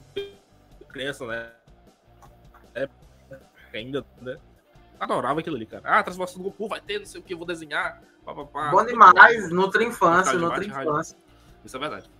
[0.88, 1.50] criança, né?
[2.74, 2.88] É,
[3.74, 4.36] ainda, né?
[4.98, 5.82] Adorava aquilo ali, cara.
[5.84, 8.02] Ah, transformação do Goku vai ter, não sei o que, vou desenhar.
[8.24, 8.70] Pá, pá, pá.
[8.70, 11.16] Bom demais, nutra infância, nutra infância.
[11.64, 12.10] Isso é verdade.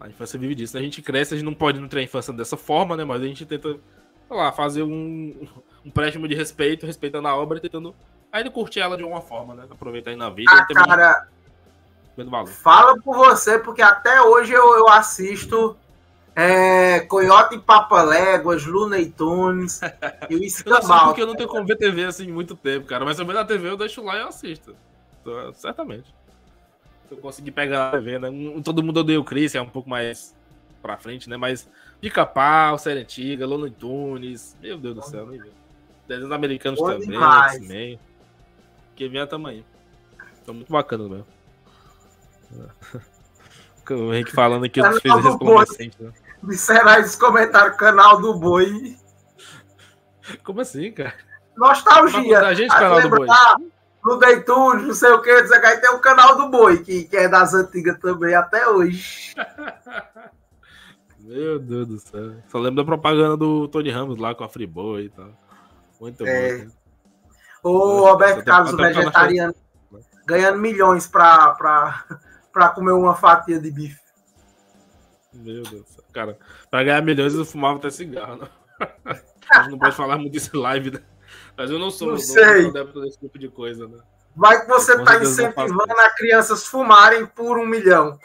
[0.00, 0.76] A infância vive disso.
[0.76, 0.80] Né?
[0.80, 3.04] A gente cresce, a gente não pode nutrir a infância dessa forma, né?
[3.04, 5.48] Mas a gente tenta, sei lá, fazer um, um
[5.84, 7.94] empréstimo de respeito, respeitando a obra, tentando
[8.30, 9.66] ainda curtir ela de alguma forma, né?
[9.68, 10.52] Aproveitar aí na vida.
[10.52, 11.28] Ah, cara,
[12.46, 15.76] fala por você, porque até hoje eu, eu assisto
[16.34, 19.80] é, Coyote e Papaléguas, Looney Tunes
[20.30, 21.06] e o Escambau.
[21.06, 23.04] porque eu não tenho como ver TV assim muito tempo, cara.
[23.04, 24.74] Mas também na TV eu deixo lá e eu assisto.
[25.20, 26.12] Então, certamente
[27.10, 28.28] eu consegui pegar a TV, né?
[28.62, 30.34] Todo mundo odeia o Chris, é um pouco mais
[30.82, 31.36] pra frente, né?
[31.36, 31.68] Mas
[32.00, 35.40] Pica-Pau, Série Antiga, Lono Tunes, meu Deus do céu, nem
[36.06, 37.98] Desenhos americanos Bom também, X-Men.
[38.94, 39.64] Que vem a tamanho.
[40.34, 41.26] Estão muito bacanas mesmo.
[43.90, 46.10] O Henrique falando aqui dos filhos resplandecentes, né?
[46.42, 48.96] Disseram esse comentário, canal do boi.
[50.42, 51.12] Como assim, cara?
[51.54, 52.40] Nostalgia.
[52.40, 53.26] A gente, canal do boi
[54.04, 57.26] no Deitunes, não sei o que, aí tem o canal do Boi, que, que é
[57.26, 59.34] das antigas também, até hoje.
[61.18, 62.34] Meu Deus do céu.
[62.48, 65.30] Só lembro da propaganda do Tony Ramos lá com a Friboi e tal.
[65.98, 66.66] Muito é.
[66.66, 66.70] bom.
[67.62, 69.54] O Roberto Carlos, o vegetariano,
[70.26, 72.04] ganhando milhões pra, pra,
[72.54, 74.00] pra comer uma fatia de bife.
[75.34, 75.98] Meu Deus.
[76.12, 76.38] Cara,
[76.70, 78.48] pra ganhar milhões eu fumava até cigarro.
[79.50, 81.02] A gente não pode falar muito disso live, né?
[81.56, 82.68] Mas eu não sou, não sei.
[82.68, 83.98] adepto desse tipo de coisa, né?
[84.34, 88.18] Vai que você está incentivando a crianças fumarem por um milhão.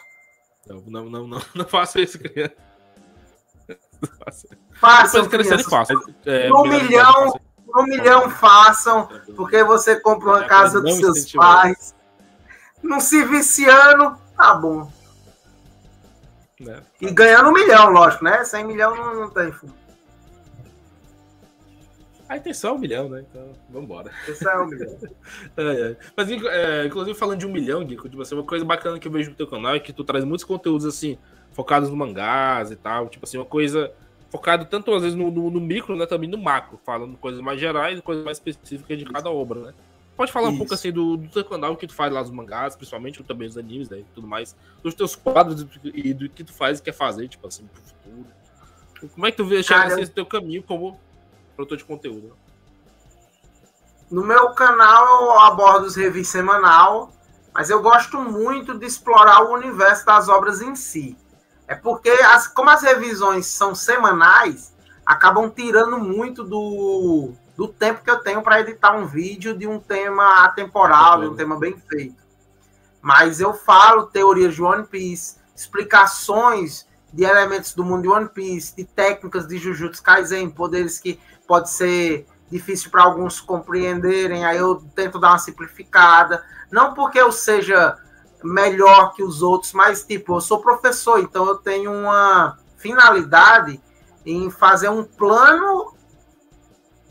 [0.66, 2.54] Não, não, não, não, não faça isso, criança.
[4.80, 5.28] Façam,
[5.68, 6.02] façam.
[6.24, 7.38] É, um milhão,
[7.76, 11.94] um milhão façam, porque você compra uma é, casa dos seus pais.
[12.82, 14.90] Não se viciando, tá bom.
[16.66, 16.80] É.
[17.00, 18.44] E ganhando um milhão, lógico, né?
[18.44, 19.74] 100 milhão não, não tem fundo.
[22.28, 23.24] A intenção é um milhão, né?
[23.28, 24.12] Então, vambora.
[24.22, 24.98] Intenção é um milhão.
[25.56, 25.96] é, é.
[26.16, 29.12] Mas, é, inclusive, falando de um milhão, Gui, tipo assim, uma coisa bacana que eu
[29.12, 31.18] vejo no teu canal é que tu traz muitos conteúdos, assim,
[31.52, 33.08] focados no mangás e tal.
[33.08, 33.92] Tipo assim, uma coisa
[34.28, 36.06] focado tanto, às vezes, no, no, no micro, né?
[36.06, 39.74] Também no macro, falando coisas mais gerais e coisas mais específicas de cada obra, né?
[40.20, 40.54] Pode falar Isso.
[40.56, 43.48] um pouco, assim, do, do teu canal, que tu faz lá nos mangás, principalmente também
[43.48, 44.00] os animes, né?
[44.00, 44.54] E tudo mais.
[44.82, 48.26] Dos teus quadros e do que tu faz e quer fazer, tipo assim, pro futuro.
[49.14, 51.00] Como é que tu vê chegar assim, esse teu caminho como
[51.56, 52.36] produtor de conteúdo?
[54.10, 57.10] No meu canal eu abordo os reviews semanal,
[57.54, 61.16] mas eu gosto muito de explorar o universo das obras em si.
[61.66, 68.10] É porque, as, como as revisões são semanais, acabam tirando muito do, do tempo que
[68.10, 72.16] eu tenho para editar um vídeo de um tema atemporal, de um tema bem feito.
[73.02, 78.74] Mas eu falo teorias de One Piece, explicações de elementos do mundo de One Piece,
[78.74, 84.76] de técnicas de Jujutsu Kaisen, poderes que pode ser difícil para alguns compreenderem, aí eu
[84.94, 86.42] tento dar uma simplificada.
[86.72, 87.94] Não porque eu seja
[88.42, 93.78] melhor que os outros, mas tipo, eu sou professor, então eu tenho uma finalidade
[94.24, 95.99] em fazer um plano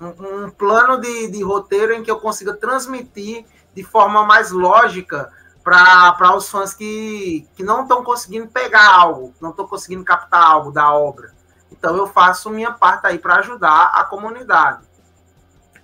[0.02, 3.45] um, plano de, de roteiro em que eu consiga transmitir
[3.76, 5.32] de forma mais lógica
[5.64, 10.72] para os fãs que, que não estão conseguindo pegar algo, não estão conseguindo captar algo
[10.72, 11.32] da obra.
[11.71, 14.88] Então eu faço minha parte aí para ajudar a comunidade.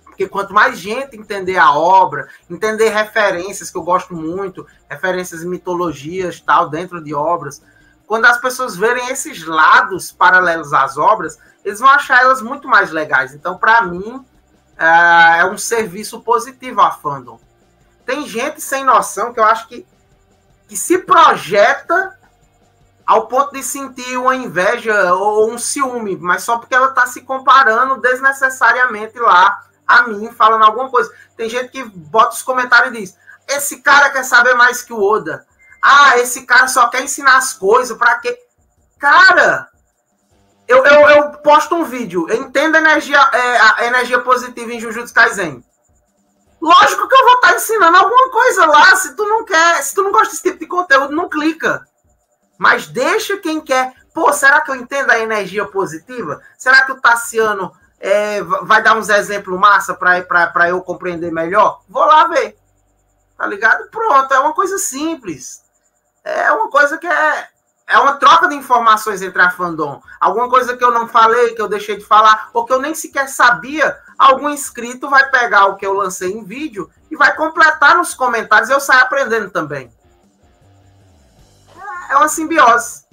[0.04, 6.40] Porque quanto mais gente entender a obra, entender referências que eu gosto muito, referências mitologias
[6.40, 7.62] tal dentro de obras,
[8.06, 12.92] quando as pessoas verem esses lados paralelos às obras, eles vão achar elas muito mais
[12.92, 13.34] legais.
[13.34, 14.24] Então, para mim,
[14.78, 17.40] é, é um serviço positivo a fandom.
[18.06, 19.84] Tem gente sem noção que eu acho que,
[20.68, 22.16] que se projeta
[23.04, 27.22] ao ponto de sentir uma inveja ou um ciúme, mas só porque ela está se
[27.22, 31.12] comparando desnecessariamente lá a mim, falando alguma coisa.
[31.36, 33.18] Tem gente que bota os comentários e diz:
[33.48, 35.44] esse cara quer saber mais que o Oda.
[35.82, 38.38] Ah, esse cara só quer ensinar as coisas, para quê?
[39.00, 39.68] Cara,
[40.68, 44.80] eu, eu, eu, posto um vídeo, eu entendo a energia, é, a energia positiva em
[44.80, 45.64] Jujutsu Kaisen.
[46.60, 48.96] Lógico que eu vou estar tá ensinando alguma coisa lá.
[48.96, 51.86] Se tu não quer, se tu não gosta desse tipo de conteúdo, não clica.
[52.58, 53.92] Mas deixa quem quer.
[54.12, 56.42] Pô, será que eu entendo a energia positiva?
[56.56, 61.82] Será que o Tassiano é, vai dar uns exemplos massa para eu compreender melhor?
[61.88, 62.58] Vou lá ver.
[63.36, 63.88] Tá ligado?
[63.90, 65.62] Pronto, é uma coisa simples.
[66.24, 67.48] É uma coisa que é,
[67.88, 70.02] é uma troca de informações entre a fandom.
[70.20, 72.94] Alguma coisa que eu não falei, que eu deixei de falar, ou que eu nem
[72.94, 77.96] sequer sabia, algum inscrito vai pegar o que eu lancei em vídeo e vai completar
[77.96, 78.70] nos comentários.
[78.70, 79.88] Eu saio aprendendo também.
[82.10, 83.06] É uma simbiose.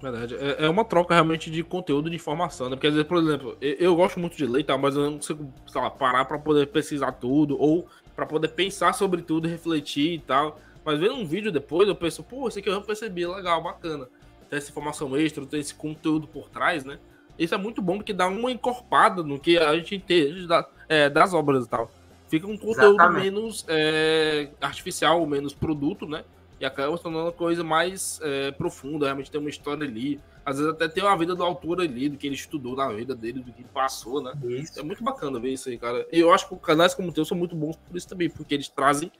[0.00, 0.36] Verdade.
[0.36, 2.76] É, é uma troca realmente de conteúdo de informação, né?
[2.76, 4.78] Porque, por exemplo, eu, gosto muito de ler, tá?
[4.78, 9.22] mas eu não consigo, lá, parar para poder pesquisar tudo, ou para poder pensar sobre
[9.22, 10.60] tudo, refletir e tal.
[10.88, 14.08] Mas vendo um vídeo depois, eu penso, pô, isso aqui eu não percebi, legal, bacana.
[14.48, 16.98] Tem essa informação extra, tem esse conteúdo por trás, né?
[17.38, 20.48] Isso é muito bom porque dá uma encorpada no que a gente entende
[20.88, 21.90] é, das obras e tal.
[22.26, 23.22] Fica um conteúdo Exatamente.
[23.22, 26.24] menos é, artificial, menos produto, né?
[26.58, 30.18] E acaba se tornando uma coisa mais é, profunda, realmente tem uma história ali.
[30.42, 33.14] Às vezes até tem uma vida do autor ali, do que ele estudou na vida
[33.14, 34.32] dele, do que ele passou, né?
[34.42, 34.80] Isso.
[34.80, 36.06] É muito bacana ver isso aí, cara.
[36.10, 38.54] E eu acho que canais como o teu são muito bons por isso também, porque
[38.54, 39.12] eles trazem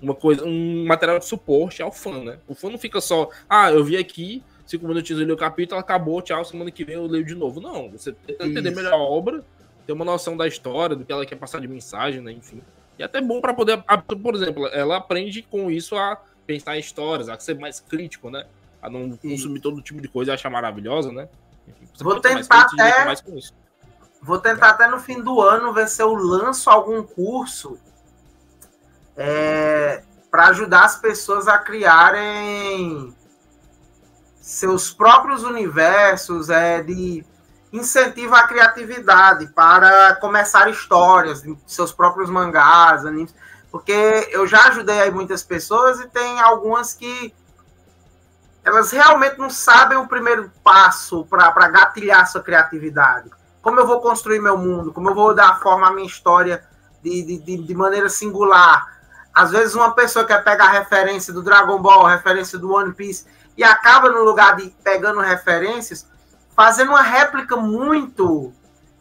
[0.00, 2.38] uma coisa, um material de suporte ao fã, né?
[2.46, 5.80] O fã não fica só, ah, eu vi aqui, cinco minutinhos eu li o capítulo,
[5.80, 7.60] acabou, tchau, semana que vem eu leio de novo.
[7.60, 9.44] Não, você tenta entender melhor a obra,
[9.86, 12.32] ter uma noção da história, do que ela quer passar de mensagem, né?
[12.32, 12.60] Enfim.
[12.98, 13.82] E é até bom para poder,
[14.22, 18.46] por exemplo, ela aprende com isso a pensar em histórias, a ser mais crítico, né?
[18.80, 21.28] A não consumir todo tipo de coisa e achar maravilhosa, né?
[21.68, 23.14] Enfim, vou tentar até.
[24.22, 27.78] Vou tentar até no fim do ano ver se eu lanço algum curso
[29.16, 33.14] é, para ajudar as pessoas a criarem
[34.40, 37.24] seus próprios universos, é, de
[37.72, 43.34] incentivo à criatividade para começar histórias, seus próprios mangás, animes,
[43.70, 47.34] porque eu já ajudei aí muitas pessoas e tem algumas que
[48.64, 53.30] elas realmente não sabem o primeiro passo para gatilhar sua criatividade.
[53.62, 56.64] Como eu vou construir meu mundo, como eu vou dar forma à minha história
[57.02, 58.95] de, de, de maneira singular.
[59.36, 63.62] Às vezes uma pessoa quer pegar referência do Dragon Ball, referência do One Piece, e
[63.62, 66.06] acaba no lugar de pegando referências,
[66.56, 68.50] fazendo uma réplica muito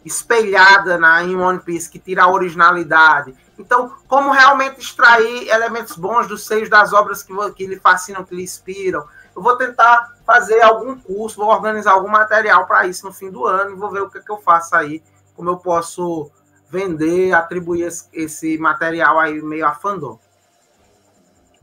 [0.03, 3.33] espelhada na, em One Piece, que tira a originalidade.
[3.57, 8.35] Então, como realmente extrair elementos bons dos seios das obras que, que lhe fascinam, que
[8.35, 9.05] lhe inspiram?
[9.33, 13.45] Eu vou tentar fazer algum curso, vou organizar algum material para isso no fim do
[13.45, 15.01] ano e vou ver o que, que eu faço aí,
[15.33, 16.29] como eu posso
[16.69, 20.19] vender, atribuir esse, esse material aí meio a fandom.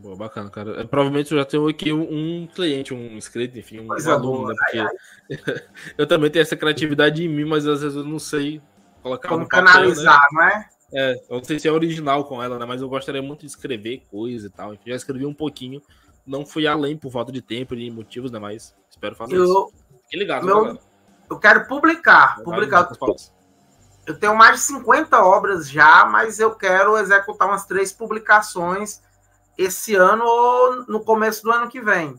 [0.03, 0.85] Boa, bacana, cara.
[0.89, 4.55] Provavelmente eu já tenho aqui um, cliente, um inscrito, enfim, um Coisa aluno, né?
[4.59, 4.89] Porque ai,
[5.31, 5.63] ai.
[5.97, 8.61] eu também tenho essa criatividade em mim, mas às vezes eu não sei
[9.01, 10.67] colocar Como canalizar, papel, né?
[10.93, 11.13] não é?
[11.13, 12.67] É, eu não sei se é original com ela, né?
[12.67, 14.75] Mas eu gostaria muito de escrever coisa e tal.
[14.75, 15.81] Enfim, já escrevi um pouquinho.
[16.27, 18.41] Não fui além por falta de tempo e motivos, né?
[18.41, 19.73] Mas espero fazer eu, isso.
[20.03, 20.79] Fique ligado, meu, galera.
[21.31, 22.39] Eu quero publicar.
[22.39, 22.89] Eu publicar.
[24.05, 29.01] Eu tenho mais de 50 obras já, mas eu quero executar umas três publicações
[29.57, 32.15] esse ano ou no começo do ano que vem.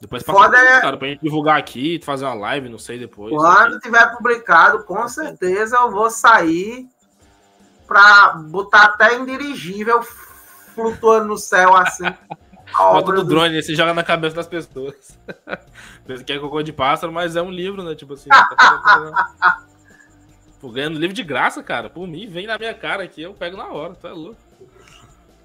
[0.00, 0.80] Depois passa é...
[0.80, 3.34] cara, pra gente divulgar aqui, fazer uma live, não sei depois.
[3.34, 6.88] Quando tiver publicado, com certeza eu vou sair
[7.86, 10.02] para botar até indirigível
[10.74, 12.04] flutuando no céu assim.
[12.76, 13.62] Bota no drone, do...
[13.62, 15.18] você joga na cabeça das pessoas.
[16.06, 17.94] Pensa que é cocô de pássaro, mas é um livro, né?
[17.94, 18.28] Tipo assim.
[18.28, 19.60] tá
[20.60, 21.90] Pô, ganhando livro de graça, cara.
[21.90, 24.36] Por mim, vem na minha cara aqui, eu pego na hora, tu é louco.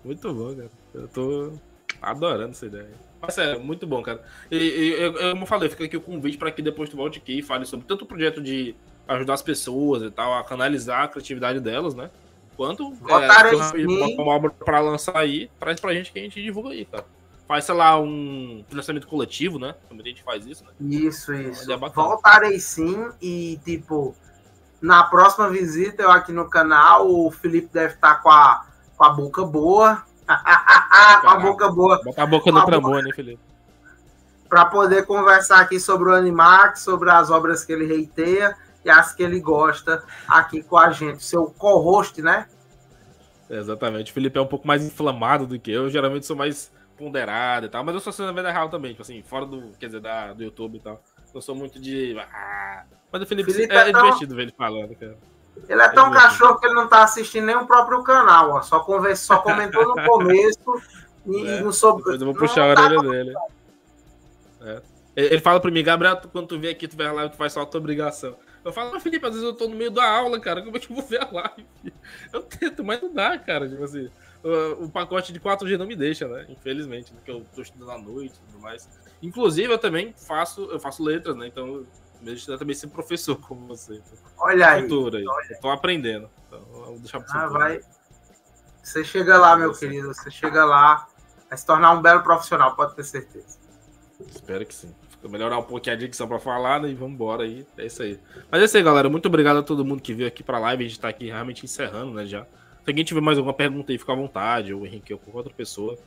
[0.03, 0.69] Muito bom, cara.
[0.95, 1.53] Eu tô
[2.01, 2.89] adorando essa ideia.
[3.21, 4.21] Mas é muito bom, cara.
[4.51, 7.19] E, e eu, como eu falei, fica aqui o convite para que depois tu volte
[7.19, 8.75] aqui e fale sobre tanto o projeto de
[9.07, 12.09] ajudar as pessoas e tal, a canalizar a criatividade delas, né?
[12.55, 16.69] Quanto é, uma, uma obra para lançar aí, traz pra gente que a gente divulga
[16.69, 17.05] aí, cara.
[17.47, 19.75] Faz, sei lá, um financiamento coletivo, né?
[19.87, 20.71] Também a gente faz isso, né?
[20.79, 21.71] Isso, isso.
[21.71, 24.15] É Voltarei sim e, tipo,
[24.81, 28.65] na próxima visita eu aqui no canal, o Felipe deve estar tá com a,
[28.97, 32.01] com a boca boa com a boca boa.
[32.03, 33.39] Bota a boca no trombone, Felipe?
[34.49, 39.13] Para poder conversar aqui sobre o Animax, sobre as obras que ele reiteia e as
[39.13, 41.23] que ele gosta aqui com a gente.
[41.23, 42.47] Seu co-host, né?
[43.49, 44.11] exatamente.
[44.11, 45.83] O Felipe é um pouco mais inflamado do que eu.
[45.83, 47.83] eu geralmente sou mais ponderado e tal.
[47.83, 50.33] Mas eu sou assim na vida real também, tipo assim, fora do, quer dizer, da,
[50.33, 51.01] do YouTube e tal.
[51.33, 52.17] Eu sou muito de.
[52.19, 52.85] Ah.
[53.11, 54.03] Mas o Felipe, Felipe é, é, tão...
[54.03, 55.17] divertido ver ele falando, cara.
[55.67, 58.61] Ele é tão cachorro que ele não tá assistindo nem o próprio canal, ó.
[58.61, 60.81] Só, conversa, só comentou no começo
[61.25, 61.99] e é, não soube.
[61.99, 63.33] Depois eu vou puxar a orelha dele.
[64.61, 64.81] É.
[65.15, 67.53] Ele fala pra mim, Gabriel, quando tu vem aqui, tu vê a live, tu faz
[67.53, 68.35] só a tua obrigação.
[68.63, 70.61] Eu falo, mas Felipe, às vezes eu tô no meio da aula, cara.
[70.61, 71.65] Como é que eu vou ver a live?
[72.33, 73.69] Eu tento, mas não dá, cara.
[73.69, 74.09] Tipo assim,
[74.43, 76.47] o, o pacote de 4G não me deixa, né?
[76.49, 78.89] Infelizmente, porque eu tô estudando à noite e tudo mais.
[79.21, 81.47] Inclusive, eu também faço, eu faço letras, né?
[81.47, 81.85] Então
[82.25, 84.01] me destino também ser professor como você.
[84.37, 84.81] Olha aí.
[84.81, 85.27] Futuro aí.
[85.27, 85.59] Olha.
[85.61, 86.27] Tô aprendendo.
[86.47, 87.79] Então, vou deixar pra ah, vai.
[88.81, 89.87] Você chega lá, meu você.
[89.87, 90.07] querido.
[90.07, 91.07] Você chega lá.
[91.47, 93.59] Vai se tornar um belo profissional, pode ter certeza.
[94.19, 94.93] Espero que sim.
[95.21, 96.89] Vou melhorar um pouquinho a dicção pra falar, né?
[96.89, 97.65] E vamos embora aí.
[97.77, 98.19] É isso aí.
[98.49, 99.07] Mas é isso aí, galera.
[99.07, 100.83] Muito obrigado a todo mundo que veio aqui pra live.
[100.83, 102.25] A gente tá aqui realmente encerrando, né?
[102.25, 102.43] Já.
[102.43, 104.73] Se alguém tiver mais alguma pergunta aí, fica à vontade.
[104.73, 105.97] Ou o Henrique ou qualquer outra pessoa.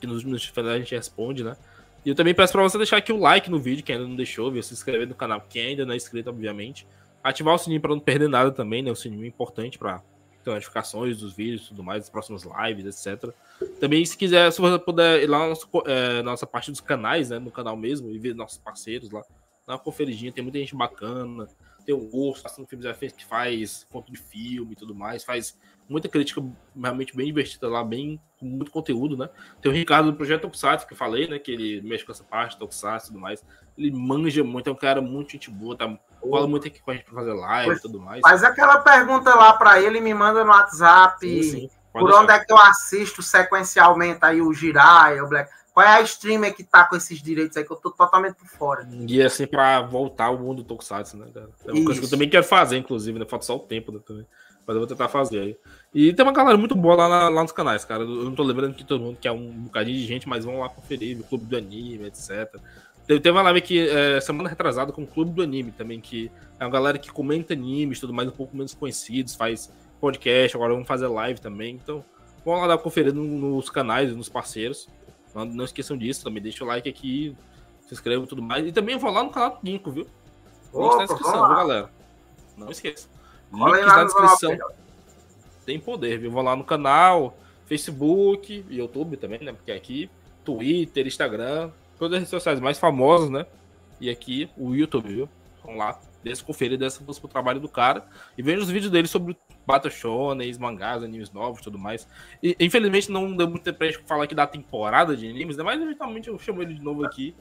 [0.00, 1.56] Que nos finais a gente responde, né?
[2.04, 4.14] E eu também peço pra você deixar aqui o like no vídeo, quem ainda não
[4.16, 4.62] deixou, viu?
[4.62, 6.86] se inscrever no canal, quem ainda não é inscrito, obviamente.
[7.22, 8.90] Ativar o sininho para não perder nada também, né?
[8.90, 10.02] O sininho é importante para
[10.44, 13.32] ter notificações dos vídeos tudo mais, das próximas lives, etc.
[13.80, 17.30] Também, se quiser, se você puder ir lá na nossa, é, nossa parte dos canais,
[17.30, 17.38] né?
[17.38, 19.22] No canal mesmo, e ver nossos parceiros lá.
[19.66, 21.48] Dá uma conferidinha, tem muita gente bacana.
[21.86, 25.58] Tem o Urso, Ação Filmes que faz conto de filme e tudo mais, faz
[25.88, 26.42] muita crítica
[26.80, 29.28] realmente bem divertida lá, bem com muito conteúdo, né?
[29.60, 31.38] Tem o Ricardo do Projeto Tokusatsu, que eu falei, né?
[31.38, 33.44] Que ele mexe com essa parte, Tokusatsu e tudo mais.
[33.76, 35.98] Ele manja muito, é um cara muito gente boa, tá?
[36.20, 38.20] Fala muito aqui com a gente pra fazer live e tudo mais.
[38.20, 41.18] Faz aquela pergunta lá pra ele, me manda no WhatsApp.
[41.20, 42.20] Sim, sim, por deixar.
[42.20, 45.50] onde é que eu assisto sequencialmente aí o Jiraiya, o Black.
[45.74, 48.46] Qual é a streamer que tá com esses direitos aí que eu tô totalmente por
[48.46, 48.88] fora?
[49.08, 51.50] E assim, pra voltar ao mundo do Tokusatsu, né, cara?
[51.64, 51.84] É uma Isso.
[51.84, 53.26] coisa que eu também quero fazer, inclusive, né?
[53.28, 54.24] Falta só o tempo né, também.
[54.64, 55.56] Mas eu vou tentar fazer aí.
[55.92, 58.04] E tem uma galera muito boa lá, na, lá nos canais, cara.
[58.04, 60.68] Eu não tô lembrando que todo mundo quer um bocadinho de gente, mas vão lá
[60.68, 62.54] conferir, o Clube do Anime, etc.
[63.04, 66.30] Teve uma live aqui é, semana retrasada com o Clube do Anime também, que
[66.60, 70.72] é uma galera que comenta animes, tudo mais, um pouco menos conhecidos, faz podcast, agora
[70.72, 71.74] vamos fazer live também.
[71.74, 72.04] Então,
[72.44, 74.88] vão lá dar uma conferida nos canais, nos parceiros.
[75.34, 77.36] Não, não esqueçam disso, também deixa o like aqui,
[77.80, 78.66] se inscrevam e tudo mais.
[78.66, 80.06] E também vou lá no canal do Ginkgo, viu?
[80.74, 81.90] Link na descrição, viu, galera?
[82.56, 83.08] Não esqueça.
[83.52, 84.56] Link na descrição.
[85.66, 86.30] Tem poder, viu?
[86.30, 87.36] Vou lá no canal,
[87.66, 89.52] Facebook, YouTube também, né?
[89.52, 90.10] Porque aqui,
[90.44, 93.46] Twitter, Instagram, todas as redes sociais mais famosas, né?
[94.00, 95.28] E aqui o YouTube, viu?
[95.64, 98.06] Vamos lá, desse conferir dessa busca pro trabalho do cara
[98.36, 99.36] e veja os vídeos dele sobre
[99.66, 102.06] Battle Shonen, mangás, animes novos tudo mais.
[102.42, 105.62] E, infelizmente não deu muito tempo pra gente falar aqui da temporada de animes, né?
[105.62, 107.34] Mas eventualmente eu chamo ele de novo aqui.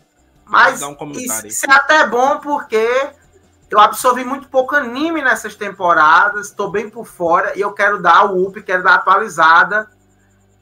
[0.46, 2.86] Mas dar um comentário isso, isso é até bom porque
[3.70, 8.32] eu absorvi muito pouco anime nessas temporadas, estou bem por fora e eu quero dar
[8.32, 9.90] o up, quero dar atualizada.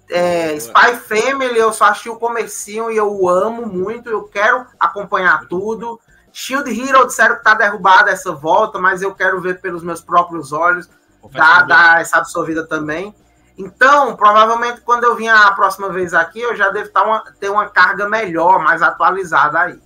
[0.10, 5.48] É, Spy Family, eu só achei o comercinho e eu amo muito, eu quero acompanhar
[5.48, 6.00] tudo.
[6.34, 10.54] Shield Hero disseram que tá derrubada essa volta, mas eu quero ver pelos meus próprios
[10.54, 10.90] olhos,
[11.32, 13.14] dar, dar essa absorvida também.
[13.58, 17.50] Então, provavelmente quando eu vier a próxima vez aqui, eu já devo tá uma, ter
[17.50, 19.80] uma carga melhor, mais atualizada aí.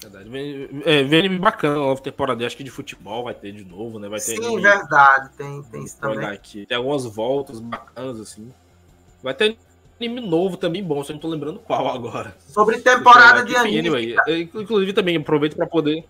[0.00, 0.28] Verdade.
[0.28, 3.98] Vem, é, vem anime bacana, nova temporada, acho que de futebol vai ter de novo,
[3.98, 4.08] né?
[4.08, 6.26] Vai ter Sim, anime, verdade, tem, tem isso também.
[6.26, 6.66] Aqui.
[6.66, 8.52] Tem algumas voltas bacanas, assim.
[9.22, 9.56] Vai ter
[9.98, 12.36] anime novo também bom, só não tô lembrando qual agora.
[12.46, 13.78] Sobre temporada de anime.
[13.78, 14.16] Anyway,
[14.54, 16.04] inclusive também aproveito para poder.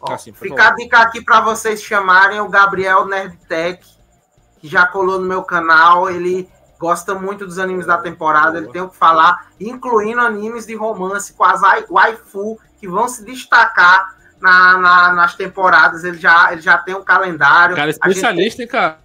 [0.00, 3.84] Ó, assim, fica a dica aqui para vocês chamarem o Gabriel Nerdtech,
[4.60, 6.08] que já colou no meu canal.
[6.08, 6.48] Ele
[6.78, 11.32] gosta muito dos animes da temporada, ele tem o que falar, incluindo animes de romance
[11.32, 16.04] com as waifu que vão se destacar na, na, nas temporadas.
[16.04, 17.74] Ele já, ele já tem um calendário.
[17.74, 18.70] Cara, especialista, gente...
[18.70, 18.98] cara.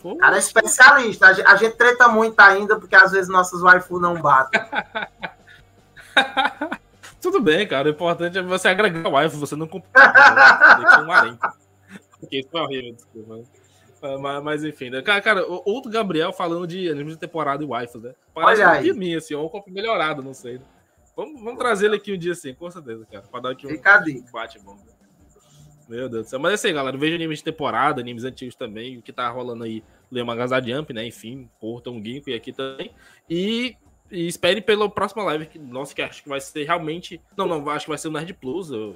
[0.00, 0.16] Pô.
[0.16, 1.28] Cara, é especialista.
[1.28, 4.60] A gente, a gente, treta muito ainda, porque às vezes nossos waifu não batem.
[7.22, 7.88] Tudo bem, cara.
[7.88, 11.38] O importante é você agregar o waifu, você não comprar um harém.
[12.18, 13.42] Porque isso é horrível, desculpa.
[14.20, 15.00] Mas, mas, enfim, né?
[15.00, 18.14] cara, cara, outro Gabriel falando de anime de temporada e waifus, né?
[18.34, 20.60] Parece Olha um mim, assim, ou um copo melhorado, não sei.
[21.16, 23.24] Vamos, vamos trazer ele aqui um dia assim, com certeza, cara.
[23.30, 24.76] Pra dar aqui um, um bate bom.
[25.88, 26.40] Meu Deus do céu.
[26.40, 29.62] Mas é assim, galera, veja animes de temporada, animes antigos também, o que tá rolando
[29.62, 31.06] aí, Leia Magazá Jump, né?
[31.06, 32.90] Enfim, Portão Ginkgo e aqui também.
[33.30, 33.76] E,
[34.12, 37.20] e espere pela próxima live, que, nossa, que acho que vai ser realmente.
[37.36, 38.70] Não, não, acho que vai ser o Nerd Plus.
[38.70, 38.94] Eu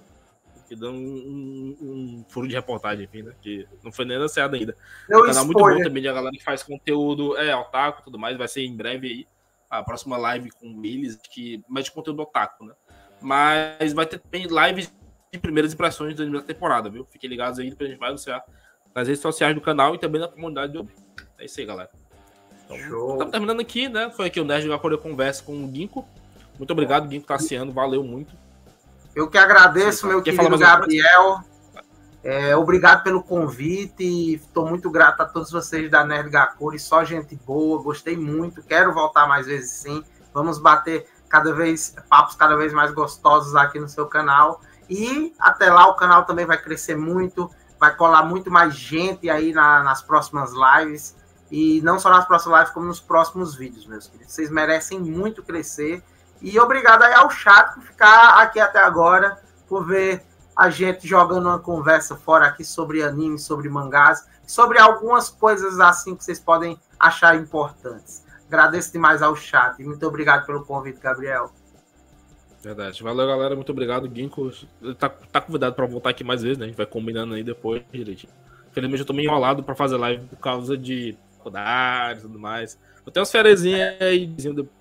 [0.66, 3.32] que dão um, um, um, furo de reportagem, enfim, né?
[3.40, 4.76] Que não foi nem anunciado ainda.
[5.08, 8.04] É um canal muito bom também de a galera que faz conteúdo, é, otaku e
[8.04, 9.28] tudo mais, vai ser em breve aí.
[9.70, 12.74] A próxima live com Willis, que mais de conteúdo otaku, né?
[13.20, 14.92] Mas vai ter também lives
[15.32, 17.04] de primeiras impressões da primeira temporada, viu?
[17.04, 18.44] Fiquem ligados aí, depois a gente vai anunciar
[18.94, 20.88] nas redes sociais do canal e também na comunidade do
[21.38, 21.90] É isso aí, galera.
[22.66, 24.10] Então, estamos terminando aqui, né?
[24.10, 26.06] Foi aqui o Nerd Gakure Conversa com o Ginkgo.
[26.58, 28.34] Muito obrigado, Ginkgo Tassiano, valeu muito.
[29.14, 31.40] Eu que agradeço, meu Quer querido Gabriel.
[32.22, 34.34] É, obrigado pelo convite.
[34.34, 36.78] Estou muito grato a todos vocês da Nerd Gakuri.
[36.78, 38.62] Só gente boa, gostei muito.
[38.62, 40.02] Quero voltar mais vezes sim.
[40.34, 44.60] Vamos bater cada vez papos cada vez mais gostosos aqui no seu canal.
[44.88, 49.52] E até lá o canal também vai crescer muito, vai colar muito mais gente aí
[49.52, 51.15] na, nas próximas lives.
[51.50, 54.32] E não só nas próximas lives, como nos próximos vídeos, meus queridos.
[54.32, 56.02] Vocês merecem muito crescer.
[56.42, 60.22] E obrigado aí ao chat por ficar aqui até agora, por ver
[60.56, 66.16] a gente jogando uma conversa fora aqui sobre anime, sobre mangás, sobre algumas coisas assim
[66.16, 68.24] que vocês podem achar importantes.
[68.48, 69.82] Agradeço demais ao chat.
[69.84, 71.50] Muito obrigado pelo convite, Gabriel.
[72.62, 73.02] Verdade.
[73.02, 73.54] Valeu, galera.
[73.54, 74.10] Muito obrigado.
[74.12, 74.50] Ginkgo
[74.98, 76.64] tá, tá convidado para voltar aqui mais vezes, né?
[76.64, 78.32] A gente vai combinando aí depois direitinho.
[78.70, 81.16] Infelizmente eu tô meio enrolado para fazer live por causa de
[81.46, 82.78] faculdade e tudo mais.
[83.04, 84.34] Eu tenho umas ferezinhas aí,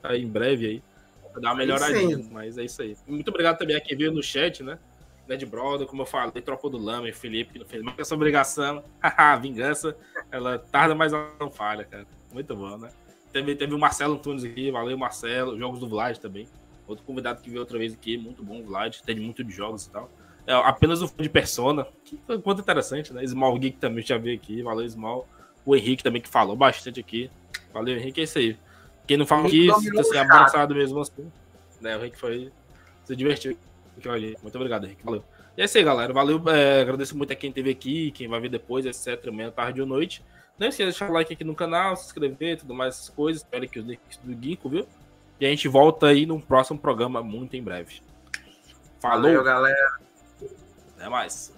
[0.03, 0.83] aí em breve aí.
[1.31, 2.95] Pra dar uma melhoradinha, mas é isso aí.
[3.07, 4.79] Muito obrigado também a quem veio no chat, né?
[5.27, 8.15] Ned Brother, como eu falei, trocou do Lama e Felipe, que não fez mais essa
[8.15, 8.83] obrigação.
[9.01, 9.95] Haha, vingança.
[10.31, 12.05] Ela tarda, mas ela não falha, cara.
[12.31, 12.89] Muito bom, né?
[13.33, 15.57] Teve, teve o Marcelo Antunes aqui, valeu, Marcelo.
[15.57, 16.47] Jogos do Vlad também.
[16.87, 19.89] Outro convidado que veio outra vez aqui, muito bom, Vlad, tem muito de jogos e
[19.89, 20.09] tal.
[20.45, 23.25] É apenas o fã de Persona, que foi muito interessante, né?
[23.25, 25.27] Small Geek também já veio aqui, valeu, Small.
[25.65, 27.29] O Henrique também que falou bastante aqui.
[27.73, 28.57] Valeu, Henrique, é isso aí.
[29.07, 31.31] Quem não fala aqui, sinta assim, abraçado mesmo assim.
[31.81, 32.51] Né, o Henrique foi
[33.03, 33.57] se divertiu
[34.41, 35.03] Muito obrigado, Henrique.
[35.03, 35.23] Valeu.
[35.57, 36.11] E é isso aí, galera.
[36.11, 36.41] Valeu.
[36.49, 39.31] É, agradeço muito a quem esteve aqui, quem vai ver depois, etc.
[39.31, 40.23] Meia tarde ou noite.
[40.57, 43.41] Não esqueça de deixar o like aqui no canal, se inscrever, tudo mais, essas coisas.
[43.41, 44.87] Espero que os links do Ginkgo, viu?
[45.39, 48.01] E a gente volta aí num próximo programa muito em breve.
[49.01, 49.23] Falou.
[49.23, 49.99] Valeu, galera.
[50.95, 51.53] Até mais.